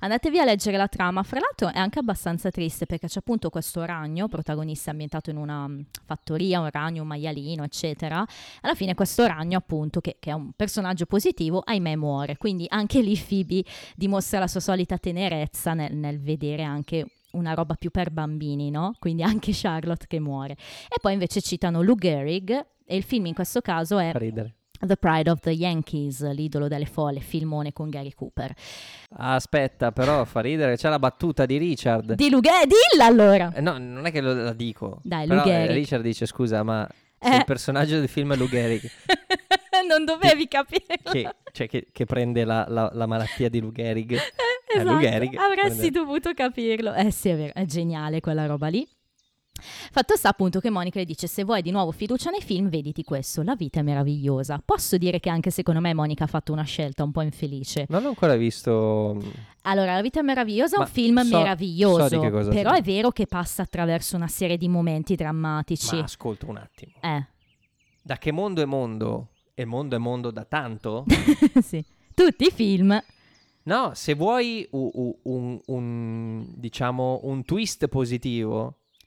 Andatevi 0.00 0.40
a 0.40 0.44
leggere 0.44 0.76
la 0.76 0.88
trama, 0.88 1.22
fra 1.22 1.38
l'altro 1.38 1.68
è 1.68 1.78
anche 1.78 2.00
abbastanza 2.00 2.50
triste 2.50 2.86
perché 2.86 3.06
c'è 3.06 3.20
appunto 3.20 3.50
questo 3.50 3.84
ragno, 3.84 4.26
protagonista 4.26 4.90
ambientato 4.90 5.30
in 5.30 5.36
una 5.36 5.68
mm, 5.68 5.80
fattoria, 6.04 6.58
un 6.58 6.70
ragno, 6.72 7.02
un 7.02 7.08
maialino, 7.08 7.62
eccetera. 7.62 8.26
Alla 8.62 8.74
fine 8.74 8.94
questo 8.94 9.26
ragno 9.26 9.58
appunto, 9.58 10.00
che, 10.00 10.16
che 10.18 10.30
è 10.30 10.34
un 10.34 10.50
personaggio 10.56 11.06
positivo, 11.06 11.60
ahimè 11.64 11.94
muore. 11.94 12.36
Quindi 12.36 12.66
anche 12.68 13.00
lì 13.00 13.16
Phoebe 13.16 13.62
dimostra 13.94 14.40
la 14.40 14.48
sua 14.48 14.60
solita 14.60 14.98
tenerezza 14.98 15.74
nel, 15.74 15.94
nel 15.94 16.20
vedere 16.20 16.62
anche 16.62 16.79
una 17.32 17.54
roba 17.54 17.74
più 17.74 17.90
per 17.90 18.10
bambini, 18.10 18.70
no? 18.70 18.94
Quindi 18.98 19.22
anche 19.22 19.52
Charlotte 19.54 20.06
che 20.08 20.18
muore. 20.18 20.54
E 20.88 20.96
poi 21.00 21.12
invece 21.12 21.40
citano 21.40 21.82
Lou 21.82 21.94
Gehrig 21.96 22.50
e 22.84 22.96
il 22.96 23.02
film 23.04 23.26
in 23.26 23.34
questo 23.34 23.60
caso 23.60 23.98
è 23.98 24.10
ridere. 24.14 24.54
The 24.80 24.96
Pride 24.96 25.28
of 25.30 25.40
the 25.40 25.50
Yankees, 25.50 26.22
l'idolo 26.32 26.66
delle 26.66 26.86
folle, 26.86 27.20
filmone 27.20 27.70
con 27.74 27.90
Gary 27.90 28.12
Cooper. 28.14 28.54
Aspetta, 29.16 29.92
però 29.92 30.24
fa 30.24 30.40
ridere. 30.40 30.76
C'è 30.76 30.88
la 30.88 30.98
battuta 30.98 31.44
di 31.44 31.58
Richard. 31.58 32.14
Di 32.14 32.28
Gehrig, 32.30 32.66
dilla 32.90 33.04
allora! 33.04 33.52
Eh, 33.54 33.60
no, 33.60 33.76
non 33.76 34.06
è 34.06 34.10
che 34.10 34.22
lo, 34.22 34.32
la 34.32 34.54
dico. 34.54 35.00
Dai, 35.02 35.26
però, 35.26 35.42
Gehrig. 35.44 35.68
eh, 35.70 35.72
Richard 35.74 36.02
dice: 36.02 36.24
Scusa, 36.24 36.62
ma 36.62 36.88
Eh. 37.18 37.36
il 37.36 37.44
personaggio 37.44 37.98
del 37.98 38.08
film 38.08 38.32
è 38.32 38.36
Lou 38.36 38.48
Gehrig, 38.48 38.90
non 39.86 40.06
dovevi 40.06 40.48
capirlo. 40.48 41.10
che, 41.12 41.28
cioè, 41.52 41.68
che, 41.68 41.88
che 41.92 42.04
prende 42.06 42.44
la, 42.44 42.64
la- 42.66 42.90
la 42.94 43.06
malattia 43.06 43.50
di 43.50 43.60
Lou 43.60 43.72
Gehrig. 43.72 44.16
Eh, 44.74 44.80
esatto, 44.80 44.98
Gehrig, 45.00 45.36
avresti 45.36 45.78
prende- 45.90 45.98
dovuto 45.98 46.32
capirlo. 46.34 46.94
Eh 46.94 47.10
sì, 47.10 47.28
è 47.30 47.36
vero, 47.36 47.52
è 47.54 47.64
geniale 47.64 48.20
quella 48.20 48.46
roba 48.46 48.68
lì. 48.68 48.86
Fatto 49.92 50.16
sta 50.16 50.30
appunto 50.30 50.58
che 50.58 50.70
Monica 50.70 50.98
le 50.98 51.04
dice 51.04 51.26
se 51.26 51.44
vuoi 51.44 51.60
di 51.60 51.70
nuovo 51.70 51.90
fiducia 51.90 52.30
nei 52.30 52.40
film 52.40 52.70
vediti 52.70 53.02
questo, 53.04 53.42
la 53.42 53.54
vita 53.56 53.80
è 53.80 53.82
meravigliosa. 53.82 54.62
Posso 54.64 54.96
dire 54.96 55.20
che 55.20 55.28
anche 55.28 55.50
secondo 55.50 55.80
me 55.80 55.92
Monica 55.92 56.24
ha 56.24 56.28
fatto 56.28 56.52
una 56.52 56.62
scelta 56.62 57.02
un 57.02 57.10
po' 57.10 57.20
infelice. 57.20 57.84
Non 57.90 58.04
ho 58.06 58.08
ancora 58.08 58.36
visto. 58.36 59.18
mm, 59.22 59.28
Allora, 59.62 59.94
La 59.96 60.00
vita 60.00 60.20
è 60.20 60.22
meravigliosa 60.22 60.76
è 60.76 60.80
un 60.80 60.86
film 60.86 61.22
so- 61.24 61.36
meraviglioso, 61.38 62.08
so 62.08 62.14
di 62.16 62.20
che 62.22 62.30
cosa 62.30 62.50
però 62.50 62.70
sia. 62.70 62.78
è 62.78 62.82
vero 62.82 63.10
che 63.10 63.26
passa 63.26 63.60
attraverso 63.62 64.16
una 64.16 64.28
serie 64.28 64.56
di 64.56 64.68
momenti 64.68 65.14
drammatici. 65.14 65.96
Ma 65.96 66.04
ascolta 66.04 66.46
un 66.46 66.56
attimo. 66.56 66.92
Eh, 67.02 67.26
Da 68.02 68.16
che 68.16 68.32
mondo 68.32 68.62
è 68.62 68.64
mondo? 68.64 69.28
E 69.52 69.66
mondo 69.66 69.94
è 69.94 69.98
mondo 69.98 70.30
da 70.30 70.44
tanto? 70.44 71.04
sì. 71.62 71.84
Tutti 72.14 72.44
i 72.46 72.50
film. 72.50 72.98
No, 73.64 73.92
se 73.94 74.14
vuoi 74.14 74.66
u- 74.70 74.90
u- 74.92 75.18
un, 75.24 75.60
un, 75.66 76.46
diciamo 76.56 77.20
un 77.24 77.44
twist 77.44 77.86
positivo, 77.88 78.62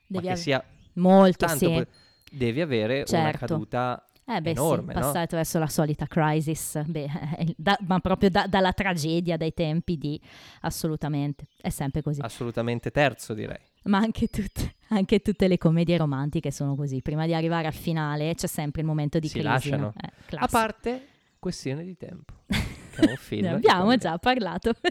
ma 0.08 0.20
Devi 0.20 0.28
che 0.28 0.36
sia 0.36 0.64
Molto, 0.94 1.48
sì. 1.48 1.66
po- 1.68 1.86
devi 2.32 2.62
avere 2.62 2.98
una 2.98 3.06
Certo. 3.06 3.38
caduta 3.46 4.06
Eh 4.26 4.42
beh 4.42 4.52
enorme, 4.52 4.94
sì, 4.94 5.00
no? 5.00 5.06
passare 5.06 5.24
attraverso 5.24 5.58
la 5.60 5.68
solita 5.68 6.06
crisis, 6.06 6.82
beh, 6.86 7.08
eh, 7.40 7.54
da- 7.58 7.78
ma 7.88 8.00
proprio 8.00 8.30
da- 8.30 8.46
dalla 8.48 8.72
tragedia 8.74 9.38
dai 9.38 9.54
tempi 9.56 9.98
di... 9.98 10.22
Assolutamente, 10.62 11.48
è 11.60 11.70
sempre 11.70 12.02
così. 12.04 12.22
assolutamente 12.22 12.92
terzo, 12.92 13.34
direi. 13.34 13.58
Ma 13.86 13.98
anche, 13.98 14.28
tutte- 14.28 14.76
anche 14.90 15.20
tutte 15.20 15.48
le 15.48 15.58
commedie 15.58 15.98
romantiche 15.98 16.52
sono 16.52 16.76
così. 16.76 17.02
Prima 17.02 17.26
di 17.26 17.34
arrivare 17.34 17.68
al 17.68 17.74
finale 17.74 18.34
c'è 18.36 18.48
sempre 18.48 18.82
il 18.82 18.88
momento 18.88 19.18
di 19.20 19.28
Si 19.28 19.34
crisi. 19.34 19.48
lasciano. 19.48 19.82
no? 19.88 19.94
Eh, 20.00 20.36
A 20.38 20.48
parte 20.48 21.08
Questione 21.40 21.84
di 21.84 21.98
tempo, 21.98 22.34
che 22.94 23.02
è 23.02 23.10
un 23.10 23.18
film. 23.18 23.48
Ne 23.48 23.54
abbiamo 23.54 23.96
già 23.98 24.18
parlato. 24.18 24.74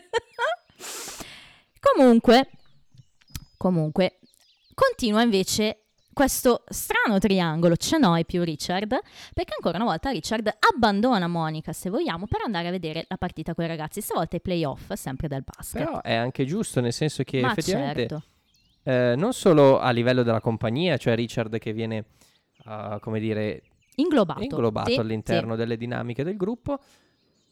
comunque, 1.80 2.50
comunque, 3.56 4.18
continua 4.74 5.22
invece 5.22 5.82
questo 6.12 6.64
strano 6.68 7.18
triangolo 7.18 7.74
Chenoy 7.74 8.24
più 8.24 8.42
Richard, 8.42 8.98
perché 9.32 9.54
ancora 9.56 9.78
una 9.78 9.86
volta 9.86 10.10
Richard 10.10 10.50
abbandona 10.72 11.26
Monica, 11.26 11.72
se 11.72 11.90
vogliamo, 11.90 12.26
per 12.26 12.42
andare 12.44 12.68
a 12.68 12.70
vedere 12.70 13.06
la 13.08 13.16
partita 13.16 13.54
con 13.54 13.64
i 13.64 13.68
ragazzi, 13.68 14.00
stavolta 14.00 14.36
ai 14.36 14.42
playoff, 14.42 14.92
sempre 14.92 15.28
del 15.28 15.42
basket. 15.42 15.82
Però 15.82 16.02
è 16.02 16.14
anche 16.14 16.44
giusto, 16.44 16.80
nel 16.80 16.92
senso 16.92 17.22
che 17.22 17.40
Ma 17.40 17.52
effettivamente 17.52 18.08
certo, 18.08 18.22
eh, 18.84 19.14
non 19.16 19.32
solo 19.32 19.78
a 19.78 19.90
livello 19.90 20.22
della 20.22 20.40
compagnia, 20.40 20.96
cioè 20.96 21.14
Richard 21.14 21.58
che 21.58 21.72
viene, 21.72 22.04
uh, 22.64 22.98
come 23.00 23.18
dire, 23.18 23.62
inglobato, 23.96 24.42
inglobato 24.42 24.90
sì, 24.90 24.98
all'interno 24.98 25.52
sì. 25.52 25.58
delle 25.58 25.76
dinamiche 25.76 26.24
del 26.24 26.36
gruppo, 26.36 26.78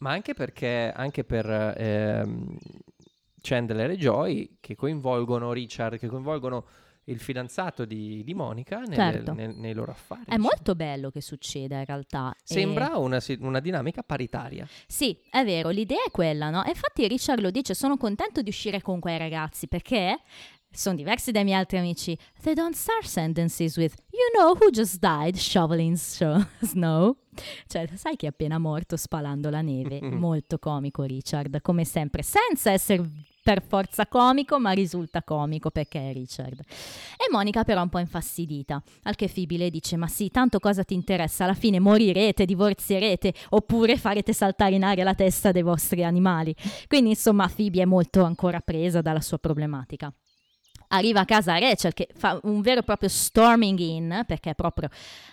ma 0.01 0.11
anche 0.11 0.35
perché 0.35 0.93
anche 0.95 1.25
per 1.25 1.49
ehm, 1.77 2.57
Chandler 3.41 3.91
e 3.91 3.97
Joy 3.97 4.57
che 4.61 4.75
coinvolgono 4.75 5.53
Richard, 5.53 5.99
che 5.99 6.09
coinvolgono 6.09 6.67
il 7.05 7.19
fidanzato 7.19 7.87
di, 7.87 8.23
di 8.23 8.35
Monica 8.35 8.81
nelle- 8.81 8.95
Certo. 8.95 9.33
nel- 9.33 9.55
nei 9.57 9.73
loro 9.73 9.91
affari. 9.93 10.25
È 10.27 10.37
molto 10.37 10.75
bello 10.75 11.11
che 11.11 11.21
succeda 11.21 11.79
in 11.79 11.85
realtà. 11.87 12.33
e- 12.35 12.37
Sembra 12.45 12.99
una, 12.99 13.19
si- 13.19 13.39
una 13.41 13.59
dinamica 13.59 14.03
paritaria. 14.03 14.69
Sì, 14.87 15.19
è 15.31 15.43
vero, 15.45 15.71
l'idea 15.71 16.05
è 16.07 16.11
quella, 16.11 16.51
no? 16.51 16.63
E 16.65 16.69
infatti 16.69 17.09
Richard 17.09 17.41
lo 17.41 17.51
dice, 17.51 17.75
sono 17.75 17.97
contento 17.97 18.43
di 18.43 18.51
uscire 18.51 18.81
con 18.83 19.01
quei 19.01 19.19
ragazzi 19.19 19.67
perché 19.67 20.21
sono 20.73 20.97
diversi 20.97 21.33
dai 21.33 21.45
miei 21.45 21.59
altri 21.59 21.79
amici. 21.79 22.17
They 22.43 22.55
don't 22.55 22.75
start 22.75 23.05
sentences 23.05 23.77
with 23.77 23.95
You 24.11 24.31
know 24.37 24.55
who 24.55 24.71
just 24.71 24.99
died 24.99 25.37
shoveling 25.37 25.97
sho- 25.97 26.47
snow? 26.61 27.17
Cioè, 27.67 27.89
sai 27.95 28.17
chi 28.17 28.27
è 28.27 28.29
appena 28.29 28.59
morto 28.59 28.97
spalando 28.97 29.51
la 29.51 29.63
neve? 29.63 30.01
Molto 30.11 30.59
comico 30.59 31.03
Richard, 31.05 31.61
come 31.63 31.85
sempre, 31.85 32.23
senza 32.23 32.71
essere 32.71 33.09
per 33.43 33.63
forza 33.63 34.07
comico, 34.07 34.61
ma 34.61 34.73
risulta 34.73 35.23
comico 35.23 35.71
perché 35.71 36.11
è 36.11 36.13
Richard. 36.13 36.59
E 36.61 37.31
Monica 37.31 37.65
però 37.65 37.83
un 37.83 37.89
po' 37.89 37.99
infastidita, 37.99 38.83
al 39.05 39.17
che 39.17 39.31
Phoebe 39.33 39.57
le 39.57 39.71
dice 39.71 39.97
ma 39.97 40.07
sì, 40.07 40.29
tanto 40.29 40.59
cosa 40.59 40.85
ti 40.85 40.93
interessa, 40.93 41.45
alla 41.45 41.55
fine 41.55 41.81
morirete, 41.81 42.45
divorzierete, 42.45 43.33
oppure 43.51 43.97
farete 43.97 44.35
saltare 44.35 44.75
in 44.75 44.85
aria 44.85 45.05
la 45.05 45.15
testa 45.15 45.53
dei 45.53 45.63
vostri 45.63 46.05
animali. 46.05 46.55
Quindi 46.87 47.11
insomma 47.11 47.49
Phoebe 47.49 47.81
è 47.81 47.87
molto 47.87 48.23
ancora 48.25 48.61
presa 48.61 49.01
dalla 49.01 49.23
sua 49.23 49.39
problematica. 49.39 50.13
Arriva 50.93 51.21
a 51.21 51.25
casa 51.25 51.59
Rachel 51.59 51.95
che 51.95 52.09
fa 52.15 52.39
un 52.43 52.61
vero 52.63 52.81
e 52.81 52.83
proprio 52.83 53.09
storming 53.09 53.79
in, 53.79 54.25
perché 54.27 54.51
è 54.51 54.55
proprio 54.55 54.89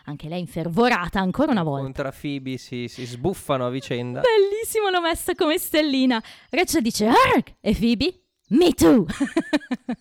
anche 0.06 0.28
lei 0.28 0.40
infervorata 0.40 1.20
ancora 1.20 1.52
una 1.52 1.64
volta. 1.64 1.84
Contra 1.84 2.12
Phoebe 2.12 2.58
si, 2.58 2.88
si 2.88 3.06
sbuffano 3.06 3.66
a 3.66 3.70
vicenda. 3.70 4.22
Bellissimo, 4.22 4.90
l'ho 4.90 5.02
messa 5.02 5.34
come 5.34 5.58
stellina. 5.58 6.22
Rachel 6.50 6.82
dice 6.82 7.08
Arg! 7.08 7.56
E 7.60 7.74
Phoebe? 7.74 8.22
Me 8.50 8.72
too! 8.74 9.06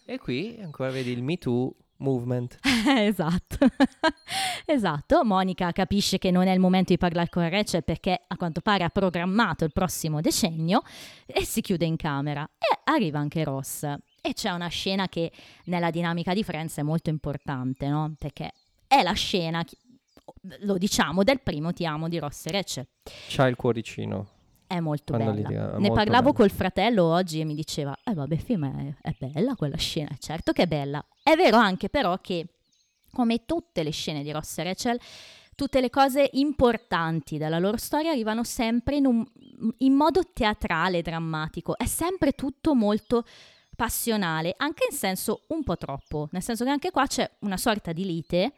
E 0.04 0.18
qui 0.18 0.58
ancora 0.62 0.90
vedi 0.90 1.10
il 1.10 1.22
Me 1.22 1.36
Too 1.36 1.74
movement. 1.98 2.58
esatto. 2.86 3.56
esatto. 4.66 5.24
Monica 5.24 5.72
capisce 5.72 6.18
che 6.18 6.30
non 6.30 6.46
è 6.46 6.52
il 6.52 6.60
momento 6.60 6.92
di 6.92 6.98
parlare 6.98 7.28
con 7.28 7.48
Rachel 7.48 7.84
perché 7.84 8.24
a 8.26 8.36
quanto 8.36 8.60
pare 8.60 8.84
ha 8.84 8.88
programmato 8.88 9.64
il 9.64 9.72
prossimo 9.72 10.20
decennio 10.20 10.82
e 11.26 11.44
si 11.44 11.60
chiude 11.60 11.86
in 11.86 11.96
camera. 11.96 12.48
E 12.58 12.80
arriva 12.84 13.18
anche 13.18 13.42
Ross. 13.44 13.86
E 14.26 14.32
c'è 14.32 14.50
una 14.50 14.68
scena 14.68 15.08
che 15.08 15.30
nella 15.66 15.90
dinamica 15.90 16.34
di 16.34 16.42
Friends 16.42 16.76
è 16.78 16.82
molto 16.82 17.10
importante, 17.10 17.86
no? 17.88 18.14
Perché 18.18 18.52
è 18.88 19.02
la 19.02 19.12
scena, 19.12 19.64
lo 20.60 20.78
diciamo, 20.78 21.22
del 21.22 21.40
primo 21.40 21.72
ti 21.72 21.86
amo 21.86 22.08
di 22.08 22.18
Ross 22.18 22.46
e 22.46 22.50
Rachel. 22.50 22.86
C'ha 23.28 23.46
il 23.46 23.54
cuoricino. 23.56 24.30
È 24.66 24.80
molto 24.80 25.14
Quando 25.14 25.30
bella. 25.42 25.48
è 25.48 25.52
ne 25.52 25.78
molto 25.78 25.94
parlavo 25.94 26.32
bella. 26.32 26.34
col 26.34 26.50
fratello 26.50 27.04
oggi 27.04 27.38
e 27.38 27.44
mi 27.44 27.54
diceva, 27.54 27.96
eh 28.02 28.14
vabbè, 28.14 28.36
film 28.36 28.94
è, 29.00 29.10
è 29.10 29.14
bella 29.16 29.54
quella 29.54 29.76
scena. 29.76 30.10
Certo 30.18 30.50
che 30.52 30.62
è 30.62 30.66
bella. 30.66 31.04
È 31.22 31.36
vero 31.36 31.56
anche 31.56 31.88
però 31.88 32.18
che, 32.20 32.46
come 33.12 33.44
tutte 33.44 33.84
le 33.84 33.90
scene 33.90 34.24
di 34.24 34.32
Ross 34.32 34.58
e 34.58 34.64
Rachel, 34.64 34.98
tutte 35.54 35.80
le 35.80 35.88
cose 35.88 36.28
importanti 36.32 37.38
della 37.38 37.60
loro 37.60 37.76
storia 37.76 38.10
arrivano 38.10 38.42
sempre 38.42 38.96
in, 38.96 39.06
un- 39.06 39.24
in 39.78 39.92
modo 39.92 40.22
teatrale, 40.32 41.00
drammatico. 41.00 41.78
È 41.78 41.86
sempre 41.86 42.32
tutto 42.32 42.74
molto 42.74 43.24
passionale, 43.76 44.54
anche 44.56 44.88
in 44.90 44.96
senso 44.96 45.44
un 45.48 45.62
po' 45.62 45.76
troppo. 45.76 46.28
Nel 46.32 46.42
senso 46.42 46.64
che 46.64 46.70
anche 46.70 46.90
qua 46.90 47.06
c'è 47.06 47.30
una 47.40 47.56
sorta 47.56 47.92
di 47.92 48.04
lite, 48.04 48.52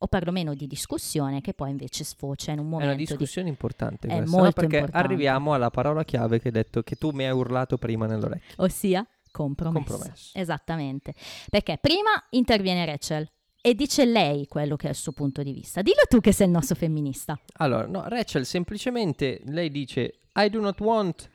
o 0.00 0.06
perlomeno 0.06 0.54
di 0.54 0.66
discussione, 0.66 1.40
che 1.40 1.54
poi 1.54 1.70
invece 1.70 2.04
sfocia 2.04 2.52
in 2.52 2.58
un 2.58 2.66
È 2.66 2.68
momento 2.68 2.90
una 2.92 2.96
di 2.96 3.04
discussione 3.06 3.48
importante 3.48 4.06
È 4.06 4.16
questa, 4.16 4.36
no? 4.36 4.42
molto 4.42 4.60
perché 4.60 4.76
importante. 4.76 5.06
arriviamo 5.06 5.54
alla 5.54 5.70
parola 5.70 6.04
chiave 6.04 6.38
che 6.38 6.48
hai 6.48 6.52
detto 6.54 6.82
che 6.82 6.96
tu 6.96 7.10
mi 7.10 7.24
hai 7.24 7.32
urlato 7.32 7.78
prima 7.78 8.06
nell'orecchio. 8.06 8.62
Ossia 8.62 9.06
compromesso. 9.30 9.84
Compromesso. 9.86 10.38
Esattamente. 10.38 11.14
Perché 11.48 11.78
prima 11.78 12.10
interviene 12.30 12.84
Rachel 12.84 13.28
e 13.60 13.74
dice 13.74 14.04
lei 14.04 14.46
quello 14.46 14.76
che 14.76 14.86
è 14.86 14.90
il 14.90 14.96
suo 14.96 15.10
punto 15.12 15.42
di 15.42 15.52
vista. 15.52 15.82
Dillo 15.82 16.02
tu 16.08 16.20
che 16.20 16.30
sei 16.32 16.46
il 16.46 16.52
nostro 16.52 16.76
femminista. 16.76 17.38
Allora, 17.54 17.86
no, 17.86 18.04
Rachel 18.06 18.46
semplicemente 18.46 19.40
lei 19.46 19.68
dice 19.68 20.20
I 20.34 20.48
do 20.48 20.60
not 20.60 20.78
want 20.80 21.28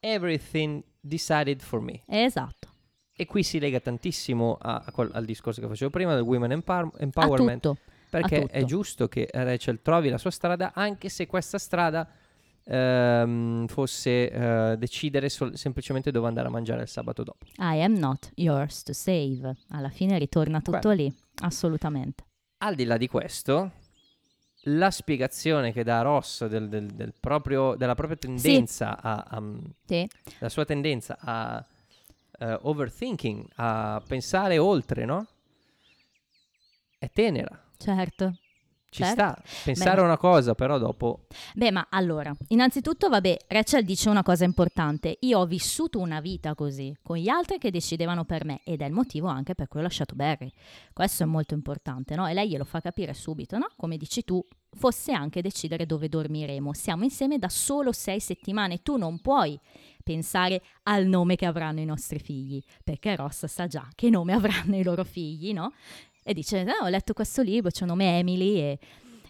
everything 0.00 0.82
decided 1.04 1.60
for 1.60 1.80
me. 1.80 2.02
Esatto. 2.06 2.68
E 3.16 3.26
qui 3.26 3.42
si 3.42 3.58
lega 3.60 3.78
tantissimo 3.80 4.56
a- 4.60 4.82
a 4.86 4.90
quel- 4.90 5.10
al 5.12 5.24
discorso 5.24 5.60
che 5.60 5.68
facevo 5.68 5.90
prima 5.90 6.14
del 6.14 6.22
women 6.24 6.50
empower- 6.52 6.94
A 6.94 7.02
empowerment. 7.02 7.62
tutto. 7.62 7.78
Perché 8.10 8.44
è 8.46 8.64
giusto 8.64 9.08
che 9.08 9.28
Rachel 9.32 9.82
trovi 9.82 10.08
la 10.08 10.18
sua 10.18 10.30
strada, 10.30 10.72
anche 10.74 11.08
se 11.08 11.26
questa 11.26 11.58
strada 11.58 12.08
ehm, 12.66 13.66
fosse 13.66 14.30
eh, 14.30 14.76
decidere 14.78 15.28
sol- 15.28 15.54
semplicemente 15.56 16.10
dove 16.10 16.28
andare 16.28 16.48
a 16.48 16.50
mangiare 16.50 16.80
il 16.82 16.88
sabato 16.88 17.22
dopo. 17.22 17.44
I 17.58 17.82
am 17.82 17.92
not 17.98 18.30
yours 18.36 18.82
to 18.84 18.92
save. 18.94 19.54
Alla 19.68 19.90
fine 19.90 20.16
ritorna 20.18 20.60
tutto 20.62 20.78
Quello. 20.78 20.94
lì. 21.02 21.14
Assolutamente. 21.42 22.24
Al 22.64 22.74
di 22.74 22.84
là 22.84 22.96
di 22.96 23.06
questo, 23.06 23.72
la 24.68 24.90
spiegazione 24.90 25.72
che 25.72 25.84
dà 25.84 26.00
Ross 26.02 26.44
del, 26.46 26.68
del- 26.68 26.86
del 26.92 27.12
proprio- 27.18 27.74
della 27.76 27.94
propria 27.94 28.16
tendenza 28.18 29.00
a, 29.00 29.24
a- 29.28 29.42
Sì. 29.86 30.08
la 30.38 30.48
sua 30.48 30.64
tendenza 30.64 31.16
a 31.20 31.64
eh, 32.38 32.58
overthinking, 32.62 33.46
a 33.56 34.02
pensare 34.06 34.58
oltre, 34.58 35.04
no? 35.04 35.26
È 36.98 37.10
tenera. 37.12 37.62
Certo. 37.76 38.38
Ci 38.94 39.02
Certo. 39.02 39.12
sta. 39.12 39.42
Pensare 39.64 39.96
Beh. 39.96 40.00
a 40.02 40.04
una 40.04 40.16
cosa, 40.16 40.54
però 40.54 40.78
dopo 40.78 41.26
Beh, 41.54 41.72
ma 41.72 41.88
allora, 41.90 42.32
innanzitutto, 42.48 43.08
vabbè, 43.08 43.38
Rachel 43.48 43.84
dice 43.84 44.08
una 44.08 44.22
cosa 44.22 44.44
importante. 44.44 45.16
Io 45.22 45.40
ho 45.40 45.46
vissuto 45.46 45.98
una 45.98 46.20
vita 46.20 46.54
così, 46.54 46.96
con 47.02 47.16
gli 47.16 47.28
altri 47.28 47.58
che 47.58 47.72
decidevano 47.72 48.24
per 48.24 48.44
me, 48.44 48.60
ed 48.62 48.82
è 48.82 48.84
il 48.84 48.92
motivo 48.92 49.26
anche 49.26 49.56
per 49.56 49.66
cui 49.66 49.80
ho 49.80 49.82
lasciato 49.82 50.14
Barry. 50.14 50.48
Questo 50.92 51.24
è 51.24 51.26
molto 51.26 51.54
importante, 51.54 52.14
no? 52.14 52.28
E 52.28 52.34
lei 52.34 52.48
glielo 52.48 52.62
fa 52.62 52.80
capire 52.80 53.14
subito, 53.14 53.58
no? 53.58 53.66
Come 53.76 53.96
dici 53.96 54.22
tu, 54.22 54.40
fosse 54.76 55.10
anche 55.10 55.42
decidere 55.42 55.86
dove 55.86 56.08
dormiremo. 56.08 56.72
Siamo 56.72 57.02
insieme 57.02 57.38
da 57.38 57.48
solo 57.48 57.90
sei 57.90 58.20
settimane. 58.20 58.80
Tu 58.82 58.96
non 58.96 59.18
puoi 59.20 59.58
pensare 60.04 60.62
al 60.84 61.06
nome 61.06 61.34
che 61.34 61.46
avranno 61.46 61.80
i 61.80 61.84
nostri 61.84 62.20
figli, 62.20 62.62
perché 62.84 63.16
Ross 63.16 63.46
sa 63.46 63.66
già 63.66 63.88
che 63.96 64.08
nome 64.08 64.34
avranno 64.34 64.76
i 64.76 64.84
loro 64.84 65.02
figli, 65.02 65.52
no? 65.52 65.72
E 66.26 66.32
dice, 66.34 66.64
"No, 66.64 66.72
ho 66.82 66.88
letto 66.88 67.12
questo 67.12 67.42
libro, 67.42 67.70
c'è 67.70 67.82
un 67.82 67.90
nome 67.90 68.18
Emily 68.18 68.58
e... 68.58 68.78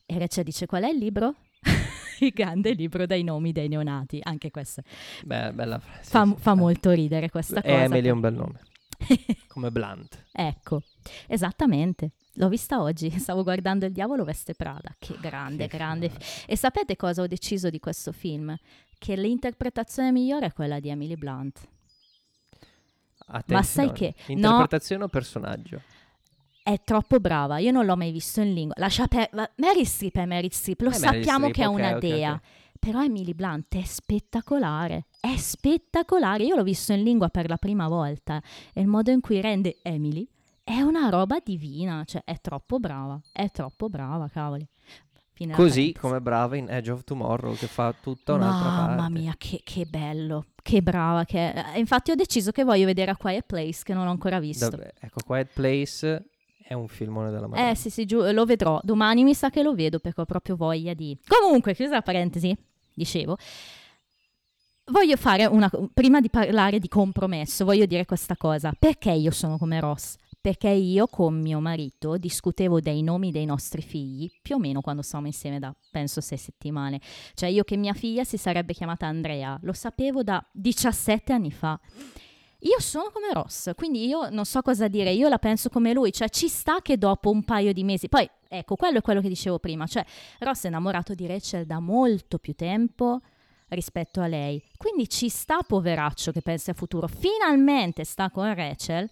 E 0.07 0.19
Rachel 0.19 0.45
dice, 0.45 0.67
qual 0.67 0.83
è 0.85 0.89
il 0.91 0.99
libro? 0.99 1.35
il 2.21 2.31
grande 2.33 2.73
libro 2.75 3.07
dei 3.07 3.25
nomi 3.25 3.53
dei 3.53 3.69
neonati, 3.69 4.21
anche 4.23 4.51
questo. 4.51 4.83
beh, 5.25 5.53
bella 5.53 5.79
frase. 5.79 6.11
Fa, 6.11 6.25
sì, 6.27 6.35
fa 6.39 6.55
molto 6.55 6.91
ridere 6.91 7.31
questa 7.31 7.63
cosa. 7.63 7.83
Emily 7.85 8.09
è 8.09 8.11
un 8.11 8.21
bel 8.21 8.35
nome. 8.35 8.61
Come 9.49 9.71
Blunt. 9.71 10.27
ecco, 10.31 10.83
esattamente. 11.27 12.13
L'ho 12.35 12.49
vista 12.49 12.81
oggi, 12.83 13.11
stavo 13.19 13.43
guardando 13.43 13.87
Il 13.87 13.93
diavolo 13.93 14.25
veste 14.25 14.55
Prada. 14.55 14.95
Che 14.99 15.17
grande, 15.21 15.69
Che 15.69 15.77
grande. 15.77 16.11
frase. 16.11 16.45
E 16.47 16.57
sapete 16.57 16.97
cosa 16.97 17.23
ho 17.23 17.27
deciso 17.27 17.71
di 17.71 17.79
questo 17.81 18.13
film? 18.13 18.55
Che 18.99 19.17
l'interpretazione 19.17 20.13
migliore 20.13 20.47
è 20.47 20.53
quella 20.53 20.81
di 20.81 20.91
Emily 20.91 21.17
Blunt. 21.17 21.67
Attenzione. 23.27 23.65
sai 23.89 23.93
che- 23.93 24.15
no. 24.29 24.35
Interpretazione 24.35 25.05
o 25.05 25.09
personaggio? 25.09 25.81
È 26.67 26.81
troppo 26.83 27.21
brava, 27.21 27.59
io 27.59 27.71
non 27.73 27.85
l'ho 27.85 27.95
mai 27.95 28.11
visto 28.11 28.41
in 28.41 28.55
lingua. 28.55 28.75
Lascia 28.79 29.07
per... 29.07 29.29
ma 29.35 29.47
Mary 29.57 29.85
Streep 29.85 30.17
è 30.17 30.25
Mary 30.25 30.49
Streep, 30.51 30.81
lo 30.81 30.89
Eh, 30.89 30.95
sappiamo 30.95 31.49
Streep, 31.51 31.53
che 31.55 31.63
è 31.63 31.67
ok, 31.69 31.75
una 31.75 31.91
ok, 31.93 31.99
dea. 31.99 32.33
ok. 32.33 32.41
Però 32.79 33.03
Emily 33.03 33.35
Blunt 33.35 33.77
è 33.77 33.83
spettacolare, 33.85 35.07
è 35.21 35.37
spettacolare. 35.37 36.45
Io 36.45 36.57
l'ho 36.57 36.63
visto 36.63 36.93
in 36.95 37.03
lingua 37.03 37.29
per 37.29 37.49
la 37.51 37.59
prima 37.59 37.87
volta 37.87 38.43
e 38.73 38.81
il 38.81 38.87
modo 38.87 39.11
in 39.11 39.21
cui 39.21 39.43
rende 39.43 39.77
Emily 39.83 40.27
è 40.63 40.81
una 40.81 41.11
roba 41.11 41.37
divina, 41.45 42.03
cioè 42.07 42.23
è 42.25 42.41
troppo 42.41 42.79
brava, 42.79 43.21
è 43.31 43.51
troppo 43.51 43.91
brava, 43.91 44.29
cavoli. 44.29 44.67
Così 45.37 45.49
parentesi. 45.51 45.93
come 45.95 46.21
brava 46.21 46.57
in 46.57 46.69
Edge 46.71 46.91
of 46.93 47.05
Tomorrow 47.05 47.55
che 47.57 47.67
fa 47.67 47.93
tutta 48.01 48.35
un'altra 48.35 48.69
Mamma 48.71 48.97
parte. 48.97 49.13
mia, 49.13 49.35
che, 49.37 49.61
che 49.65 49.85
bello, 49.85 50.47
che 50.63 50.81
brava 50.81 51.25
che 51.25 51.53
è. 51.53 51.73
Eh, 51.75 51.79
Infatti 51.81 52.11
ho 52.13 52.15
deciso 52.15 52.53
che 52.53 52.63
voglio 52.65 52.87
vedere 52.87 53.11
A 53.11 53.17
Quiet 53.17 53.45
Place, 53.45 53.83
che 53.83 53.93
non 53.95 54.07
ho 54.07 54.11
ancora 54.11 54.39
visto. 54.39 54.71
Vabbè, 54.71 54.93
ecco, 55.01 55.21
Quiet 55.27 55.51
Place 55.53 56.25
è 56.67 56.73
un 56.73 56.89
filmone 56.89 57.31
della 57.31 57.47
Madonna. 57.47 57.71
Eh 57.71 57.75
sì, 57.75 57.91
sì, 57.91 58.07
giù, 58.07 58.23
lo 58.33 58.47
vedrò. 58.47 58.81
Domani 58.83 59.23
mi 59.23 59.35
sa 59.35 59.51
che 59.51 59.63
lo 59.63 59.75
vedo 59.75 59.99
perché 59.99 60.23
ho 60.23 60.25
proprio 60.25 60.57
voglia 60.57 60.95
di... 60.95 61.17
Comunque, 61.27 61.75
chiusa 61.75 61.93
la 61.93 62.03
parentesi, 62.03 62.57
dicevo, 62.95 63.37
voglio 64.87 65.17
fare 65.17 65.45
una... 65.45 65.71
Prima 65.93 66.23
di 66.23 66.31
parlare 66.31 66.79
di 66.79 66.89
compromesso, 66.89 67.67
voglio 67.67 67.85
dire 67.85 68.07
questa 68.07 68.35
cosa. 68.37 68.73
Perché 68.79 69.11
io 69.11 69.31
sono 69.31 69.59
come 69.59 69.79
Ross? 69.79 70.17
Perché 70.41 70.71
io 70.71 71.07
con 71.07 71.39
mio 71.39 71.61
marito 71.61 72.17
discutevo 72.17 72.81
dei 72.81 73.03
nomi 73.03 73.31
dei 73.31 73.45
nostri 73.45 73.83
figli 73.83 74.31
più 74.41 74.57
o 74.57 74.59
meno 74.59 74.81
quando 74.81 75.03
stavamo 75.03 75.27
insieme 75.27 75.59
da, 75.59 75.75
penso, 75.91 76.23
sei 76.23 76.39
settimane. 76.39 76.99
Cioè 77.35 77.51
io 77.51 77.63
che 77.65 77.77
mia 77.77 77.95
figlia 77.95 78.25
si 78.25 78.39
sarebbe 78.39 78.73
chiamata 78.73 79.07
Andrea, 79.07 79.59
lo 79.63 79.75
sapevo 79.75 80.23
da 80.23 80.43
17 80.53 81.31
anni 81.31 81.51
fa. 81.51 81.79
Io 82.65 82.81
sono 82.81 83.11
come 83.13 83.31
Ross, 83.33 83.73
quindi 83.75 84.07
io 84.07 84.31
non 84.31 84.47
so 84.47 84.63
cosa 84.63 84.89
dire, 84.89 85.13
io 85.13 85.29
la 85.29 85.39
penso 85.39 85.69
come 85.69 85.93
lui, 85.93 86.13
cioè 86.13 86.31
ci 86.31 86.49
sta 86.49 86.81
che 86.81 86.97
dopo 86.97 87.31
un 87.31 87.45
paio 87.45 87.75
di 87.75 87.85
mesi, 87.85 88.09
poi 88.09 88.29
ecco, 88.49 88.75
quello 88.77 88.99
è 88.99 89.03
quello 89.03 89.21
che 89.21 89.29
dicevo 89.29 89.59
prima, 89.59 89.87
cioè 89.87 90.03
Ross 90.39 90.65
è 90.65 90.69
innamorato 90.69 91.15
di 91.15 91.27
Rachel 91.27 91.67
da 91.67 91.79
molto 91.79 92.39
più 92.39 92.55
tempo 92.55 93.21
rispetto 93.69 94.23
a 94.23 94.27
lei. 94.27 94.63
Quindi 94.79 95.11
ci 95.11 95.29
sta 95.29 95.59
poveraccio 95.59 96.33
che 96.33 96.41
pensa 96.41 96.71
al 96.71 96.77
futuro, 96.79 97.07
finalmente 97.07 98.03
sta 98.05 98.31
con 98.31 98.55
Rachel, 98.55 99.11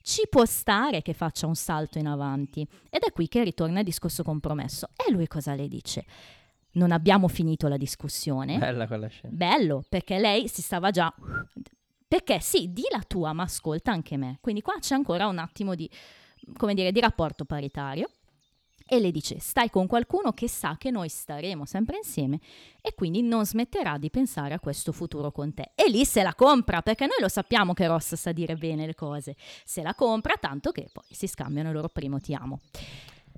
ci 0.00 0.26
può 0.30 0.46
stare 0.46 1.02
che 1.02 1.12
faccia 1.12 1.46
un 1.46 1.56
salto 1.56 1.98
in 1.98 2.06
avanti. 2.06 2.66
Ed 2.88 3.02
è 3.02 3.12
qui 3.12 3.28
che 3.28 3.44
ritorna 3.44 3.80
il 3.80 3.84
discorso 3.84 4.22
compromesso. 4.22 4.88
E 4.96 5.10
lui 5.10 5.26
cosa 5.26 5.54
le 5.54 5.68
dice? 5.68 6.04
Non 6.72 6.90
abbiamo 6.90 7.28
finito 7.28 7.68
la 7.68 7.76
discussione. 7.76 8.58
Bella 8.58 8.86
quella 8.86 9.08
scena. 9.08 9.34
Bello, 9.34 9.84
perché 9.88 10.18
lei 10.18 10.48
si 10.48 10.62
stava 10.62 10.90
già... 10.90 11.12
Perché 12.06 12.40
sì, 12.40 12.72
di 12.72 12.84
la 12.90 13.02
tua, 13.06 13.32
ma 13.32 13.44
ascolta 13.44 13.90
anche 13.90 14.16
me. 14.16 14.38
Quindi 14.40 14.62
qua 14.62 14.76
c'è 14.78 14.94
ancora 14.94 15.26
un 15.26 15.38
attimo 15.38 15.74
di, 15.74 15.88
come 16.56 16.74
dire, 16.74 16.92
di 16.92 17.00
rapporto 17.00 17.44
paritario 17.44 18.08
e 18.86 19.00
le 19.00 19.10
dice 19.10 19.38
stai 19.38 19.70
con 19.70 19.86
qualcuno 19.86 20.32
che 20.32 20.48
sa 20.48 20.76
che 20.76 20.90
noi 20.90 21.08
staremo 21.08 21.64
sempre 21.64 21.96
insieme 21.96 22.38
e 22.80 22.94
quindi 22.94 23.22
non 23.22 23.46
smetterà 23.46 23.96
di 23.96 24.10
pensare 24.10 24.54
a 24.54 24.60
questo 24.60 24.92
futuro 24.92 25.32
con 25.32 25.54
te. 25.54 25.72
E 25.74 25.88
lì 25.88 26.04
se 26.04 26.22
la 26.22 26.34
compra, 26.34 26.82
perché 26.82 27.06
noi 27.06 27.16
lo 27.20 27.28
sappiamo 27.28 27.72
che 27.72 27.86
Ross 27.86 28.14
sa 28.14 28.32
dire 28.32 28.56
bene 28.56 28.86
le 28.86 28.94
cose, 28.94 29.36
se 29.64 29.82
la 29.82 29.94
compra 29.94 30.34
tanto 30.38 30.70
che 30.70 30.88
poi 30.92 31.04
si 31.10 31.26
scambiano 31.26 31.70
il 31.70 31.74
loro 31.74 31.88
primo 31.88 32.20
ti 32.20 32.34
amo. 32.34 32.60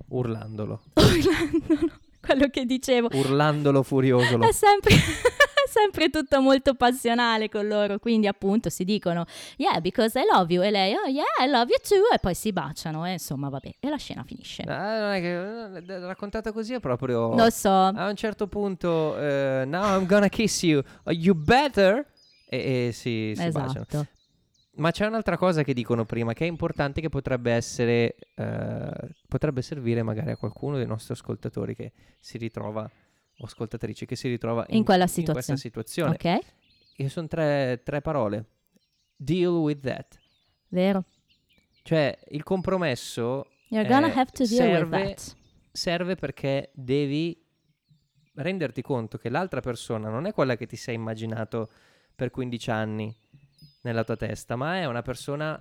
Urlandolo. 0.09 0.81
Urlandolo, 0.95 1.99
quello 2.19 2.49
che 2.49 2.65
dicevo. 2.65 3.09
Urlandolo 3.13 3.83
furiosolo. 3.83 4.47
È 4.47 4.51
sempre 4.51 4.95
sempre 5.77 6.09
tutto 6.09 6.41
molto 6.41 6.73
passionale 6.73 7.49
con 7.49 7.67
loro, 7.67 7.99
quindi 7.99 8.27
appunto 8.27 8.69
si 8.69 8.83
dicono 8.83 9.25
yeah 9.57 9.79
because 9.79 10.19
I 10.19 10.23
love 10.31 10.51
you 10.51 10.63
e 10.63 10.71
lei 10.71 10.93
oh 10.95 11.07
yeah 11.07 11.23
I 11.39 11.47
love 11.47 11.71
you 11.71 11.79
too 11.81 12.13
e 12.13 12.19
poi 12.19 12.33
si 12.33 12.51
baciano 12.51 13.05
e 13.05 13.13
insomma 13.13 13.49
vabbè 13.49 13.75
e 13.79 13.89
la 13.89 13.97
scena 13.97 14.23
finisce. 14.23 14.63
Ah, 14.63 14.99
non 14.99 15.11
è 15.11 15.19
che 15.19 15.93
eh, 15.93 15.99
raccontata 15.99 16.51
così 16.51 16.73
è 16.73 16.79
proprio 16.79 17.35
Lo 17.35 17.49
so. 17.49 17.69
A 17.69 18.07
un 18.07 18.15
certo 18.15 18.47
punto 18.47 19.15
uh, 19.17 19.67
now 19.67 19.99
I'm 19.99 20.05
gonna 20.05 20.29
kiss 20.29 20.63
you. 20.63 20.81
You 21.05 21.35
better 21.35 22.05
e, 22.49 22.87
e 22.87 22.91
si, 22.91 23.33
si 23.35 23.43
esatto. 23.43 23.85
baciano. 23.85 24.07
Ma 24.77 24.91
c'è 24.91 25.07
un'altra 25.07 25.37
cosa 25.37 25.63
che 25.63 25.73
dicono 25.73 26.05
prima 26.05 26.33
che 26.33 26.45
è 26.45 26.47
importante 26.47 27.01
che 27.01 27.09
potrebbe 27.09 27.51
essere 27.51 28.15
uh, 28.35 29.07
potrebbe 29.27 29.63
servire 29.63 30.03
magari 30.03 30.31
a 30.31 30.37
qualcuno 30.37 30.77
dei 30.77 30.85
nostri 30.85 31.13
ascoltatori 31.13 31.75
che 31.75 31.93
si 32.19 32.37
ritrova 32.37 32.87
o 33.39 33.45
ascoltatrice 33.45 34.05
che 34.05 34.15
si 34.15 34.27
ritrova 34.27 34.65
in, 34.69 34.77
in 34.77 34.83
quella 34.83 35.03
in 35.03 35.09
situazione. 35.09 35.33
questa 35.43 35.55
situazione. 35.55 36.11
Ok, 36.15 36.45
E 36.95 37.09
sono 37.09 37.27
tre, 37.27 37.81
tre 37.83 38.01
parole. 38.01 38.45
Deal 39.15 39.51
with 39.53 39.79
that. 39.81 40.19
vero. 40.69 41.03
Cioè, 41.83 42.17
il 42.29 42.43
compromesso 42.43 43.45
You're 43.69 43.87
gonna 43.87 44.07
eh, 44.07 44.17
have 44.19 44.31
to 44.31 44.45
deal 44.45 44.47
serve, 44.69 44.95
with 44.97 45.07
that. 45.15 45.35
serve 45.71 46.15
perché 46.15 46.71
devi 46.73 47.41
renderti 48.35 48.81
conto 48.81 49.17
che 49.17 49.29
l'altra 49.29 49.61
persona 49.61 50.09
non 50.09 50.25
è 50.25 50.33
quella 50.33 50.55
che 50.55 50.65
ti 50.67 50.75
sei 50.75 50.95
immaginato 50.95 51.69
per 52.15 52.29
15 52.29 52.71
anni 52.71 53.15
nella 53.81 54.03
tua 54.03 54.15
testa, 54.17 54.55
ma 54.55 54.77
è 54.77 54.85
una 54.85 55.01
persona 55.01 55.59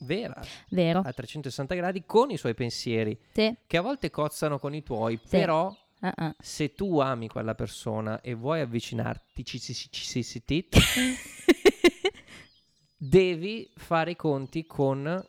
vera 0.00 0.40
Vero. 0.68 1.00
a 1.00 1.12
360 1.12 1.74
gradi 1.74 2.04
con 2.04 2.30
i 2.30 2.36
suoi 2.36 2.54
pensieri 2.54 3.18
Sì. 3.32 3.54
che 3.66 3.76
a 3.76 3.80
volte 3.80 4.10
cozzano 4.10 4.58
con 4.58 4.74
i 4.74 4.82
tuoi, 4.82 5.18
Sì. 5.22 5.28
però 5.28 5.74
uh-uh. 6.00 6.34
se 6.38 6.74
tu 6.74 6.98
ami 6.98 7.28
quella 7.28 7.54
persona 7.54 8.20
e 8.20 8.34
vuoi 8.34 8.60
avvicinarti, 8.60 9.44
ci, 9.44 9.60
ci, 9.60 9.74
ci, 9.74 9.90
ci, 9.90 10.24
ci, 10.24 10.68
devi 12.96 13.70
fare 13.74 14.12
i 14.12 14.16
conti 14.16 14.66
con 14.66 15.24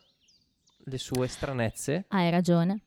le 0.84 0.98
sue 0.98 1.26
stranezze 1.28 2.06
Hai 2.08 2.30
ragione. 2.30 2.82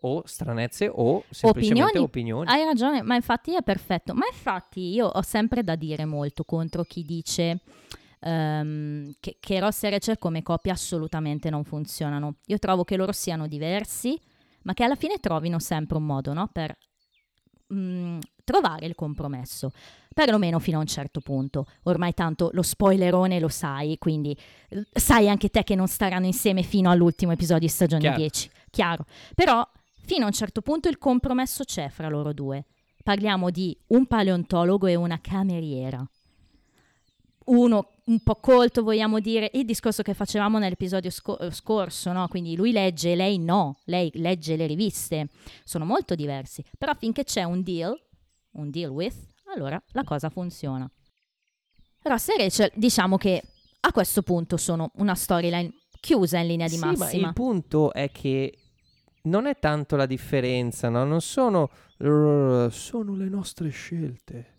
o 0.00 0.22
stranezze 0.26 0.88
o 0.92 1.24
semplicemente 1.30 1.98
Opinioni. 1.98 2.44
opinioni. 2.44 2.50
Hai 2.50 2.64
ragione, 2.64 3.02
ma 3.02 3.14
infatti 3.14 3.54
è 3.54 3.62
perfetto. 3.62 4.14
Ma 4.14 4.26
infatti 4.30 4.92
io 4.92 5.06
ho 5.06 5.22
sempre 5.22 5.62
da 5.62 5.74
dire 5.76 6.04
molto 6.04 6.44
contro 6.44 6.84
chi 6.84 7.02
dice 7.02 7.60
ehm, 8.20 9.14
che, 9.20 9.36
che 9.40 9.60
Ross 9.60 9.82
e 9.84 9.90
Rachel 9.90 10.18
come 10.18 10.42
coppia 10.42 10.72
assolutamente 10.72 11.50
non 11.50 11.64
funzionano. 11.64 12.36
Io 12.46 12.58
trovo 12.58 12.84
che 12.84 12.96
loro 12.96 13.12
siano 13.12 13.46
diversi, 13.46 14.18
ma 14.62 14.74
che 14.74 14.84
alla 14.84 14.96
fine 14.96 15.18
trovino 15.18 15.58
sempre 15.58 15.96
un 15.96 16.06
modo 16.06 16.32
no? 16.32 16.48
per 16.52 16.76
mm, 17.72 18.18
trovare 18.44 18.86
il 18.86 18.94
compromesso. 18.94 19.72
Perlomeno 20.12 20.58
fino 20.58 20.78
a 20.78 20.80
un 20.80 20.86
certo 20.86 21.20
punto. 21.20 21.66
Ormai 21.84 22.12
tanto 22.14 22.50
lo 22.52 22.62
spoilerone 22.62 23.38
lo 23.38 23.48
sai, 23.48 23.98
quindi 23.98 24.36
sai 24.92 25.28
anche 25.28 25.48
te 25.48 25.62
che 25.62 25.74
non 25.74 25.86
staranno 25.86 26.26
insieme 26.26 26.62
fino 26.62 26.90
all'ultimo 26.90 27.32
episodio 27.32 27.66
di 27.66 27.68
stagione 27.68 28.02
Chiaro. 28.02 28.16
10. 28.16 28.50
Chiaro. 28.70 29.06
Però 29.34 29.68
fino 30.02 30.24
a 30.24 30.26
un 30.26 30.32
certo 30.32 30.60
punto 30.62 30.88
il 30.88 30.98
compromesso 30.98 31.64
c'è 31.64 31.88
fra 31.88 32.08
loro 32.08 32.32
due. 32.32 32.64
Parliamo 33.04 33.50
di 33.50 33.76
un 33.88 34.06
paleontologo 34.06 34.86
e 34.86 34.94
una 34.94 35.20
cameriera. 35.20 36.04
Uno 37.44 37.90
un 38.08 38.20
po' 38.20 38.36
colto, 38.36 38.82
vogliamo 38.82 39.20
dire, 39.20 39.50
il 39.54 39.64
discorso 39.64 40.02
che 40.02 40.14
facevamo 40.14 40.58
nell'episodio 40.58 41.10
sco- 41.10 41.38
eh, 41.38 41.50
scorso, 41.50 42.12
no? 42.12 42.26
Quindi 42.28 42.56
lui 42.56 42.72
legge, 42.72 43.14
lei 43.14 43.38
no, 43.38 43.78
lei 43.84 44.10
legge 44.14 44.56
le 44.56 44.66
riviste, 44.66 45.28
sono 45.64 45.84
molto 45.84 46.14
diversi. 46.14 46.64
Però 46.76 46.94
finché 46.94 47.24
c'è 47.24 47.44
un 47.44 47.62
deal, 47.62 47.94
un 48.52 48.70
deal 48.70 48.90
with, 48.90 49.14
allora 49.54 49.80
la 49.92 50.04
cosa 50.04 50.30
funziona. 50.30 50.90
Ross 52.02 52.28
e 52.28 52.36
Rachel, 52.38 52.70
diciamo 52.74 53.16
che 53.16 53.42
a 53.80 53.92
questo 53.92 54.22
punto 54.22 54.56
sono 54.56 54.90
una 54.96 55.14
storyline 55.14 55.72
chiusa 56.00 56.38
in 56.38 56.46
linea 56.46 56.66
di 56.68 56.74
Sì, 56.74 56.80
ma 56.80 56.92
massima. 56.96 57.28
il 57.28 57.34
punto 57.34 57.92
è 57.92 58.10
che 58.10 58.56
non 59.22 59.46
è 59.46 59.58
tanto 59.58 59.96
la 59.96 60.06
differenza, 60.06 60.88
no? 60.88 61.04
Non 61.04 61.20
sono 61.20 61.68
sono 61.98 63.14
le 63.16 63.28
nostre 63.28 63.68
scelte. 63.70 64.54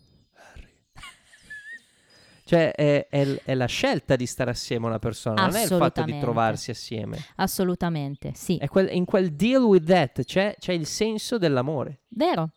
Cioè 2.50 2.72
è, 2.72 3.06
è- 3.08 3.42
è 3.44 3.54
la 3.54 3.66
scelta 3.66 4.16
di 4.16 4.26
stare 4.26 4.50
assieme 4.50 4.86
a 4.86 4.88
una 4.88 4.98
persona, 4.98 5.46
non 5.46 5.54
è 5.54 5.62
il 5.62 5.68
fatto 5.68 6.02
di 6.02 6.18
trovarsi 6.18 6.72
assieme. 6.72 7.16
Assolutamente, 7.36 8.32
sì. 8.34 8.56
È 8.56 8.66
quel- 8.66 8.92
in 8.92 9.04
quel 9.04 9.30
deal 9.36 9.62
with 9.62 9.84
that 9.84 10.24
c'è, 10.24 10.56
c'è 10.58 10.72
il 10.72 10.84
senso 10.86 11.38
dell'amore. 11.38 12.00
Vero. 12.08 12.50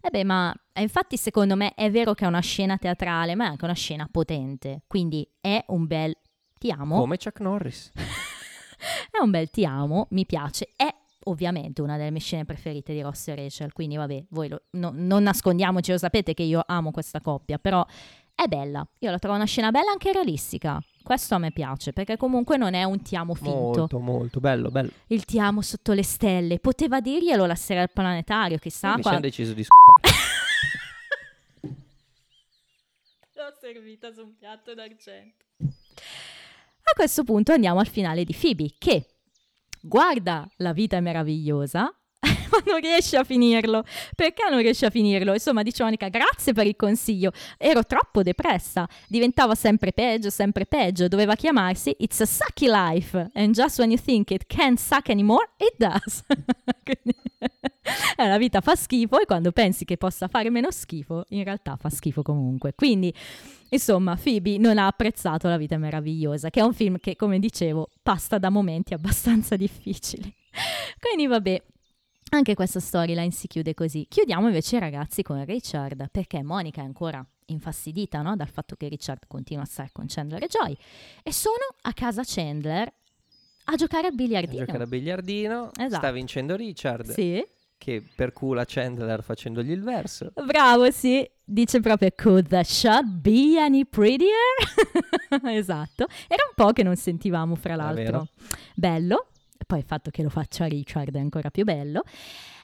Eh 0.00 0.08
beh, 0.08 0.24
ma 0.24 0.54
eh, 0.72 0.80
infatti 0.80 1.18
secondo 1.18 1.54
me 1.54 1.74
è 1.74 1.90
vero 1.90 2.14
che 2.14 2.24
è 2.24 2.28
una 2.28 2.40
scena 2.40 2.78
teatrale, 2.78 3.34
ma 3.34 3.44
è 3.44 3.48
anche 3.48 3.64
una 3.66 3.74
scena 3.74 4.08
potente. 4.10 4.84
Quindi 4.86 5.28
è 5.38 5.62
un 5.68 5.86
bel 5.86 6.16
ti 6.58 6.70
amo. 6.70 6.98
Come 6.98 7.18
Chuck 7.18 7.40
Norris. 7.40 7.92
È 9.10 9.18
un 9.22 9.30
bel 9.30 9.50
ti 9.50 9.64
amo, 9.66 10.06
mi 10.10 10.24
piace. 10.26 10.70
È 10.76 10.86
ovviamente 11.24 11.82
una 11.82 11.96
delle 11.98 12.10
mie 12.10 12.20
scene 12.20 12.44
preferite 12.46 12.92
di 12.92 13.00
Ross 13.02 13.28
e 13.28 13.34
Rachel, 13.34 13.72
quindi 13.72 13.96
vabbè, 13.96 14.26
voi 14.30 14.48
lo- 14.48 14.62
no- 14.72 14.92
non 14.94 15.24
nascondiamoci, 15.24 15.90
lo 15.90 15.98
sapete 15.98 16.34
che 16.34 16.42
io 16.42 16.62
amo 16.66 16.90
questa 16.90 17.20
coppia, 17.20 17.58
però 17.58 17.84
è 18.36 18.46
bella. 18.46 18.86
Io 18.98 19.10
la 19.10 19.18
trovo 19.18 19.34
una 19.34 19.46
scena 19.46 19.70
bella 19.70 19.90
anche 19.90 20.12
realistica. 20.12 20.78
Questo 21.02 21.34
a 21.34 21.38
me 21.38 21.52
piace, 21.52 21.92
perché 21.92 22.16
comunque 22.16 22.56
non 22.56 22.74
è 22.74 22.84
un 22.84 23.00
ti 23.00 23.16
amo 23.16 23.34
finto. 23.34 23.50
Molto, 23.50 23.98
molto 23.98 24.40
bello, 24.40 24.70
bello. 24.70 24.90
Il 25.06 25.24
ti 25.24 25.38
amo 25.38 25.62
sotto 25.62 25.92
le 25.92 26.02
stelle. 26.02 26.58
Poteva 26.58 27.00
dirglielo 27.00 27.46
la 27.46 27.54
sera 27.54 27.80
al 27.80 27.90
planetario, 27.90 28.58
chissà. 28.58 28.88
Invece 28.88 29.02
qua- 29.02 29.10
hanno 29.12 29.20
deciso 29.20 29.52
di 29.54 29.64
scopare. 29.64 30.14
L'ho 33.34 33.54
servita 33.60 34.12
su 34.12 34.22
un 34.22 34.36
piatto 34.36 34.74
d'argento. 34.74 35.44
A 35.58 36.92
questo 36.94 37.24
punto 37.24 37.52
andiamo 37.52 37.80
al 37.80 37.88
finale 37.88 38.24
di 38.24 38.36
Phoebe, 38.38 38.74
che 38.78 39.06
guarda 39.80 40.48
La 40.56 40.72
vita 40.72 40.96
è 40.96 41.00
meravigliosa, 41.00 41.92
ma 42.50 42.62
non 42.64 42.80
riesce 42.80 43.16
a 43.16 43.24
finirlo. 43.24 43.84
Perché 44.14 44.48
non 44.50 44.60
riesce 44.60 44.86
a 44.86 44.90
finirlo? 44.90 45.32
Insomma, 45.32 45.62
dice 45.62 45.82
Monica, 45.82 46.08
grazie 46.08 46.52
per 46.52 46.66
il 46.66 46.76
consiglio. 46.76 47.32
Ero 47.58 47.84
troppo 47.84 48.22
depressa. 48.22 48.88
Diventava 49.08 49.54
sempre 49.54 49.92
peggio, 49.92 50.30
sempre 50.30 50.66
peggio. 50.66 51.08
Doveva 51.08 51.34
chiamarsi 51.34 51.94
It's 51.98 52.20
a 52.20 52.26
Sucky 52.26 52.66
Life. 52.68 53.30
And 53.34 53.54
just 53.54 53.78
when 53.78 53.90
you 53.90 54.00
think 54.00 54.30
it 54.30 54.46
can't 54.46 54.78
suck 54.78 55.08
anymore, 55.08 55.48
it 55.58 55.74
does. 55.76 56.24
Quindi, 56.82 57.16
eh, 58.16 58.26
la 58.26 58.38
vita 58.38 58.60
fa 58.60 58.74
schifo 58.74 59.20
e 59.20 59.26
quando 59.26 59.52
pensi 59.52 59.84
che 59.84 59.96
possa 59.96 60.28
fare 60.28 60.50
meno 60.50 60.70
schifo, 60.70 61.24
in 61.30 61.44
realtà 61.44 61.76
fa 61.76 61.90
schifo 61.90 62.22
comunque. 62.22 62.74
Quindi, 62.74 63.12
insomma, 63.70 64.18
Phoebe 64.20 64.58
non 64.58 64.78
ha 64.78 64.86
apprezzato 64.86 65.48
La 65.48 65.56
vita 65.56 65.76
meravigliosa, 65.76 66.50
che 66.50 66.60
è 66.60 66.62
un 66.62 66.72
film 66.72 66.98
che, 66.98 67.16
come 67.16 67.38
dicevo, 67.38 67.90
passa 68.02 68.38
da 68.38 68.50
momenti 68.50 68.94
abbastanza 68.94 69.56
difficili. 69.56 70.32
Quindi, 70.98 71.26
vabbè, 71.26 71.62
anche 72.30 72.54
questa 72.54 72.80
storyline 72.80 73.30
si 73.30 73.46
chiude 73.46 73.74
così. 73.74 74.06
Chiudiamo 74.08 74.46
invece 74.48 74.78
ragazzi 74.78 75.22
con 75.22 75.44
Richard, 75.44 76.08
perché 76.10 76.42
Monica 76.42 76.80
è 76.82 76.84
ancora 76.84 77.24
infastidita 77.46 78.22
no? 78.22 78.34
dal 78.36 78.48
fatto 78.48 78.74
che 78.76 78.88
Richard 78.88 79.26
continua 79.28 79.62
a 79.62 79.66
stare 79.66 79.90
con 79.92 80.06
Chandler 80.08 80.42
e 80.42 80.48
Joy. 80.48 80.76
E 81.22 81.32
sono 81.32 81.54
a 81.82 81.92
casa 81.92 82.22
Chandler 82.24 82.92
a 83.68 83.74
giocare 83.76 84.08
a 84.08 84.10
biliardino. 84.10 84.64
Giocare 84.64 84.84
a 84.84 84.86
biliardino. 84.86 85.70
Esatto. 85.76 85.94
Sta 85.96 86.10
vincendo 86.10 86.56
Richard. 86.56 87.10
Sì, 87.10 87.44
Che 87.78 88.02
percula 88.14 88.64
Chandler 88.66 89.22
facendogli 89.22 89.70
il 89.70 89.82
verso. 89.82 90.32
bravo, 90.44 90.90
sì. 90.90 91.28
Dice 91.48 91.78
proprio, 91.80 92.10
could 92.16 92.48
the 92.48 92.64
shot 92.64 93.04
be 93.04 93.56
any 93.58 93.84
prettier? 93.84 94.32
esatto. 95.46 96.06
Era 96.26 96.42
un 96.48 96.54
po' 96.56 96.72
che 96.72 96.82
non 96.82 96.96
sentivamo, 96.96 97.54
fra 97.54 97.76
l'altro. 97.76 98.02
vero. 98.02 98.28
Bello. 98.74 99.26
Poi 99.66 99.80
il 99.80 99.84
fatto 99.84 100.10
che 100.10 100.22
lo 100.22 100.28
faccia 100.28 100.66
Richard 100.66 101.14
è 101.14 101.18
ancora 101.18 101.50
più 101.50 101.64
bello. 101.64 102.02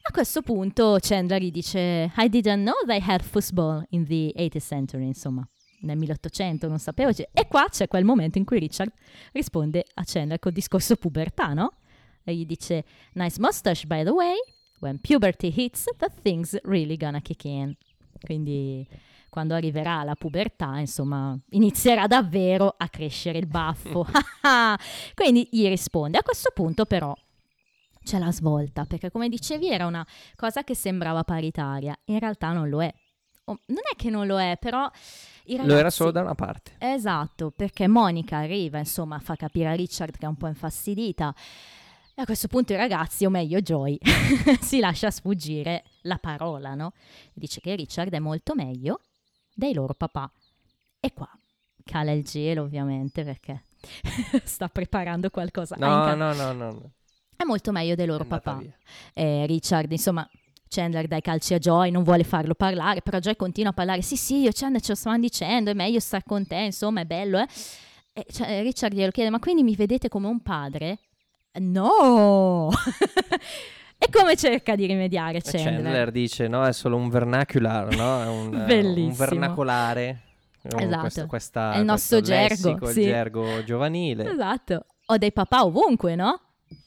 A 0.05 0.13
questo 0.13 0.43
punto 0.43 0.99
Chandler 1.01 1.43
gli 1.43 1.51
dice 1.51 2.13
I 2.17 2.29
didn't 2.29 2.63
know 2.63 2.75
they 2.87 3.01
had 3.05 3.23
football 3.23 3.85
in 3.91 4.07
the 4.07 4.33
80th 4.37 4.61
century, 4.61 5.07
insomma, 5.07 5.47
nel 5.81 5.97
1800, 5.97 6.69
non 6.69 6.79
sapevo. 6.79 7.11
E 7.11 7.47
qua 7.49 7.67
c'è 7.69 7.89
quel 7.89 8.05
momento 8.05 8.39
in 8.39 8.45
cui 8.45 8.59
Richard 8.59 8.93
risponde 9.33 9.85
a 9.95 10.03
Chandler 10.05 10.39
col 10.39 10.53
discorso 10.53 10.97
pubertà, 10.97 11.53
no? 11.53 11.73
E 12.25 12.35
gli 12.35 12.47
dice 12.47 12.85
Nice 13.15 13.41
mustache, 13.41 13.87
by 13.87 14.05
the 14.05 14.11
way. 14.11 14.37
When 14.79 15.01
puberty 15.01 15.53
hits, 15.55 15.85
the 15.99 16.09
thing's 16.23 16.59
really 16.65 16.97
gonna 16.97 17.21
kick 17.21 17.45
in. 17.45 17.77
Quindi 18.25 18.87
quando 19.33 19.55
arriverà 19.55 20.03
la 20.03 20.15
pubertà, 20.15 20.79
insomma, 20.79 21.35
inizierà 21.53 22.07
davvero 22.07 22.75
a 22.77 22.87
crescere 22.91 23.39
il 23.39 23.47
baffo. 23.47 24.05
Quindi 25.15 25.49
gli 25.51 25.67
risponde. 25.69 26.19
A 26.19 26.23
questo 26.23 26.51
punto 26.55 26.85
però 26.85 27.17
c'è 28.05 28.19
la 28.19 28.31
svolta, 28.31 28.85
perché 28.85 29.11
come 29.11 29.31
dicevi 29.31 29.71
era 29.71 29.87
una 29.87 30.07
cosa 30.37 30.65
che 30.65 30.75
sembrava 30.75 31.25
paritaria, 31.25 31.99
in 32.09 32.19
realtà 32.19 32.53
non 32.53 32.69
lo 32.69 32.83
è. 32.83 32.93
Oh, 33.45 33.59
non 33.69 33.81
è 33.91 33.97
che 33.97 34.11
non 34.11 34.27
lo 34.27 34.39
è, 34.39 34.59
però... 34.61 34.87
Ragazzi, 35.47 35.67
lo 35.67 35.77
era 35.79 35.89
solo 35.89 36.11
da 36.11 36.21
una 36.21 36.35
parte. 36.35 36.73
Esatto, 36.77 37.53
perché 37.57 37.89
Monica 37.89 38.37
arriva, 38.37 38.77
insomma, 38.77 39.19
fa 39.19 39.35
capire 39.37 39.71
a 39.71 39.73
Richard 39.73 40.15
che 40.19 40.27
è 40.27 40.29
un 40.29 40.37
po' 40.37 40.47
infastidita. 40.47 41.35
E 42.15 42.21
a 42.21 42.27
questo 42.27 42.49
punto 42.49 42.75
i 42.75 42.77
ragazzi, 42.77 43.25
o 43.25 43.31
meglio 43.31 43.63
Joy, 43.63 43.99
si 44.61 44.79
lascia 44.79 45.11
sfuggire 45.11 45.85
la 46.03 46.19
parola, 46.19 46.75
no? 46.75 46.93
Dice 47.33 47.61
che 47.61 47.75
Richard 47.75 48.13
è 48.13 48.19
molto 48.19 48.55
meglio 48.55 49.01
dei 49.55 49.75
loro 49.75 49.95
papà. 49.95 50.31
E 51.01 51.13
qua 51.13 51.29
cala 51.85 52.13
il 52.13 52.25
gelo, 52.25 52.63
ovviamente, 52.63 53.25
perché 53.25 53.65
sta 54.45 54.69
preparando 54.69 55.31
qualcosa. 55.31 55.77
No, 55.79 56.15
no, 56.15 56.33
no, 56.33 56.53
no, 56.53 56.91
È 57.37 57.45
molto 57.45 57.73
meglio 57.73 57.95
dei 57.95 58.07
loro 58.07 58.25
papà. 58.25 58.61
Eh, 59.13 59.47
Richard, 59.47 59.91
insomma, 59.91 60.29
Chandler 60.69 61.07
dai 61.07 61.21
calci 61.21 61.55
a 61.55 61.59
Joy, 61.59 61.91
non 61.91 62.03
vuole 62.03 62.25
farlo 62.25 62.55
parlare, 62.55 63.03
però 63.03 63.19
Joy 63.19 63.37
continua 63.37 63.71
a 63.71 63.75
parlare, 63.75 64.03
sì 64.03 64.17
sì, 64.17 64.41
io 64.41 64.51
Chandler 64.53 64.81
ce 64.81 64.93
lo 64.93 64.97
stavano 64.97 65.21
dicendo, 65.21 65.71
è 65.71 65.75
meglio 65.75 66.01
stare 66.01 66.25
con 66.27 66.47
te, 66.47 66.57
insomma, 66.57 67.01
è 67.01 67.05
bello, 67.05 67.39
eh. 67.39 67.47
E 68.15 68.27
cioè, 68.31 68.61
Richard 68.63 68.95
glielo 68.95 69.11
chiede, 69.11 69.31
ma 69.31 69.39
quindi 69.39 69.63
mi 69.63 69.75
vedete 69.75 70.09
come 70.09 70.29
un 70.29 70.41
padre? 70.41 70.99
No! 71.55 72.71
e 74.05 74.09
come 74.11 74.35
cerca 74.35 74.75
di 74.75 74.87
rimediare 74.87 75.41
Chandler? 75.41 75.75
Chandler 75.75 76.11
dice, 76.11 76.49
no, 76.49 76.67
è 76.67 76.73
solo 76.73 76.97
un 76.97 77.09
vernacular, 77.09 77.95
no? 77.95 78.21
È 78.21 78.27
un, 78.27 78.51
Bellissimo. 78.67 79.07
un 79.07 79.13
vernacolare. 79.13 80.21
Esatto. 80.61 81.01
Questa, 81.01 81.27
questa, 81.27 81.73
è 81.75 81.79
il 81.79 81.85
nostro 81.85 82.21
gergo, 82.21 82.69
lessico, 82.71 82.87
sì. 82.87 83.01
il 83.01 83.07
gergo 83.07 83.63
giovanile. 83.63 84.29
Esatto. 84.29 84.87
Ho 85.07 85.17
dei 85.19 85.33
papà 85.33 85.65
ovunque, 85.65 86.17
no? 86.17 86.41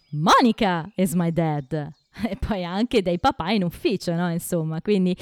Monica 0.10 0.92
is 0.96 1.14
my 1.14 1.32
dad. 1.32 1.90
E 2.30 2.38
poi 2.38 2.64
anche 2.64 3.02
dei 3.02 3.20
papà 3.20 3.52
in 3.52 3.64
ufficio, 3.64 4.14
no? 4.14 4.32
Insomma, 4.32 4.82
quindi 4.82 5.16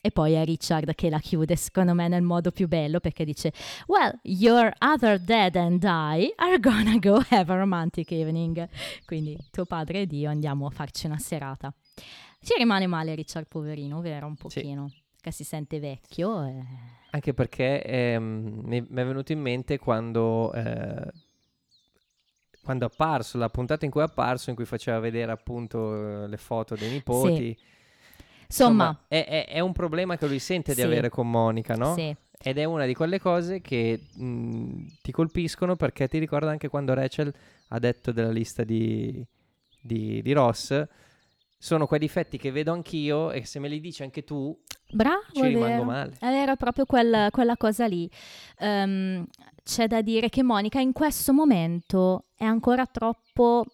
e 0.00 0.10
poi 0.10 0.34
è 0.34 0.44
Richard 0.44 0.94
che 0.94 1.10
la 1.10 1.18
chiude, 1.18 1.56
secondo 1.56 1.94
me, 1.94 2.08
nel 2.08 2.22
modo 2.22 2.50
più 2.50 2.68
bello 2.68 3.00
perché 3.00 3.24
dice: 3.24 3.52
Well, 3.86 4.18
your 4.22 4.72
other 4.80 5.20
dad 5.20 5.56
and 5.56 5.82
I 5.82 6.32
are 6.36 6.58
gonna 6.60 6.98
go 6.98 7.22
have 7.30 7.52
a 7.52 7.56
romantic 7.56 8.10
evening. 8.12 8.68
Quindi 9.04 9.36
tuo 9.50 9.64
padre 9.64 10.02
ed 10.02 10.12
io 10.12 10.30
andiamo 10.30 10.66
a 10.66 10.70
farci 10.70 11.06
una 11.06 11.18
serata. 11.18 11.72
Ci 12.40 12.54
rimane 12.56 12.86
male 12.86 13.14
Richard, 13.14 13.46
poverino, 13.48 14.00
vero? 14.00 14.26
Un 14.26 14.36
pochino. 14.36 14.88
Sì. 14.88 15.02
Che 15.20 15.32
si 15.32 15.44
sente 15.44 15.80
vecchio. 15.80 16.46
E... 16.46 16.64
Anche 17.10 17.34
perché 17.34 17.82
ehm, 17.82 18.60
mi, 18.62 18.78
è 18.78 19.04
venuto 19.04 19.32
in 19.32 19.40
mente 19.40 19.78
quando. 19.78 20.52
Eh, 20.52 21.26
quando 22.62 22.86
è 22.86 22.90
apparso, 22.92 23.38
la 23.38 23.48
puntata 23.48 23.86
in 23.86 23.90
cui 23.90 24.02
è 24.02 24.04
apparso, 24.04 24.50
in 24.50 24.56
cui 24.56 24.66
faceva 24.66 24.98
vedere 24.98 25.32
appunto 25.32 26.26
le 26.26 26.36
foto 26.36 26.74
dei 26.74 26.90
nipoti. 26.90 27.56
Sì. 27.56 27.76
Insomma, 28.48 29.04
è, 29.08 29.24
è, 29.26 29.46
è, 29.46 29.60
un 29.60 29.72
problema 29.72 30.16
che 30.16 30.26
lui 30.26 30.38
sente 30.38 30.72
sì. 30.72 30.80
di 30.80 30.86
avere 30.86 31.10
con 31.10 31.30
Monica, 31.30 31.74
no? 31.74 31.94
Sì. 31.94 32.14
Ed 32.40 32.56
è 32.56 32.64
una 32.64 32.86
di 32.86 32.94
quelle 32.94 33.20
cose 33.20 33.60
che 33.60 34.06
mh, 34.14 34.86
ti 35.02 35.12
colpiscono 35.12 35.76
perché 35.76 36.08
ti 36.08 36.18
ricorda 36.18 36.50
anche 36.50 36.68
quando 36.68 36.94
Rachel 36.94 37.32
ha 37.68 37.78
detto 37.78 38.10
della 38.10 38.30
lista 38.30 38.64
di, 38.64 39.22
di, 39.80 40.22
di 40.22 40.32
Ross. 40.32 40.86
Sono 41.60 41.86
quei 41.86 41.98
difetti 41.98 42.38
che 42.38 42.50
vedo 42.50 42.72
anch'io 42.72 43.32
e 43.32 43.44
se 43.44 43.58
me 43.58 43.68
li 43.68 43.80
dici 43.80 44.02
anche 44.02 44.22
tu, 44.22 44.56
Bravo, 44.90 45.24
ci 45.32 45.42
rimango 45.42 45.82
male. 45.84 46.16
Era 46.20 46.56
proprio 46.56 46.86
quel, 46.86 47.28
quella 47.30 47.56
cosa 47.56 47.86
lì. 47.86 48.08
Um, 48.60 49.26
c'è 49.62 49.86
da 49.86 50.00
dire 50.00 50.30
che 50.30 50.42
Monica 50.42 50.80
in 50.80 50.92
questo 50.92 51.32
momento 51.34 52.26
è 52.34 52.44
ancora 52.44 52.86
troppo 52.86 53.66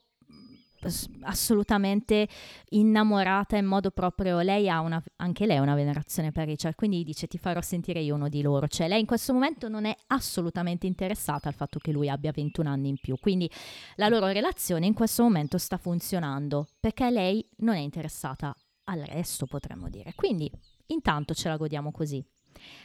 assolutamente 1.22 2.28
innamorata 2.70 3.57
in 3.57 3.66
modo 3.66 3.91
proprio 3.91 4.41
lei 4.41 4.68
ha 4.68 4.80
una, 4.80 5.03
anche 5.16 5.47
lei 5.47 5.59
una 5.59 5.74
venerazione 5.74 6.32
per 6.32 6.47
Richard 6.47 6.74
quindi 6.74 7.03
dice 7.05 7.26
ti 7.26 7.39
farò 7.39 7.61
sentire 7.61 8.01
io 8.01 8.14
uno 8.14 8.28
di 8.28 8.43
loro 8.43 8.68
cioè 8.68 8.89
lei 8.89 9.01
in 9.01 9.07
questo 9.07 9.32
momento 9.32 9.68
non 9.68 9.85
è 9.85 9.97
assolutamente 10.09 10.87
interessata 10.87 11.49
al 11.49 11.55
fatto 11.55 11.78
che 11.78 11.93
lui 11.93 12.09
abbia 12.09 12.32
21 12.32 12.68
anni 12.68 12.89
in 12.89 12.99
più 13.01 13.16
quindi 13.18 13.51
la 13.97 14.09
loro 14.09 14.26
relazione 14.26 14.87
in 14.87 14.95
questo 14.95 15.22
momento 15.22 15.59
sta 15.59 15.76
funzionando 15.76 16.68
perché 16.80 17.11
lei 17.11 17.47
non 17.59 17.74
è 17.74 17.80
interessata 17.80 18.55
al 18.85 19.01
resto 19.01 19.47
potremmo 19.47 19.89
dire. 19.89 20.12
Quindi 20.14 20.51
intanto 20.87 21.35
ce 21.35 21.49
la 21.49 21.57
godiamo 21.57 21.91
così. 21.91 22.24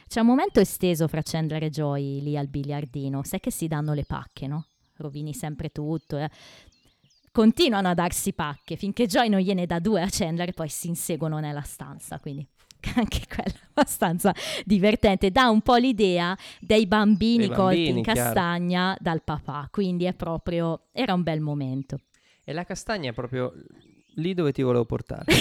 C'è 0.06 0.20
un 0.20 0.26
momento 0.26 0.60
esteso 0.60 1.08
fra 1.08 1.22
Chandler 1.22 1.64
e 1.64 1.70
Joy 1.70 2.20
lì 2.20 2.36
al 2.36 2.48
biliardino 2.48 3.22
sai 3.22 3.40
che 3.40 3.50
si 3.50 3.68
danno 3.68 3.92
le 3.94 4.04
pacche 4.04 4.46
no? 4.46 4.66
rovini 4.96 5.32
sempre 5.32 5.70
tutto 5.70 6.18
eh 6.18 6.28
continuano 7.32 7.88
a 7.88 7.94
darsi 7.94 8.32
pacche 8.32 8.76
finché 8.76 9.06
Joy 9.06 9.28
non 9.28 9.40
gliene 9.40 9.66
dà 9.66 9.78
due 9.78 10.02
a 10.02 10.08
Chandler 10.10 10.48
e 10.48 10.52
poi 10.52 10.68
si 10.68 10.88
inseguono 10.88 11.38
nella 11.38 11.62
stanza. 11.62 12.18
Quindi 12.18 12.46
anche 12.96 13.22
quella 13.28 13.58
abbastanza 13.74 14.34
divertente. 14.64 15.30
Dà 15.30 15.48
un 15.48 15.60
po' 15.60 15.76
l'idea 15.76 16.36
dei 16.60 16.86
bambini, 16.86 17.46
Dei 17.46 17.56
colti 17.56 17.76
bambini, 17.76 17.98
in 17.98 18.04
chiaro. 18.04 18.20
castagna 18.20 18.96
dal 19.00 19.22
papà. 19.22 19.68
Quindi 19.70 20.04
è 20.04 20.14
proprio. 20.14 20.86
Era 20.92 21.14
un 21.14 21.22
bel 21.22 21.40
momento. 21.40 22.00
E 22.44 22.52
la 22.52 22.64
castagna 22.64 23.10
è 23.10 23.12
proprio 23.12 23.52
lì 24.14 24.34
dove 24.34 24.52
ti 24.52 24.62
volevo 24.62 24.84
portare. 24.84 25.24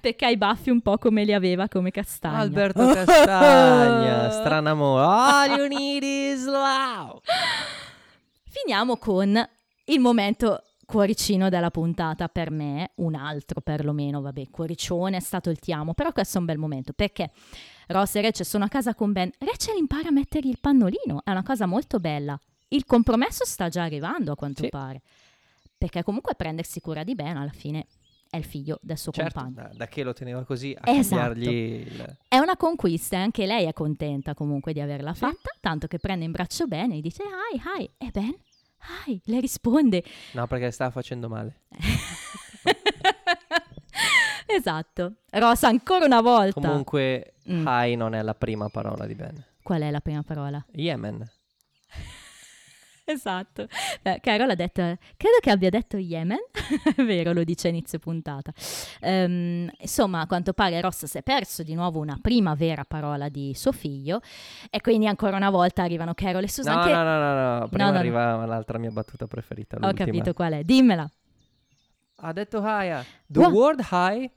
Perché 0.00 0.24
ha 0.24 0.30
i 0.30 0.36
baffi 0.36 0.70
un 0.70 0.80
po' 0.80 0.98
come 0.98 1.24
li 1.24 1.32
aveva 1.32 1.68
come 1.68 1.90
castagna. 1.92 2.38
Alberto 2.38 2.86
Castagna, 2.88 4.30
stranamore. 4.30 5.04
All 5.04 5.50
you 5.58 5.68
need 5.68 6.02
is 6.02 6.44
love. 6.44 7.20
Finiamo 8.64 8.96
con 8.96 9.48
il 9.86 9.98
momento 10.00 10.62
cuoricino 10.86 11.48
della 11.48 11.70
puntata 11.70 12.28
per 12.28 12.50
me, 12.50 12.92
un 12.96 13.14
altro 13.14 13.60
perlomeno, 13.60 14.20
vabbè, 14.20 14.50
cuoricione 14.50 15.16
è 15.16 15.20
stato 15.20 15.50
il 15.50 15.58
ti 15.58 15.72
amo, 15.72 15.94
però 15.94 16.12
questo 16.12 16.36
è 16.36 16.40
un 16.40 16.46
bel 16.46 16.58
momento 16.58 16.92
perché 16.92 17.30
Ross 17.88 18.14
e 18.16 18.20
Rachel 18.20 18.46
sono 18.46 18.64
a 18.64 18.68
casa 18.68 18.94
con 18.94 19.12
Ben, 19.12 19.30
Rachel 19.38 19.76
impara 19.78 20.08
a 20.08 20.12
mettergli 20.12 20.48
il 20.48 20.58
pannolino, 20.60 21.22
è 21.24 21.30
una 21.30 21.42
cosa 21.42 21.66
molto 21.66 21.98
bella. 21.98 22.38
Il 22.68 22.84
compromesso 22.84 23.44
sta 23.44 23.68
già 23.68 23.82
arrivando 23.82 24.32
a 24.32 24.36
quanto 24.36 24.62
Sì. 24.62 24.68
pare, 24.68 25.02
perché 25.76 26.02
comunque 26.04 26.34
prendersi 26.34 26.80
cura 26.80 27.02
di 27.04 27.14
Ben 27.14 27.36
alla 27.36 27.50
fine 27.50 27.86
è 28.30 28.36
il 28.36 28.44
figlio 28.44 28.78
del 28.80 28.96
suo 28.96 29.12
Certo, 29.12 29.40
compagno. 29.40 29.68
da, 29.68 29.74
da 29.76 29.86
che 29.88 30.02
lo 30.02 30.12
teneva 30.14 30.42
così 30.44 30.74
a 30.78 30.90
Esatto. 30.90 31.38
il... 31.38 32.16
È 32.28 32.38
una 32.38 32.56
conquista 32.56 33.16
e 33.16 33.20
anche 33.20 33.44
lei 33.44 33.66
è 33.66 33.72
contenta 33.74 34.32
comunque 34.34 34.72
di 34.72 34.80
averla 34.80 35.12
Sì. 35.12 35.20
fatta, 35.20 35.50
tanto 35.60 35.86
che 35.86 35.98
prende 35.98 36.24
in 36.24 36.30
braccio 36.30 36.66
Ben 36.66 36.92
e 36.92 36.96
gli 36.96 37.00
dice 37.02 37.22
hi, 37.24 37.60
hi, 37.82 37.90
e 37.98 38.08
Ben, 38.10 38.34
hi, 39.06 39.20
le 39.26 39.40
risponde 39.40 40.02
No, 40.32 40.46
perché 40.46 40.70
stava 40.70 40.90
facendo 40.90 41.28
male. 41.28 41.60
esatto. 44.46 45.14
Rosa 45.30 45.68
ancora 45.68 46.04
una 46.04 46.20
volta. 46.20 46.60
Comunque, 46.60 47.26
Mm. 47.50 47.66
hi 47.66 47.96
non 47.96 48.14
è 48.14 48.22
la 48.22 48.34
prima 48.34 48.68
parola 48.68 49.04
di 49.04 49.16
Ben. 49.16 49.44
Qual 49.64 49.82
è 49.82 49.90
la 49.90 50.00
prima 50.00 50.22
parola? 50.22 50.64
Yemen. 50.72 51.28
Esatto. 53.04 53.66
Beh, 54.00 54.20
Carol 54.20 54.50
ha 54.50 54.54
detto, 54.54 54.80
credo 55.16 55.36
che 55.40 55.50
abbia 55.50 55.70
detto 55.70 55.96
Yemen, 55.96 56.38
è 56.96 57.02
vero, 57.02 57.32
lo 57.32 57.42
dice 57.44 57.66
a 57.66 57.70
inizio 57.70 57.98
puntata. 57.98 58.52
Ehm, 59.00 59.70
insomma, 59.80 60.20
a 60.20 60.26
quanto 60.26 60.52
pare 60.52 60.80
Ross 60.80 61.04
si 61.06 61.18
è 61.18 61.22
perso 61.22 61.62
di 61.62 61.74
nuovo 61.74 61.98
una 61.98 62.16
prima 62.20 62.54
vera 62.54 62.84
parola 62.84 63.28
di 63.28 63.52
suo 63.54 63.72
figlio 63.72 64.20
e 64.70 64.80
quindi 64.80 65.06
ancora 65.06 65.36
una 65.36 65.50
volta 65.50 65.82
arrivano 65.82 66.14
Carol 66.14 66.44
e 66.44 66.48
Susan 66.48 66.76
No, 66.78 66.84
che... 66.84 66.92
no, 66.92 67.02
no, 67.02 67.18
no, 67.18 67.58
no. 67.58 67.68
Prima 67.68 67.84
no, 67.86 67.90
no. 67.92 67.98
arriva 67.98 68.46
l'altra 68.46 68.78
mia 68.78 68.90
battuta 68.90 69.26
preferita. 69.26 69.76
Ho 69.76 69.80
l'ultima. 69.80 70.04
capito 70.06 70.32
qual 70.32 70.52
è, 70.52 70.62
dimmela. 70.62 71.10
Ha 72.24 72.32
detto 72.32 72.58
hi. 72.58 72.88
ah. 72.90 73.04
The 73.26 73.40
What? 73.40 73.52
word 73.52 73.80
hi? 73.90 74.30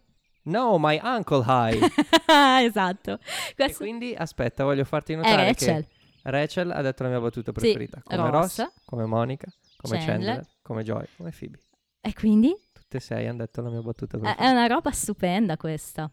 No, 0.43 0.77
my 0.79 0.99
uncle 1.03 1.43
hi. 1.45 1.79
esatto. 2.65 3.13
e 3.13 3.53
Questo 3.55 3.83
quindi, 3.83 4.13
aspetta, 4.15 4.63
voglio 4.63 4.83
farti 4.85 5.13
è 5.13 5.15
notare 5.15 5.45
Rachel. 5.47 5.83
che 5.83 5.87
Rachel 6.29 6.71
ha 6.71 6.81
detto 6.81 7.03
la 7.03 7.09
mia 7.09 7.19
battuta 7.19 7.51
preferita. 7.51 8.01
come 8.03 8.29
Ross. 8.29 8.57
Ross, 8.59 8.71
come 8.85 9.05
Monica, 9.05 9.47
come 9.77 9.97
Chandler. 9.97 10.35
Chandler, 10.35 10.47
come 10.61 10.83
Joy, 10.83 11.05
come 11.17 11.31
Phoebe. 11.37 11.59
E 12.01 12.13
quindi 12.13 12.53
Tutte 12.73 12.97
e 12.97 12.99
sei 12.99 13.27
hanno 13.27 13.37
detto 13.39 13.61
la 13.61 13.69
mia 13.69 13.81
battuta 13.81 14.17
preferita. 14.17 14.43
è 14.43 14.49
una 14.49 14.67
roba 14.67 14.91
stupenda 14.91 15.57
questa. 15.57 16.09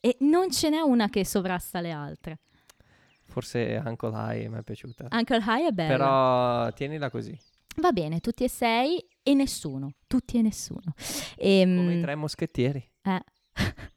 E 0.00 0.16
non 0.20 0.50
ce 0.50 0.70
n'è 0.70 0.80
una 0.80 1.08
che 1.08 1.24
sovrasta 1.24 1.80
le 1.80 1.90
altre. 1.90 2.38
Forse 3.24 3.80
Uncle 3.84 4.10
Hi 4.12 4.48
mi 4.48 4.58
è 4.58 4.62
piaciuta. 4.62 5.08
Uncle 5.10 5.38
High 5.38 5.66
è 5.66 5.70
bella. 5.72 5.96
Però 5.96 6.72
tienila 6.72 7.10
così. 7.10 7.38
Va 7.76 7.92
bene, 7.92 8.18
tutti 8.20 8.42
e 8.44 8.48
sei 8.48 9.04
e 9.22 9.34
nessuno, 9.34 9.94
tutti 10.06 10.38
e 10.38 10.42
nessuno. 10.42 10.94
Ehm, 11.36 11.76
Come 11.76 11.94
i 11.94 12.00
tre 12.00 12.14
moschettieri. 12.16 12.90
eh, 13.02 13.24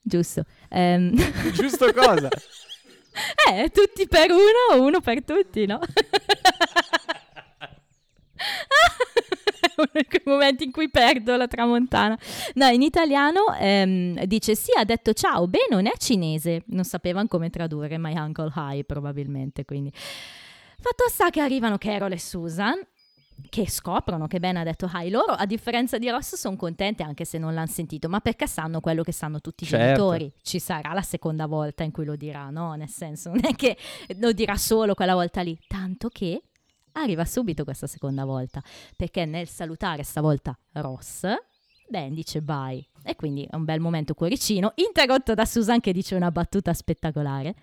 giusto. 0.00 0.44
Ehm, 0.68 1.14
Giusto 1.52 1.92
cosa? 1.92 2.28
eh, 3.50 3.70
tutti 3.70 4.06
per 4.06 4.30
uno, 4.30 4.84
uno 4.84 5.00
per 5.00 5.24
tutti, 5.24 5.66
no? 5.66 5.80
È 5.80 5.84
uno 9.76 9.90
di 9.92 10.06
quei 10.06 10.22
momenti 10.24 10.64
in 10.64 10.72
cui 10.72 10.88
perdo 10.88 11.36
la 11.36 11.46
tramontana. 11.46 12.18
No, 12.54 12.66
in 12.68 12.82
italiano 12.82 13.54
ehm, 13.58 14.24
dice 14.24 14.54
sì, 14.54 14.70
ha 14.76 14.84
detto 14.84 15.12
ciao, 15.12 15.46
beh, 15.46 15.68
non 15.70 15.86
è 15.86 15.92
cinese. 15.98 16.62
Non 16.66 16.84
sapevano 16.84 17.26
come 17.26 17.50
tradurre 17.50 17.98
My 17.98 18.16
Uncle 18.16 18.52
High, 18.54 18.84
probabilmente, 18.84 19.64
quindi... 19.64 19.92
Fatto 20.82 21.04
sta 21.10 21.28
che 21.28 21.42
arrivano 21.42 21.76
Carol 21.76 22.12
e 22.12 22.18
Susan, 22.18 22.80
che 23.48 23.68
scoprono 23.70 24.26
che 24.26 24.38
Ben 24.38 24.56
ha 24.56 24.64
detto 24.64 24.90
hi. 24.92 25.10
Loro, 25.10 25.32
a 25.32 25.46
differenza 25.46 25.98
di 25.98 26.08
Ross, 26.10 26.34
sono 26.34 26.56
contente 26.56 27.02
anche 27.02 27.24
se 27.24 27.38
non 27.38 27.54
l'hanno 27.54 27.66
sentito, 27.66 28.08
ma 28.08 28.20
perché 28.20 28.46
sanno 28.46 28.80
quello 28.80 29.02
che 29.02 29.12
sanno 29.12 29.40
tutti 29.40 29.64
i 29.64 29.66
Certo. 29.66 29.84
genitori. 30.12 30.32
Ci 30.42 30.58
sarà 30.58 30.92
la 30.92 31.02
seconda 31.02 31.46
volta 31.46 31.82
in 31.82 31.90
cui 31.90 32.04
lo 32.04 32.16
dirà, 32.16 32.50
no? 32.50 32.74
Nel 32.74 32.88
senso, 32.88 33.30
non 33.30 33.40
è 33.44 33.54
che 33.54 33.76
lo 34.18 34.32
dirà 34.32 34.56
solo 34.56 34.94
quella 34.94 35.14
volta 35.14 35.40
lì, 35.42 35.58
tanto 35.66 36.08
che 36.08 36.42
arriva 36.92 37.24
subito 37.24 37.64
questa 37.64 37.86
seconda 37.86 38.24
volta, 38.24 38.62
perché 38.96 39.24
nel 39.24 39.48
salutare 39.48 40.02
stavolta 40.02 40.58
Ross, 40.72 41.26
Ben 41.88 42.14
dice 42.14 42.40
bye. 42.42 42.84
E 43.02 43.16
quindi 43.16 43.46
è 43.50 43.56
un 43.56 43.64
bel 43.64 43.80
momento 43.80 44.14
cuoricino, 44.14 44.72
interrotto 44.76 45.34
da 45.34 45.44
Susan 45.44 45.80
che 45.80 45.92
dice 45.92 46.14
una 46.14 46.30
battuta 46.30 46.72
spettacolare 46.72 47.54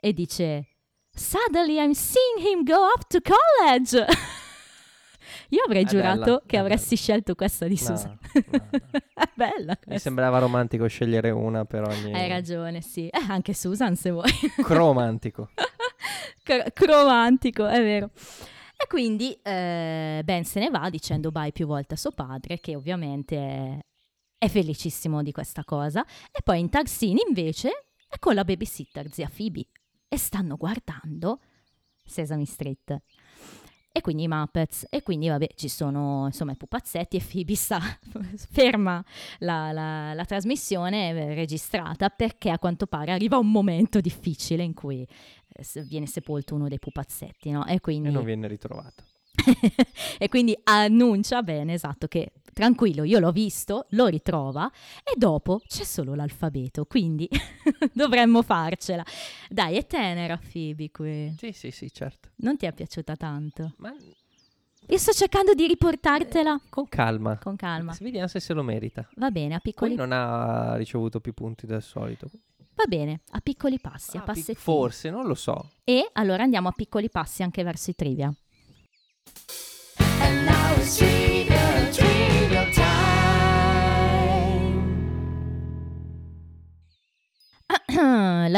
e 0.00 0.12
dice 0.12 0.68
Suddenly 1.12 1.78
I'm 1.82 1.92
seeing 1.92 2.38
him 2.46 2.62
go 2.64 2.76
off 2.76 3.06
to 3.08 3.18
college. 3.20 4.06
Io 5.50 5.62
avrei 5.64 5.84
È 5.84 5.86
giurato 5.86 6.20
bella, 6.24 6.42
che 6.46 6.56
avresti 6.56 6.96
scelto 6.96 7.34
questa 7.34 7.66
di 7.66 7.78
No, 7.80 7.96
Susan. 7.96 8.18
no, 8.32 8.42
no. 8.50 8.68
è 9.14 9.30
bella 9.34 9.72
Mi 9.72 9.76
questa. 9.84 9.98
sembrava 9.98 10.38
romantico 10.38 10.86
scegliere 10.86 11.30
una 11.30 11.64
per 11.64 11.82
ogni... 11.88 12.12
Hai 12.12 12.28
ragione, 12.28 12.80
sì. 12.80 13.08
Eh, 13.08 13.24
anche 13.28 13.54
Susan 13.54 13.96
se 13.96 14.10
vuoi. 14.10 14.30
Cromantico. 14.62 15.50
Cr- 16.42 16.72
cromantico, 16.72 17.66
è 17.66 17.80
vero. 17.82 18.10
E 18.80 18.86
quindi 18.86 19.32
eh, 19.42 20.22
Ben 20.24 20.44
se 20.44 20.60
ne 20.60 20.70
va 20.70 20.88
dicendo 20.88 21.30
bye 21.30 21.52
più 21.52 21.66
volte 21.66 21.94
a 21.94 21.96
suo 21.96 22.12
padre, 22.12 22.60
che 22.60 22.76
ovviamente 22.76 23.36
è, 23.36 23.78
è 24.38 24.48
felicissimo 24.48 25.22
di 25.22 25.32
questa 25.32 25.64
cosa. 25.64 26.04
E 26.30 26.40
poi 26.42 26.60
in 26.60 26.70
taxini 26.70 27.20
invece 27.26 27.86
è 28.08 28.18
con 28.18 28.34
la 28.34 28.44
babysitter 28.44 29.12
zia 29.12 29.28
Phoebe 29.34 29.66
e 30.08 30.16
stanno 30.16 30.56
guardando 30.56 31.40
Sesame 32.04 32.46
Street. 32.46 32.96
E 33.98 34.00
quindi 34.00 34.22
i 34.22 34.28
Muppets, 34.28 34.86
e 34.90 35.02
quindi 35.02 35.26
vabbè 35.28 35.48
ci 35.56 35.68
sono 35.68 36.26
insomma 36.26 36.52
i 36.52 36.56
pupazzetti 36.56 37.16
e 37.16 37.20
Phoebe 37.20 37.56
sta 37.56 37.80
ferma 38.50 39.04
la, 39.40 39.72
la- 39.72 40.14
la 40.14 40.24
trasmissione 40.24 41.10
eh, 41.10 41.34
registrata 41.34 42.08
perché 42.08 42.50
a 42.50 42.58
quanto 42.60 42.86
pare 42.86 43.10
arriva 43.10 43.38
un 43.38 43.50
momento 43.50 44.00
difficile 44.00 44.62
in 44.62 44.72
cui 44.74 45.02
eh, 45.02 45.82
viene 45.82 46.06
sepolto 46.06 46.54
uno 46.54 46.68
dei 46.68 46.78
pupazzetti, 46.78 47.50
no? 47.50 47.66
E 47.66 47.80
quindi, 47.80 48.08
E 48.08 48.12
non 48.12 48.24
viene 48.24 48.46
ritrovato. 48.46 49.02
e 50.18 50.28
quindi 50.28 50.58
annuncia 50.64 51.42
bene, 51.42 51.74
esatto, 51.74 52.06
che 52.06 52.32
tranquillo, 52.52 53.04
io 53.04 53.18
l'ho 53.20 53.30
visto, 53.32 53.86
lo 53.90 54.06
ritrova 54.06 54.70
e 55.04 55.14
dopo 55.16 55.60
c'è 55.66 55.84
solo 55.84 56.14
l'alfabeto, 56.14 56.84
quindi 56.86 57.28
dovremmo 57.92 58.42
farcela. 58.42 59.04
Dai, 59.48 59.76
è 59.76 59.86
tenera 59.86 60.36
Phoebe 60.38 60.90
qui. 60.90 61.34
Sì, 61.38 61.52
sì, 61.52 61.70
sì, 61.70 61.92
certo. 61.92 62.30
Non 62.36 62.56
ti 62.56 62.66
è 62.66 62.72
piaciuta 62.72 63.14
tanto? 63.16 63.74
Ma 63.78 63.94
Io 64.88 64.98
sto 64.98 65.12
cercando 65.12 65.54
di 65.54 65.66
riportartela 65.66 66.60
con 66.68 66.88
calma. 66.88 67.38
con 67.38 67.54
calma. 67.56 67.94
Vediamo 68.00 68.26
se 68.26 68.40
se 68.40 68.52
lo 68.54 68.62
merita. 68.62 69.08
Va 69.16 69.30
bene, 69.30 69.54
a 69.54 69.58
Poi 69.60 69.72
piccoli, 69.72 69.94
non 69.94 70.10
ha 70.12 70.74
ricevuto 70.76 71.20
più 71.20 71.34
punti 71.34 71.66
del 71.66 71.82
solito. 71.82 72.28
va 72.74 72.84
bene, 72.86 73.20
a 73.30 73.40
piccoli 73.40 73.78
passi, 73.78 74.16
a 74.16 74.20
Ah, 74.20 74.22
pic- 74.24 74.34
passettini. 74.34 74.56
forse, 74.58 75.10
non 75.10 75.26
lo 75.26 75.34
so. 75.34 75.70
E 75.84 76.08
allora 76.14 76.42
andiamo 76.42 76.68
a 76.68 76.72
piccoli 76.72 77.08
passi 77.08 77.42
anche 77.44 77.62
verso 77.62 77.90
i 77.90 77.94
trivia. 77.94 78.32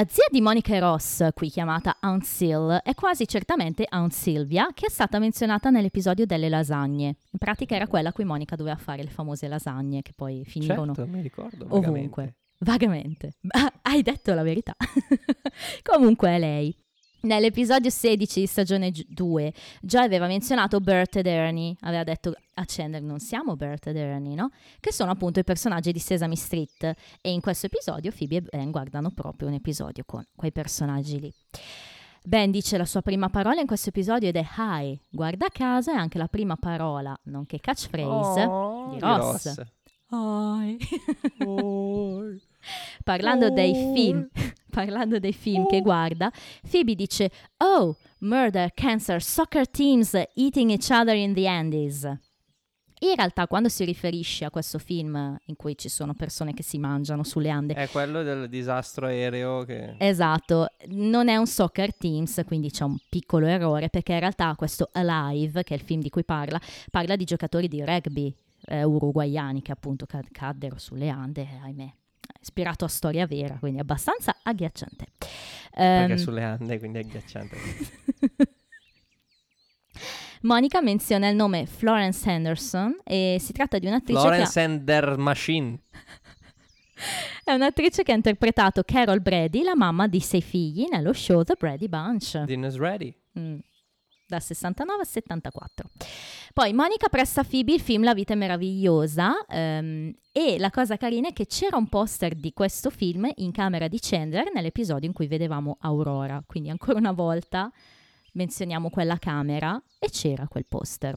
La 0.01 0.07
zia 0.09 0.25
di 0.31 0.41
Monica 0.41 0.75
e 0.75 0.81
Ross, 0.81 1.29
qui 1.35 1.51
chiamata 1.51 1.99
Aunt 2.01 2.25
Sil, 2.25 2.81
è 2.83 2.95
quasi 2.95 3.29
certamente 3.29 3.85
Aunt 3.87 4.13
Sylvia, 4.13 4.71
che 4.73 4.87
è 4.87 4.89
stata 4.89 5.19
menzionata 5.19 5.69
nell'episodio 5.69 6.25
delle 6.25 6.49
lasagne. 6.49 7.17
In 7.33 7.39
pratica 7.39 7.75
era 7.75 7.87
quella 7.87 8.09
a 8.09 8.13
cui 8.15 8.25
Monica 8.25 8.57
doveva 8.57 8.77
fare 8.77 9.03
le 9.03 9.11
famose 9.11 9.47
lasagne 9.47 10.01
che 10.01 10.15
poi 10.17 10.43
finivano 10.47 10.95
Certo, 10.95 11.11
mi 11.13 11.21
ricordo. 11.21 11.67
ovunque. 11.69 12.37
vagamente. 12.61 13.33
Vagamente. 13.41 13.77
Hai 13.83 14.01
detto 14.01 14.33
la 14.33 14.43
verità. 14.43 14.75
Comunque 15.85 16.31
è 16.31 16.39
lei. 16.39 16.75
Nell'episodio 17.23 17.91
16 17.91 18.41
di 18.41 18.47
stagione 18.47 18.91
2 19.09 19.53
già 19.83 20.03
aveva 20.03 20.27
menzionato 20.27 20.81
Bert 20.81 21.17
ed 21.17 21.27
Ernie, 21.27 21.77
aveva 21.81 22.03
detto 22.03 22.33
a 22.55 22.65
Chandler 22.67 23.03
non 23.03 23.19
siamo 23.21 23.57
Bert 23.57 23.89
ed 23.89 23.97
Ernie, 23.97 24.35
no? 24.35 24.51
Che 24.81 24.93
sono 24.93 25.11
appunto 25.11 25.39
i 25.39 25.45
personaggi 25.45 25.93
di 25.93 25.99
Sesame 25.99 26.37
Street 26.37 26.95
e 27.21 27.31
in 27.31 27.41
questo 27.41 27.67
episodio 27.67 28.11
Phoebe 28.11 28.37
e 28.37 28.57
Ben 28.57 28.71
guardano 28.71 29.11
proprio 29.11 29.49
un 29.49 29.55
episodio 29.55 30.03
con 30.07 30.25
quei 30.35 30.51
personaggi 30.53 31.21
lì. 31.21 31.33
Ben 32.23 32.51
dice 32.51 32.77
la 32.79 32.85
sua 32.85 33.03
prima 33.03 33.29
parola 33.29 33.61
in 33.61 33.67
questo 33.67 33.91
episodio 33.91 34.29
ed 34.29 34.37
è 34.37 34.47
hi, 34.59 34.99
guarda 35.09 35.49
caso 35.51 35.91
è 35.91 35.95
anche 35.95 36.19
la 36.19 36.29
prima 36.29 36.57
parola, 36.57 37.19
nonché 37.25 37.59
catchphrase, 37.61 38.45
Oh, 38.45 38.89
di 38.91 38.95
di 38.95 39.01
Ross. 39.01 39.57
Ross. 39.57 39.63
hi. 40.11 40.77
Oh. 41.45 42.35
parlando 43.05 43.51
dei 43.51 43.73
Oh. 43.73 43.95
film, 43.95 44.29
parlando 44.71 45.19
dei 45.19 45.33
film 45.33 45.67
che 45.67 45.81
guarda, 45.81 46.31
Phoebe 46.71 46.95
dice 46.95 47.31
Oh, 47.59 47.97
murder, 48.21 48.73
cancer, 48.75 49.23
soccer 49.23 49.69
teams 49.69 50.15
eating 50.35 50.71
each 50.71 50.91
other 50.91 51.15
in 51.17 51.35
the 51.35 51.47
Andes. 51.47 52.05
In 53.03 53.15
realtà 53.17 53.47
quando 53.47 53.71
si 53.71 53.83
riferisce 53.87 54.45
a 54.45 54.51
questo 54.51 54.79
film 54.79 55.35
in 55.47 55.57
cui 55.57 55.75
ci 55.79 55.89
sono 55.89 56.13
persone 56.13 56.53
che 56.53 56.63
si 56.63 56.77
mangiano 56.77 57.23
sulle 57.23 57.49
Ande, 57.49 57.73
È 57.73 57.89
quello 57.89 58.23
del 58.23 58.47
disastro 58.51 59.07
aereo 59.07 59.65
che... 59.65 59.95
Esatto, 59.97 60.67
non 60.89 61.29
è 61.29 61.37
un 61.39 61.47
soccer 61.47 61.95
teams, 61.97 62.43
quindi 62.47 62.71
c'è 62.71 62.85
un 62.85 62.99
piccolo 63.09 63.47
errore 63.47 63.89
perché 63.89 64.13
in 64.13 64.21
realtà 64.21 64.55
questo 64.55 64.91
Alive, 64.93 65.63
che 65.63 65.73
è 65.73 65.79
il 65.79 65.83
film 65.83 66.03
di 66.03 66.11
cui 66.11 66.25
parla, 66.25 66.61
parla 66.91 67.17
di 67.17 67.25
giocatori 67.25 67.69
di 67.69 67.83
rugby 67.83 68.35
eh, 68.67 68.85
uruguaiani 68.85 69.63
che 69.63 69.73
appunto 69.73 70.05
cad- 70.05 70.29
caddero 70.31 70.77
sulle 70.77 71.09
Ande, 71.09 71.41
eh, 71.41 71.59
ahimè. 71.63 71.95
Ispirato 72.41 72.85
a 72.85 72.89
storia 72.89 73.27
vera, 73.27 73.57
quindi 73.59 73.81
abbastanza 73.81 74.37
agghiacciante. 74.43 75.07
Perché 75.71 76.13
Ehm, 76.13 76.17
sulle 76.17 76.43
Ande, 76.43 76.79
quindi 76.79 76.99
è 76.99 77.01
agghiacciante. 77.03 77.57
Monica 80.43 80.81
menziona 80.81 81.29
il 81.29 81.37
nome 81.37 81.67
Florence 81.67 82.29
Henderson 82.29 82.99
e 83.05 83.37
si 83.39 83.53
tratta 83.53 83.79
di 83.79 83.87
un'attrice 83.87 84.21
Florence 84.21 84.85
their 84.85 85.19
Machine. 85.19 85.79
è 87.45 87.53
un'attrice 87.53 88.03
che 88.03 88.13
ha 88.13 88.15
interpretato 88.15 88.83
Carol 88.83 89.21
Brady, 89.21 89.63
la 89.63 89.77
mamma 89.77 90.07
di 90.07 90.21
sei 90.21 90.41
figli, 90.41 90.87
nello 90.91 91.13
show 91.13 91.43
The 91.43 91.57
Brady 91.59 91.89
Bunch. 91.89 92.39
Dinner's 92.45 92.79
ready. 92.79 93.15
Mm, 93.39 93.59
dal 94.31 94.43
69 94.43 95.01
al 95.01 95.07
74. 95.07 95.91
Poi 96.55 96.73
Monica 96.73 97.09
presta 97.09 97.43
a 97.43 97.45
Phoebe 97.45 97.75
il 97.75 97.81
film 97.81 98.05
La 98.05 98.15
vita 98.15 98.33
è 98.33 98.37
meravigliosa 98.37 99.45
ehm, 99.47 100.13
e 100.33 100.59
la 100.59 100.71
cosa 100.71 100.97
carina 100.97 101.29
è 101.29 101.33
che 101.33 101.47
c'era 101.47 101.77
un 101.77 101.89
poster 101.89 102.35
di 102.35 102.53
questo 102.53 102.91
film 102.91 103.29
in 103.37 103.51
camera 103.51 103.89
di 103.89 103.99
Chandler 104.01 104.51
nell'episodio 104.55 105.09
in 105.09 105.15
cui 105.15 105.27
vedevamo 105.27 105.77
Aurora, 105.81 106.43
quindi 106.47 106.71
ancora 106.71 106.99
una 106.99 107.13
volta 107.13 107.71
menzioniamo 108.33 108.91
quella 108.91 109.19
camera 109.19 109.81
e 109.99 110.09
c'era 110.09 110.47
quel 110.47 110.67
poster. 110.67 111.17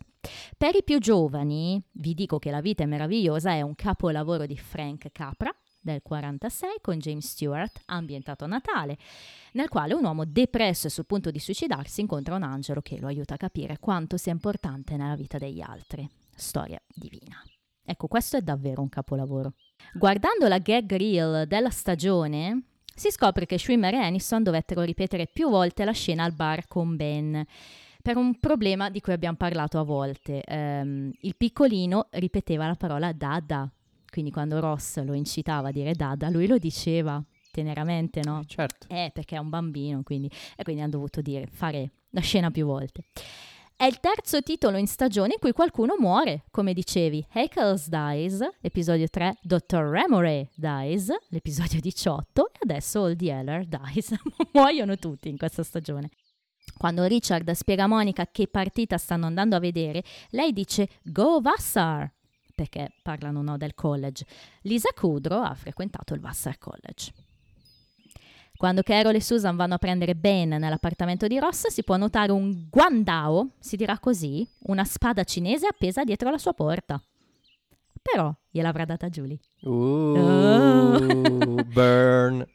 Per 0.57 0.75
i 0.75 0.83
più 0.83 0.99
giovani 0.99 1.81
vi 1.91 2.13
dico 2.13 2.39
che 2.39 2.49
La 2.49 2.61
vita 2.61 2.83
è 2.83 2.87
meravigliosa 2.87 3.51
è 3.51 3.61
un 3.61 3.75
capolavoro 3.75 4.45
di 4.45 4.57
Frank 4.57 5.11
Capra 5.11 5.53
del 5.83 6.01
46 6.01 6.77
con 6.81 6.97
James 6.97 7.27
Stewart, 7.27 7.81
ambientato 7.85 8.45
a 8.45 8.47
Natale, 8.47 8.97
nel 9.51 9.69
quale 9.69 9.93
un 9.93 10.03
uomo 10.03 10.25
depresso 10.25 10.87
e 10.87 10.89
sul 10.89 11.05
punto 11.05 11.29
di 11.29 11.39
suicidarsi 11.39 12.01
incontra 12.01 12.35
un 12.35 12.43
angelo 12.43 12.81
che 12.81 12.99
lo 12.99 13.07
aiuta 13.07 13.35
a 13.35 13.37
capire 13.37 13.77
quanto 13.79 14.17
sia 14.17 14.31
importante 14.31 14.95
nella 14.95 15.15
vita 15.15 15.37
degli 15.37 15.61
altri. 15.61 16.09
Storia 16.35 16.81
divina. 16.87 17.43
Ecco, 17.85 18.07
questo 18.07 18.37
è 18.37 18.41
davvero 18.41 18.81
un 18.81 18.89
capolavoro. 18.89 19.53
Guardando 19.93 20.47
la 20.47 20.57
gag 20.57 20.95
reel 20.95 21.45
della 21.47 21.69
stagione, 21.69 22.63
si 22.95 23.11
scopre 23.11 23.45
che 23.45 23.57
Schwimmer 23.57 23.93
e 23.93 23.97
Aniston 23.97 24.43
dovettero 24.43 24.81
ripetere 24.81 25.27
più 25.27 25.49
volte 25.49 25.83
la 25.83 25.91
scena 25.91 26.23
al 26.23 26.33
bar 26.33 26.67
con 26.67 26.95
Ben. 26.95 27.45
Per 28.01 28.17
un 28.17 28.39
problema 28.39 28.89
di 28.89 29.01
cui 29.01 29.13
abbiamo 29.13 29.37
parlato 29.37 29.79
a 29.79 29.83
volte. 29.83 30.43
Ehm, 30.43 31.11
il 31.21 31.35
piccolino 31.35 32.07
ripeteva 32.11 32.67
la 32.67 32.75
parola 32.75 33.11
dada, 33.11 33.69
quindi 34.13 34.29
quando 34.29 34.59
Ross 34.59 35.01
lo 35.03 35.15
incitava 35.15 35.69
a 35.69 35.71
dire 35.71 35.95
dada, 35.95 36.29
lui 36.29 36.45
lo 36.45 36.59
diceva 36.59 37.19
teneramente, 37.49 38.21
no? 38.23 38.43
Certo. 38.45 38.85
Eh, 38.87 39.09
perché 39.11 39.37
è 39.37 39.39
un 39.39 39.49
bambino, 39.49 40.03
quindi... 40.03 40.29
E 40.55 40.61
quindi 40.61 40.83
hanno 40.83 40.91
dovuto 40.91 41.19
dire, 41.19 41.47
fare 41.47 41.93
la 42.11 42.21
scena 42.21 42.51
più 42.51 42.67
volte. 42.67 43.05
È 43.75 43.85
il 43.85 43.99
terzo 43.99 44.43
titolo 44.43 44.77
in 44.77 44.85
stagione 44.85 45.33
in 45.33 45.39
cui 45.39 45.51
qualcuno 45.51 45.95
muore, 45.97 46.43
come 46.51 46.73
dicevi. 46.73 47.25
Hackles 47.31 47.89
dies, 47.89 48.47
episodio 48.61 49.07
3, 49.07 49.39
Dr. 49.41 49.77
Remore 49.77 50.51
dies, 50.53 51.11
l'episodio 51.29 51.79
18, 51.79 52.51
e 52.51 52.59
adesso 52.61 53.01
Old 53.01 53.19
Yeller 53.19 53.65
dies. 53.65 54.13
Muoiono 54.53 54.95
tutti 54.97 55.27
in 55.27 55.37
questa 55.37 55.63
stagione. 55.63 56.11
Quando 56.77 57.03
Richard 57.05 57.49
spiega 57.53 57.85
a 57.85 57.87
Monica 57.87 58.27
che 58.31 58.47
partita 58.47 58.99
stanno 58.99 59.25
andando 59.25 59.55
a 59.55 59.59
vedere, 59.59 60.03
lei 60.29 60.53
dice 60.53 60.87
Go 61.01 61.41
Vassar, 61.41 62.13
perché 62.53 62.91
parlano 63.01 63.41
no, 63.41 63.57
del 63.57 63.73
college. 63.73 64.25
Lisa 64.61 64.89
Kudrow 64.95 65.43
ha 65.43 65.55
frequentato 65.55 66.13
il 66.13 66.19
Vassar 66.19 66.57
College. 66.57 67.11
Quando 68.55 68.83
Carol 68.83 69.15
e 69.15 69.21
Susan 69.21 69.55
vanno 69.55 69.73
a 69.73 69.77
prendere 69.77 70.15
Ben 70.15 70.49
nell'appartamento 70.49 71.27
di 71.27 71.39
Ross, 71.39 71.67
si 71.67 71.83
può 71.83 71.97
notare 71.97 72.31
un 72.31 72.67
guandao, 72.69 73.49
si 73.59 73.75
dirà 73.75 73.99
così, 73.99 74.47
una 74.67 74.85
spada 74.85 75.23
cinese 75.23 75.67
appesa 75.67 76.03
dietro 76.03 76.29
la 76.29 76.37
sua 76.37 76.53
porta. 76.53 77.01
Però 78.01 78.33
gliel'avrà 78.49 78.85
data 78.85 79.09
Julie. 79.09 79.39
Uh, 79.61 81.63
burn. 81.65 82.45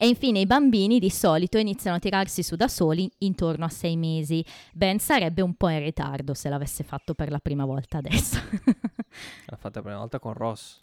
E 0.00 0.06
infine 0.06 0.38
i 0.38 0.46
bambini 0.46 0.98
di 1.00 1.10
solito 1.10 1.58
iniziano 1.58 1.96
a 1.96 2.00
tirarsi 2.00 2.42
su 2.44 2.54
da 2.56 2.68
soli 2.68 3.10
intorno 3.18 3.64
a 3.64 3.68
sei 3.68 3.96
mesi. 3.96 4.44
Ben 4.72 4.98
sarebbe 5.00 5.42
un 5.42 5.54
po' 5.54 5.68
in 5.68 5.80
ritardo 5.80 6.34
se 6.34 6.48
l'avesse 6.48 6.84
fatto 6.84 7.14
per 7.14 7.30
la 7.30 7.40
prima 7.40 7.64
volta 7.64 7.98
adesso. 7.98 8.38
L'ha 9.46 9.56
fatta 9.56 9.80
la 9.80 9.82
prima 9.82 9.98
volta 9.98 10.18
con 10.20 10.32
Ross. 10.34 10.80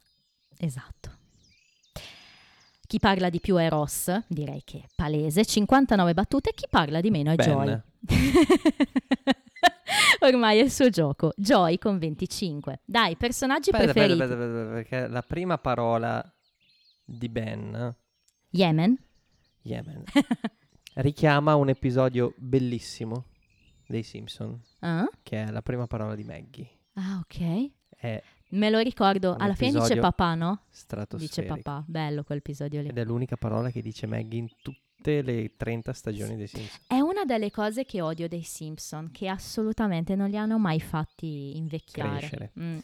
esatto. 0.58 1.14
Chi 2.88 3.00
parla 3.00 3.30
di 3.30 3.40
più 3.40 3.56
è 3.56 3.68
Ross, 3.68 4.16
direi 4.28 4.62
che 4.64 4.78
è 4.80 4.86
palese, 4.96 5.44
59 5.44 6.14
battute, 6.14 6.52
chi 6.54 6.68
parla 6.70 7.02
di 7.02 7.10
meno 7.10 7.32
è 7.32 7.36
Ben. 7.36 7.48
Joy. 7.48 7.82
Ormai 10.20 10.60
è 10.60 10.64
il 10.64 10.72
suo 10.72 10.90
gioco. 10.90 11.34
Joy 11.36 11.78
con 11.78 11.98
25. 11.98 12.82
Dai, 12.86 13.16
personaggi 13.16 13.70
Aspetta, 13.72 13.92
preferiti. 13.92 14.22
aspetta, 14.22 14.44
aspetta, 14.44 14.70
perché 14.74 15.08
la 15.08 15.22
prima 15.24 15.58
parola 15.58 16.24
di 17.04 17.30
Ben, 17.30 17.96
Yemen. 18.50 18.98
Yemen, 19.62 20.04
richiama 20.96 21.56
un 21.56 21.70
episodio 21.70 22.34
bellissimo 22.38 23.26
dei 23.88 24.04
Simpson, 24.04 24.62
Ah, 24.80 25.10
che 25.24 25.44
è 25.44 25.52
la 25.52 25.62
prima 25.62 25.88
parola 25.88 26.16
di 26.16 26.24
Maggie. 26.24 26.70
Ah, 26.94 27.20
ok. 27.20 27.72
È 27.90 28.24
Me 28.50 28.70
lo 28.70 28.80
ricordo. 28.80 29.36
Alla 29.38 29.56
fine 29.56 29.80
dice 29.80 29.98
papà, 29.98 30.36
no? 30.36 30.62
Dice 31.18 31.44
papà. 31.44 31.84
Bello 31.88 32.24
quell'episodio 32.24 32.82
lì. 32.82 32.90
Ed 32.90 32.98
è 32.98 33.04
l'unica 33.04 33.36
parola 33.38 33.70
che 33.70 33.82
dice 33.82 34.06
Maggie 34.06 34.38
in 34.38 34.48
tutte 34.62 35.22
le 35.22 35.56
30 35.58 35.94
stagioni 35.94 36.36
dei 36.36 36.48
Simpson. 36.48 36.80
È 36.88 37.00
una 37.00 37.26
delle 37.26 37.52
cose 37.52 37.86
che 37.86 38.02
odio 38.02 38.28
dei 38.28 38.44
Simpson, 38.44 39.12
che 39.12 39.28
assolutamente 39.28 40.16
non 40.16 40.30
li 40.30 40.38
hanno 40.38 40.58
mai 40.58 40.80
fatti 40.80 41.58
invecchiare. 41.58 42.18
Crescere. 42.20 42.52
Mm. 42.60 42.78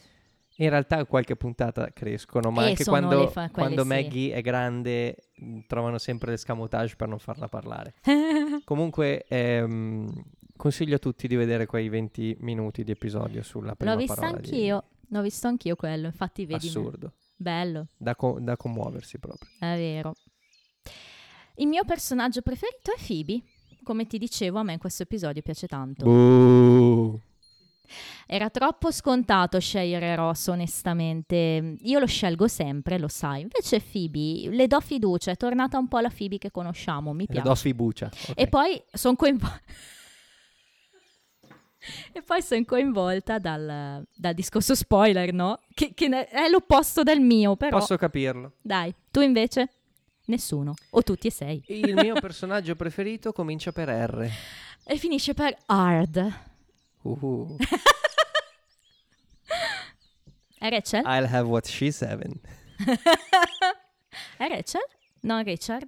In 0.58 0.70
realtà 0.70 1.06
qualche 1.06 1.36
puntata 1.36 1.91
crescono, 1.91 2.52
ma 2.52 2.66
Eh, 2.66 2.70
anche 2.70 2.84
quando, 2.84 3.28
fa- 3.30 3.49
quando 3.49 3.82
sì. 3.82 3.88
Maggie 3.88 4.34
è 4.34 4.41
grande 4.41 5.16
mh, 5.38 5.60
trovano 5.66 5.97
sempre 5.97 6.32
l'escamotage 6.32 6.95
per 6.95 7.08
non 7.08 7.18
farla 7.20 7.47
parlare. 7.47 7.95
Comunque 8.66 9.26
ehm, 9.28 10.08
consiglio 10.56 10.95
a 10.95 10.99
tutti 10.99 11.28
di 11.28 11.36
vedere 11.36 11.66
quei 11.66 11.89
20 11.89 12.38
minuti 12.41 12.84
di 12.84 12.91
episodio 12.91 13.41
sulla 13.43 13.76
prima 13.76 13.93
L'ho 13.93 13.99
visto 13.99 14.14
parola 14.16 14.38
di- 14.39 14.49
anch'io. 14.49 14.84
L'ho 15.08 15.22
visto 15.22 15.47
anch'io 15.47 15.76
quello, 15.76 16.06
infatti 16.08 16.45
vedi. 16.45 16.68
Assurdo, 16.68 17.14
Bello, 17.36 17.88
da, 17.97 18.16
co- 18.16 18.38
da 18.39 18.56
commuoversi 18.56 19.18
proprio. 19.20 19.49
è 19.60 19.76
vero. 19.76 20.14
Il 21.56 21.68
mio 21.68 21.84
personaggio 21.86 22.41
preferito 22.41 22.91
è 22.93 22.99
Phoebe. 23.06 23.41
Come 23.84 24.06
ti 24.06 24.18
dicevo, 24.20 24.60
a 24.60 24.64
me 24.64 24.74
in 24.74 24.80
questo 24.80 25.04
episodio 25.04 25.41
piace 25.41 25.66
tanto. 25.68 26.06
Boh. 26.06 27.20
Era 28.25 28.49
troppo 28.49 28.91
scontato 28.91 29.59
scegliere 29.59 30.15
Ross, 30.15 30.47
onestamente. 30.47 31.75
Io 31.79 31.99
lo 31.99 32.05
scelgo 32.07 32.47
sempre, 32.47 32.97
lo 32.97 33.07
sai. 33.07 33.41
Invece 33.41 33.81
Phoebe, 33.81 34.49
le 34.55 34.67
do 34.67 34.79
fiducia, 34.79 35.31
è 35.31 35.35
tornata 35.37 35.77
un 35.77 35.87
po' 35.87 35.99
la 35.99 36.09
Phoebe 36.15 36.37
che 36.37 36.51
conosciamo, 36.51 37.13
mi 37.13 37.25
Le 37.27 37.33
piace. 37.33 37.47
do 37.47 37.55
fiducia. 37.55 38.05
ok. 38.07 38.33
E 38.35 38.47
poi 38.47 38.81
sono 38.93 39.15
coinvolta. 39.15 39.59
e 42.13 42.21
poi 42.21 42.41
sono 42.41 42.63
coinvolta 42.63 43.39
dal, 43.39 44.05
dal 44.15 44.33
discorso 44.33 44.75
spoiler, 44.75 45.33
no? 45.33 45.59
Che, 45.73 45.93
che 45.93 46.07
ne- 46.07 46.27
è 46.27 46.47
l'opposto 46.49 47.03
del 47.03 47.19
mio, 47.19 47.55
però. 47.55 47.77
Posso 47.79 47.97
capirlo. 47.97 48.53
Dai, 48.61 48.93
tu 49.09 49.21
invece? 49.21 49.69
Nessuno. 50.25 50.75
O 50.91 51.01
tutti 51.03 51.27
e 51.27 51.31
sei. 51.31 51.61
Il 51.67 51.95
mio 51.95 52.13
personaggio 52.21 52.75
preferito 52.75 53.33
comincia 53.33 53.71
per 53.71 53.89
R. 53.89 54.29
E 54.85 54.97
finisce 54.97 55.33
per 55.33 55.57
hard. 55.65 56.49
Uh. 57.04 57.56
È 60.60 60.70
Rachel? 60.70 61.02
I'll 61.06 61.26
have 61.26 61.47
what 61.47 61.66
she's 61.68 61.99
having. 62.02 62.39
È 64.38 64.47
Rachel? 64.47 64.82
No, 65.22 65.39
Richard? 65.41 65.84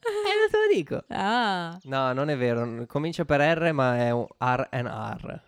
Eh, 0.00 0.50
te 0.50 0.56
lo 0.56 0.66
dico. 0.74 1.04
Ah, 1.08 1.78
No, 1.84 2.12
non 2.12 2.28
è 2.30 2.36
vero. 2.36 2.84
Comincia 2.86 3.24
per 3.24 3.40
R, 3.40 3.72
ma 3.72 3.96
è 3.98 4.10
un 4.10 4.26
R 4.38 4.68
and 4.70 4.86
R. 4.88 5.40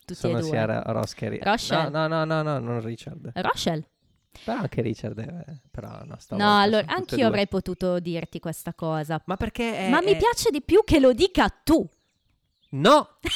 tutti 0.00 0.14
Sono 0.14 0.38
e 0.38 0.40
due. 0.40 0.50
sia 0.50 0.64
Ra- 0.66 0.82
Ross 0.86 1.14
che 1.14 1.28
Ri- 1.30 1.40
Rochelle. 1.42 1.88
No, 1.90 2.06
no, 2.06 2.24
no, 2.24 2.24
no, 2.24 2.42
no, 2.42 2.58
non 2.58 2.80
Richard. 2.82 3.30
Rochelle? 3.34 3.88
Però 4.44 4.58
anche 4.58 4.82
Richard 4.82 5.18
è... 5.18 5.44
Però 5.70 5.88
no, 6.04 6.16
stavolta 6.18 6.36
No, 6.36 6.58
allora, 6.60 6.82
sono 6.82 6.86
tutte 6.86 6.92
e 6.92 6.94
anch'io 6.96 7.16
due. 7.16 7.26
avrei 7.26 7.48
potuto 7.48 7.98
dirti 8.00 8.38
questa 8.40 8.72
cosa. 8.74 9.20
Ma 9.24 9.36
perché 9.36 9.76
è... 9.76 9.88
Ma 9.90 10.00
mi 10.02 10.12
è- 10.12 10.16
piace 10.18 10.50
di 10.50 10.60
più 10.62 10.82
che 10.84 11.00
lo 11.00 11.12
dica 11.12 11.48
tu. 11.48 11.86
No! 12.70 13.16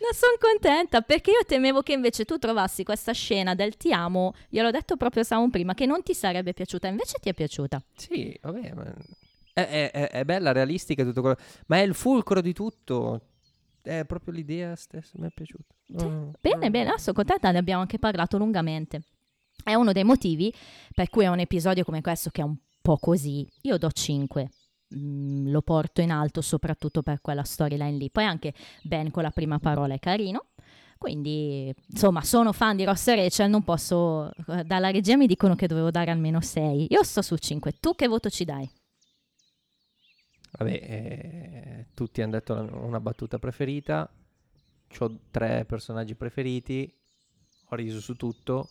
Non 0.00 0.12
sono 0.36 0.52
contenta 0.52 1.00
perché 1.02 1.30
io 1.30 1.44
temevo 1.46 1.82
che 1.82 1.92
invece 1.92 2.24
tu 2.24 2.38
trovassi 2.38 2.84
questa 2.84 3.12
scena 3.12 3.54
del 3.54 3.76
ti 3.76 3.92
amo, 3.92 4.34
gliel'ho 4.48 4.70
detto 4.70 4.96
proprio 4.96 5.22
Samu 5.22 5.50
prima, 5.50 5.74
che 5.74 5.86
non 5.86 6.02
ti 6.02 6.14
sarebbe 6.14 6.52
piaciuta, 6.54 6.88
invece 6.88 7.18
ti 7.20 7.28
è 7.28 7.34
piaciuta. 7.34 7.82
Sì, 7.96 8.36
vabbè, 8.40 8.72
ma... 8.72 8.94
È, 9.54 9.60
è- 9.60 9.90
è- 9.90 10.08
è 10.08 10.24
bella, 10.24 10.52
realistica 10.52 11.04
tutto 11.04 11.20
quello... 11.20 11.36
Ma 11.66 11.76
è 11.76 11.80
il 11.82 11.94
fulcro 11.94 12.40
di 12.40 12.52
tutto. 12.54 13.20
È 13.82 14.04
proprio 14.06 14.32
l'idea 14.32 14.74
stessa, 14.76 15.12
mi 15.16 15.26
è 15.26 15.30
piaciuta. 15.34 15.74
Mm, 16.02 16.30
Bene, 16.40 16.68
mm. 16.68 16.70
bene, 16.72 16.90
no, 16.90 16.98
sono 16.98 17.14
contenta, 17.14 17.50
ne 17.50 17.58
abbiamo 17.58 17.80
anche 17.82 17.98
parlato 17.98 18.38
lungamente. 18.38 19.02
È 19.62 19.74
uno 19.74 19.92
dei 19.92 20.04
motivi 20.04 20.52
per 20.94 21.10
cui 21.10 21.24
è 21.24 21.28
un 21.28 21.40
episodio 21.40 21.84
come 21.84 22.00
questo 22.00 22.30
che 22.30 22.40
è 22.40 22.44
un 22.44 22.56
po' 22.80 22.96
così. 22.96 23.46
Io 23.62 23.76
do 23.76 23.90
5. 23.90 24.48
Mm, 24.94 25.50
lo 25.50 25.62
porto 25.62 26.00
in 26.00 26.10
alto 26.10 26.40
soprattutto 26.40 27.02
per 27.02 27.20
quella 27.20 27.44
storyline 27.44 27.96
lì. 27.96 28.10
Poi 28.10 28.24
anche 28.24 28.54
Ben 28.82 29.10
con 29.10 29.22
la 29.22 29.30
prima 29.30 29.58
parola 29.58 29.94
è 29.94 29.98
carino. 29.98 30.46
Quindi, 30.98 31.74
insomma, 31.88 32.22
sono 32.22 32.52
fan 32.52 32.76
di 32.76 32.84
Ross 32.84 33.08
e 33.08 33.16
Rachel, 33.16 33.50
non 33.50 33.64
posso... 33.64 34.30
Dalla 34.64 34.90
regia 34.90 35.16
mi 35.16 35.26
dicono 35.26 35.56
che 35.56 35.66
dovevo 35.66 35.90
dare 35.90 36.12
almeno 36.12 36.40
6. 36.40 36.86
Io 36.90 37.02
sto 37.02 37.22
su 37.22 37.36
5. 37.36 37.72
Tu 37.80 37.94
che 37.96 38.06
voto 38.06 38.30
ci 38.30 38.44
dai? 38.44 38.70
Vabbè, 40.52 40.70
eh, 40.70 41.86
tutti 41.94 42.22
hanno 42.22 42.32
detto 42.32 42.54
una 42.54 43.00
battuta 43.00 43.38
preferita. 43.38 44.08
Ho 44.98 45.18
tre 45.30 45.64
personaggi 45.64 46.14
preferiti. 46.14 46.94
Ho 47.70 47.74
riso 47.74 48.00
su 48.00 48.14
tutto. 48.14 48.68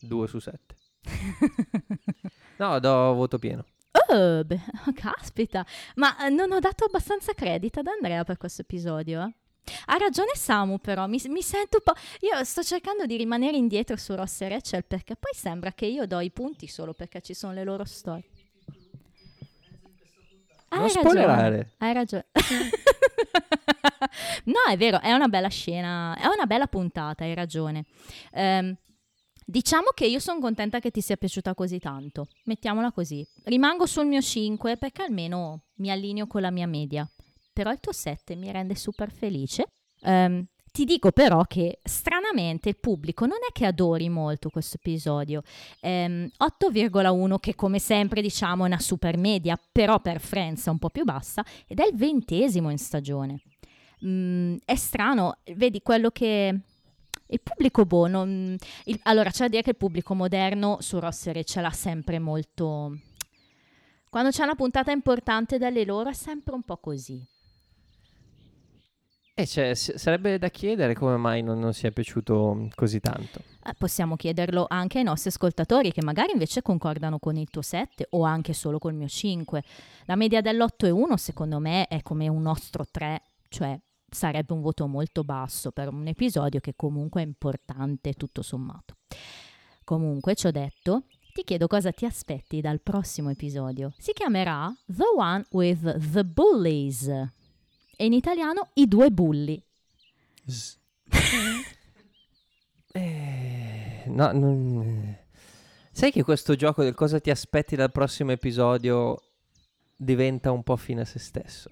Due 0.00 0.28
su 0.28 0.38
sette. 0.38 0.76
No, 2.58 2.80
do 2.80 3.14
voto 3.14 3.38
pieno. 3.38 3.64
Oh, 4.10 4.42
beh, 4.42 4.58
caspita, 4.94 5.66
ma 5.96 6.26
eh, 6.26 6.30
non 6.30 6.50
ho 6.52 6.58
dato 6.60 6.84
abbastanza 6.84 7.34
credito 7.34 7.80
ad 7.80 7.88
Andrea 7.88 8.24
per 8.24 8.38
questo 8.38 8.62
episodio. 8.62 9.20
Ha 9.20 9.96
ragione 9.98 10.30
Samu, 10.34 10.78
però 10.78 11.06
mi, 11.06 11.20
mi 11.26 11.42
sento 11.42 11.76
un 11.76 11.82
po'. 11.84 11.92
Io 12.20 12.42
sto 12.44 12.62
cercando 12.62 13.04
di 13.04 13.16
rimanere 13.16 13.58
indietro 13.58 13.96
su 13.96 14.14
Ross 14.14 14.40
e 14.40 14.48
Rachel 14.48 14.84
perché 14.86 15.14
poi 15.14 15.32
sembra 15.34 15.72
che 15.72 15.84
io 15.84 16.06
do 16.06 16.20
i 16.20 16.30
punti 16.30 16.66
solo 16.66 16.94
perché 16.94 17.20
ci 17.20 17.34
sono 17.34 17.52
le 17.52 17.64
loro 17.64 17.84
storie. 17.84 18.24
Non 20.70 20.82
Hai 20.84 20.90
spoilerare. 20.90 21.42
ragione. 21.42 21.70
Hai 21.78 21.92
ragione. 21.92 22.26
no, 24.44 24.70
è 24.70 24.76
vero, 24.78 25.00
è 25.00 25.12
una 25.12 25.28
bella 25.28 25.48
scena, 25.48 26.16
è 26.16 26.26
una 26.26 26.46
bella 26.46 26.66
puntata, 26.66 27.24
hai 27.24 27.34
ragione. 27.34 27.84
Ehm, 28.32 28.74
diciamo 29.48 29.88
che 29.94 30.06
io 30.06 30.18
sono 30.18 30.40
contenta 30.40 30.78
che 30.78 30.90
ti 30.90 31.00
sia 31.00 31.16
piaciuta 31.16 31.54
così 31.54 31.78
tanto. 31.78 32.28
Mettiamola 32.44 32.92
così. 32.92 33.26
Rimango 33.44 33.86
sul 33.86 34.06
mio 34.06 34.20
5 34.20 34.76
perché 34.76 35.02
almeno 35.02 35.62
mi 35.76 35.90
allineo 35.90 36.26
con 36.26 36.42
la 36.42 36.50
mia 36.50 36.66
media. 36.66 37.08
Però 37.52 37.70
il 37.72 37.80
tuo 37.80 37.92
7 37.92 38.36
mi 38.36 38.52
rende 38.52 38.74
super 38.74 39.10
felice. 39.10 39.68
Ehm, 40.02 40.44
ti 40.70 40.84
dico 40.84 41.12
però 41.12 41.42
che 41.44 41.78
stranamente 41.82 42.68
il 42.68 42.78
pubblico 42.78 43.24
non 43.24 43.38
è 43.48 43.52
che 43.52 43.64
adori 43.64 44.10
molto 44.10 44.50
questo 44.50 44.76
episodio. 44.76 45.42
Ehm, 45.80 46.28
8,1 46.36 47.38
che 47.38 47.54
come 47.54 47.78
sempre 47.78 48.20
diciamo 48.20 48.64
è 48.64 48.66
una 48.66 48.78
super 48.78 49.16
media, 49.16 49.58
però 49.72 49.98
per 50.00 50.20
Friends 50.20 50.66
è 50.66 50.70
un 50.70 50.78
po' 50.78 50.90
più 50.90 51.04
bassa 51.04 51.42
ed 51.66 51.80
è 51.80 51.86
il 51.86 51.96
ventesimo 51.96 52.70
in 52.70 52.78
stagione. 52.78 53.40
Mm, 54.04 54.56
è 54.64 54.76
strano, 54.76 55.38
vedi 55.54 55.80
quello 55.80 56.10
che... 56.10 56.60
Il 57.30 57.40
pubblico 57.42 57.84
boh, 57.84 58.06
non- 58.06 58.56
il- 58.84 59.00
allora 59.04 59.30
c'è 59.30 59.40
da 59.44 59.48
dire 59.48 59.62
che 59.62 59.70
il 59.70 59.76
pubblico 59.76 60.14
moderno 60.14 60.78
su 60.80 60.98
Ross 60.98 61.26
e 61.26 61.32
Rachel 61.32 61.64
ha 61.64 61.70
sempre 61.70 62.18
molto... 62.18 62.98
Quando 64.10 64.30
c'è 64.30 64.42
una 64.42 64.54
puntata 64.54 64.90
importante 64.90 65.58
dalle 65.58 65.84
loro 65.84 66.08
è 66.08 66.14
sempre 66.14 66.54
un 66.54 66.62
po' 66.62 66.78
così. 66.78 67.22
E 69.34 69.46
cioè, 69.46 69.74
s- 69.74 69.94
sarebbe 69.94 70.38
da 70.38 70.48
chiedere 70.48 70.94
come 70.94 71.16
mai 71.16 71.42
non, 71.42 71.60
non 71.60 71.72
sia 71.72 71.92
piaciuto 71.92 72.54
mm, 72.54 72.66
così 72.74 72.98
tanto. 73.00 73.40
Eh, 73.64 73.74
possiamo 73.78 74.16
chiederlo 74.16 74.64
anche 74.68 74.98
ai 74.98 75.04
nostri 75.04 75.28
ascoltatori 75.28 75.92
che 75.92 76.02
magari 76.02 76.32
invece 76.32 76.62
concordano 76.62 77.18
con 77.18 77.36
il 77.36 77.48
tuo 77.50 77.62
7 77.62 78.06
o 78.10 78.22
anche 78.24 78.52
solo 78.54 78.78
col 78.78 78.94
mio 78.94 79.06
5. 79.06 79.62
La 80.06 80.16
media 80.16 80.40
dell'8,1 80.40 81.14
secondo 81.14 81.60
me 81.60 81.86
è 81.86 82.02
come 82.02 82.26
un 82.26 82.42
nostro 82.42 82.84
3, 82.90 83.22
cioè 83.48 83.78
sarebbe 84.10 84.52
un 84.52 84.60
voto 84.60 84.86
molto 84.86 85.24
basso 85.24 85.70
per 85.70 85.88
un 85.88 86.06
episodio 86.06 86.60
che 86.60 86.74
comunque 86.76 87.22
è 87.22 87.24
importante 87.24 88.14
tutto 88.14 88.42
sommato. 88.42 88.96
Comunque, 89.84 90.34
ci 90.34 90.46
ho 90.46 90.50
detto, 90.50 91.04
ti 91.32 91.44
chiedo 91.44 91.66
cosa 91.66 91.92
ti 91.92 92.04
aspetti 92.04 92.60
dal 92.60 92.80
prossimo 92.80 93.30
episodio. 93.30 93.92
Si 93.98 94.12
chiamerà 94.12 94.74
The 94.86 95.04
One 95.16 95.46
with 95.50 96.10
the 96.12 96.24
Bullies 96.24 97.06
e 97.08 98.04
in 98.04 98.12
italiano 98.12 98.68
I 98.74 98.86
due 98.88 99.10
bulli. 99.10 99.62
Eh, 102.90 104.04
no, 104.06 104.32
non- 104.32 105.16
Sai 105.92 106.10
che 106.10 106.22
questo 106.22 106.54
gioco 106.54 106.82
del 106.82 106.94
cosa 106.94 107.20
ti 107.20 107.28
aspetti 107.30 107.76
dal 107.76 107.92
prossimo 107.92 108.32
episodio 108.32 109.20
diventa 110.00 110.52
un 110.52 110.62
po' 110.62 110.76
fine 110.76 111.00
a 111.00 111.04
se 111.04 111.18
stesso? 111.18 111.68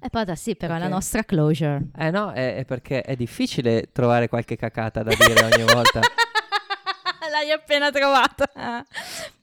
E 0.00 0.08
poi 0.08 0.24
da 0.24 0.34
sì, 0.34 0.56
però 0.56 0.74
è 0.76 0.78
la 0.78 0.88
nostra 0.88 1.22
closure. 1.24 1.88
Eh 1.96 2.10
no, 2.10 2.32
è, 2.32 2.56
è 2.56 2.64
perché 2.64 3.02
è 3.02 3.14
difficile 3.14 3.90
trovare 3.92 4.28
qualche 4.28 4.56
cacata 4.56 5.02
da 5.02 5.14
dire 5.14 5.44
ogni 5.44 5.64
volta. 5.70 6.00
L'hai 7.30 7.50
appena 7.50 7.90
trovata. 7.90 8.84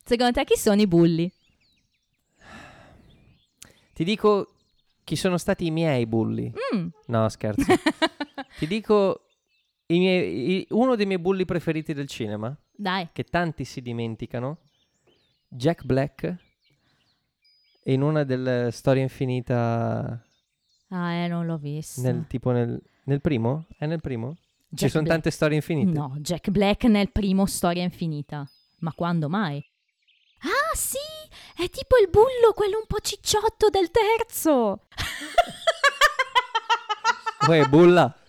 Secondo 0.03 0.31
te 0.33 0.43
chi 0.43 0.57
sono 0.57 0.81
i 0.81 0.87
bulli? 0.87 1.31
Ti 3.93 4.03
dico 4.03 4.49
chi 5.03 5.15
sono 5.15 5.37
stati 5.37 5.67
i 5.67 5.71
miei 5.71 6.05
bulli. 6.07 6.51
Mm. 6.75 6.87
No, 7.07 7.29
scherzo. 7.29 7.63
Ti 8.57 8.67
dico 8.67 9.27
miei- 9.87 10.57
i- 10.61 10.67
uno 10.71 10.95
dei 10.95 11.05
miei 11.05 11.19
bulli 11.19 11.45
preferiti 11.45 11.93
del 11.93 12.07
cinema, 12.07 12.55
Dai. 12.71 13.09
che 13.13 13.23
tanti 13.23 13.63
si 13.65 13.81
dimenticano, 13.81 14.57
Jack 15.47 15.83
Black, 15.85 16.35
in 17.87 18.01
una 18.01 18.23
delle 18.23 18.69
storie 18.71 19.01
infinita, 19.03 20.21
Ah, 20.89 21.11
eh, 21.13 21.27
non 21.27 21.45
l'ho 21.45 21.57
visto. 21.57 22.01
nel, 22.01 22.25
tipo 22.27 22.51
nel, 22.51 22.79
nel 23.05 23.21
primo? 23.21 23.65
È 23.77 23.85
nel 23.85 24.01
primo? 24.01 24.37
Ci 24.69 24.75
Jack 24.81 24.91
sono 24.91 25.03
Black. 25.03 25.15
tante 25.21 25.35
storie 25.35 25.55
infinite. 25.57 25.97
No, 25.97 26.15
Jack 26.19 26.49
Black 26.49 26.83
nel 26.85 27.11
primo 27.11 27.45
Storia 27.45 27.83
Infinita. 27.83 28.47
Ma 28.79 28.91
quando 28.93 29.29
mai? 29.29 29.57
Ah, 30.39 30.75
sì! 30.75 30.97
È 31.55 31.69
tipo 31.69 31.95
il 32.01 32.09
bullo, 32.09 32.51
quello 32.53 32.77
un 32.77 32.85
po' 32.87 32.99
cicciotto 32.99 33.69
del 33.69 33.89
terzo. 33.89 34.81
Uè, 37.47 37.65
bulla! 37.67 38.13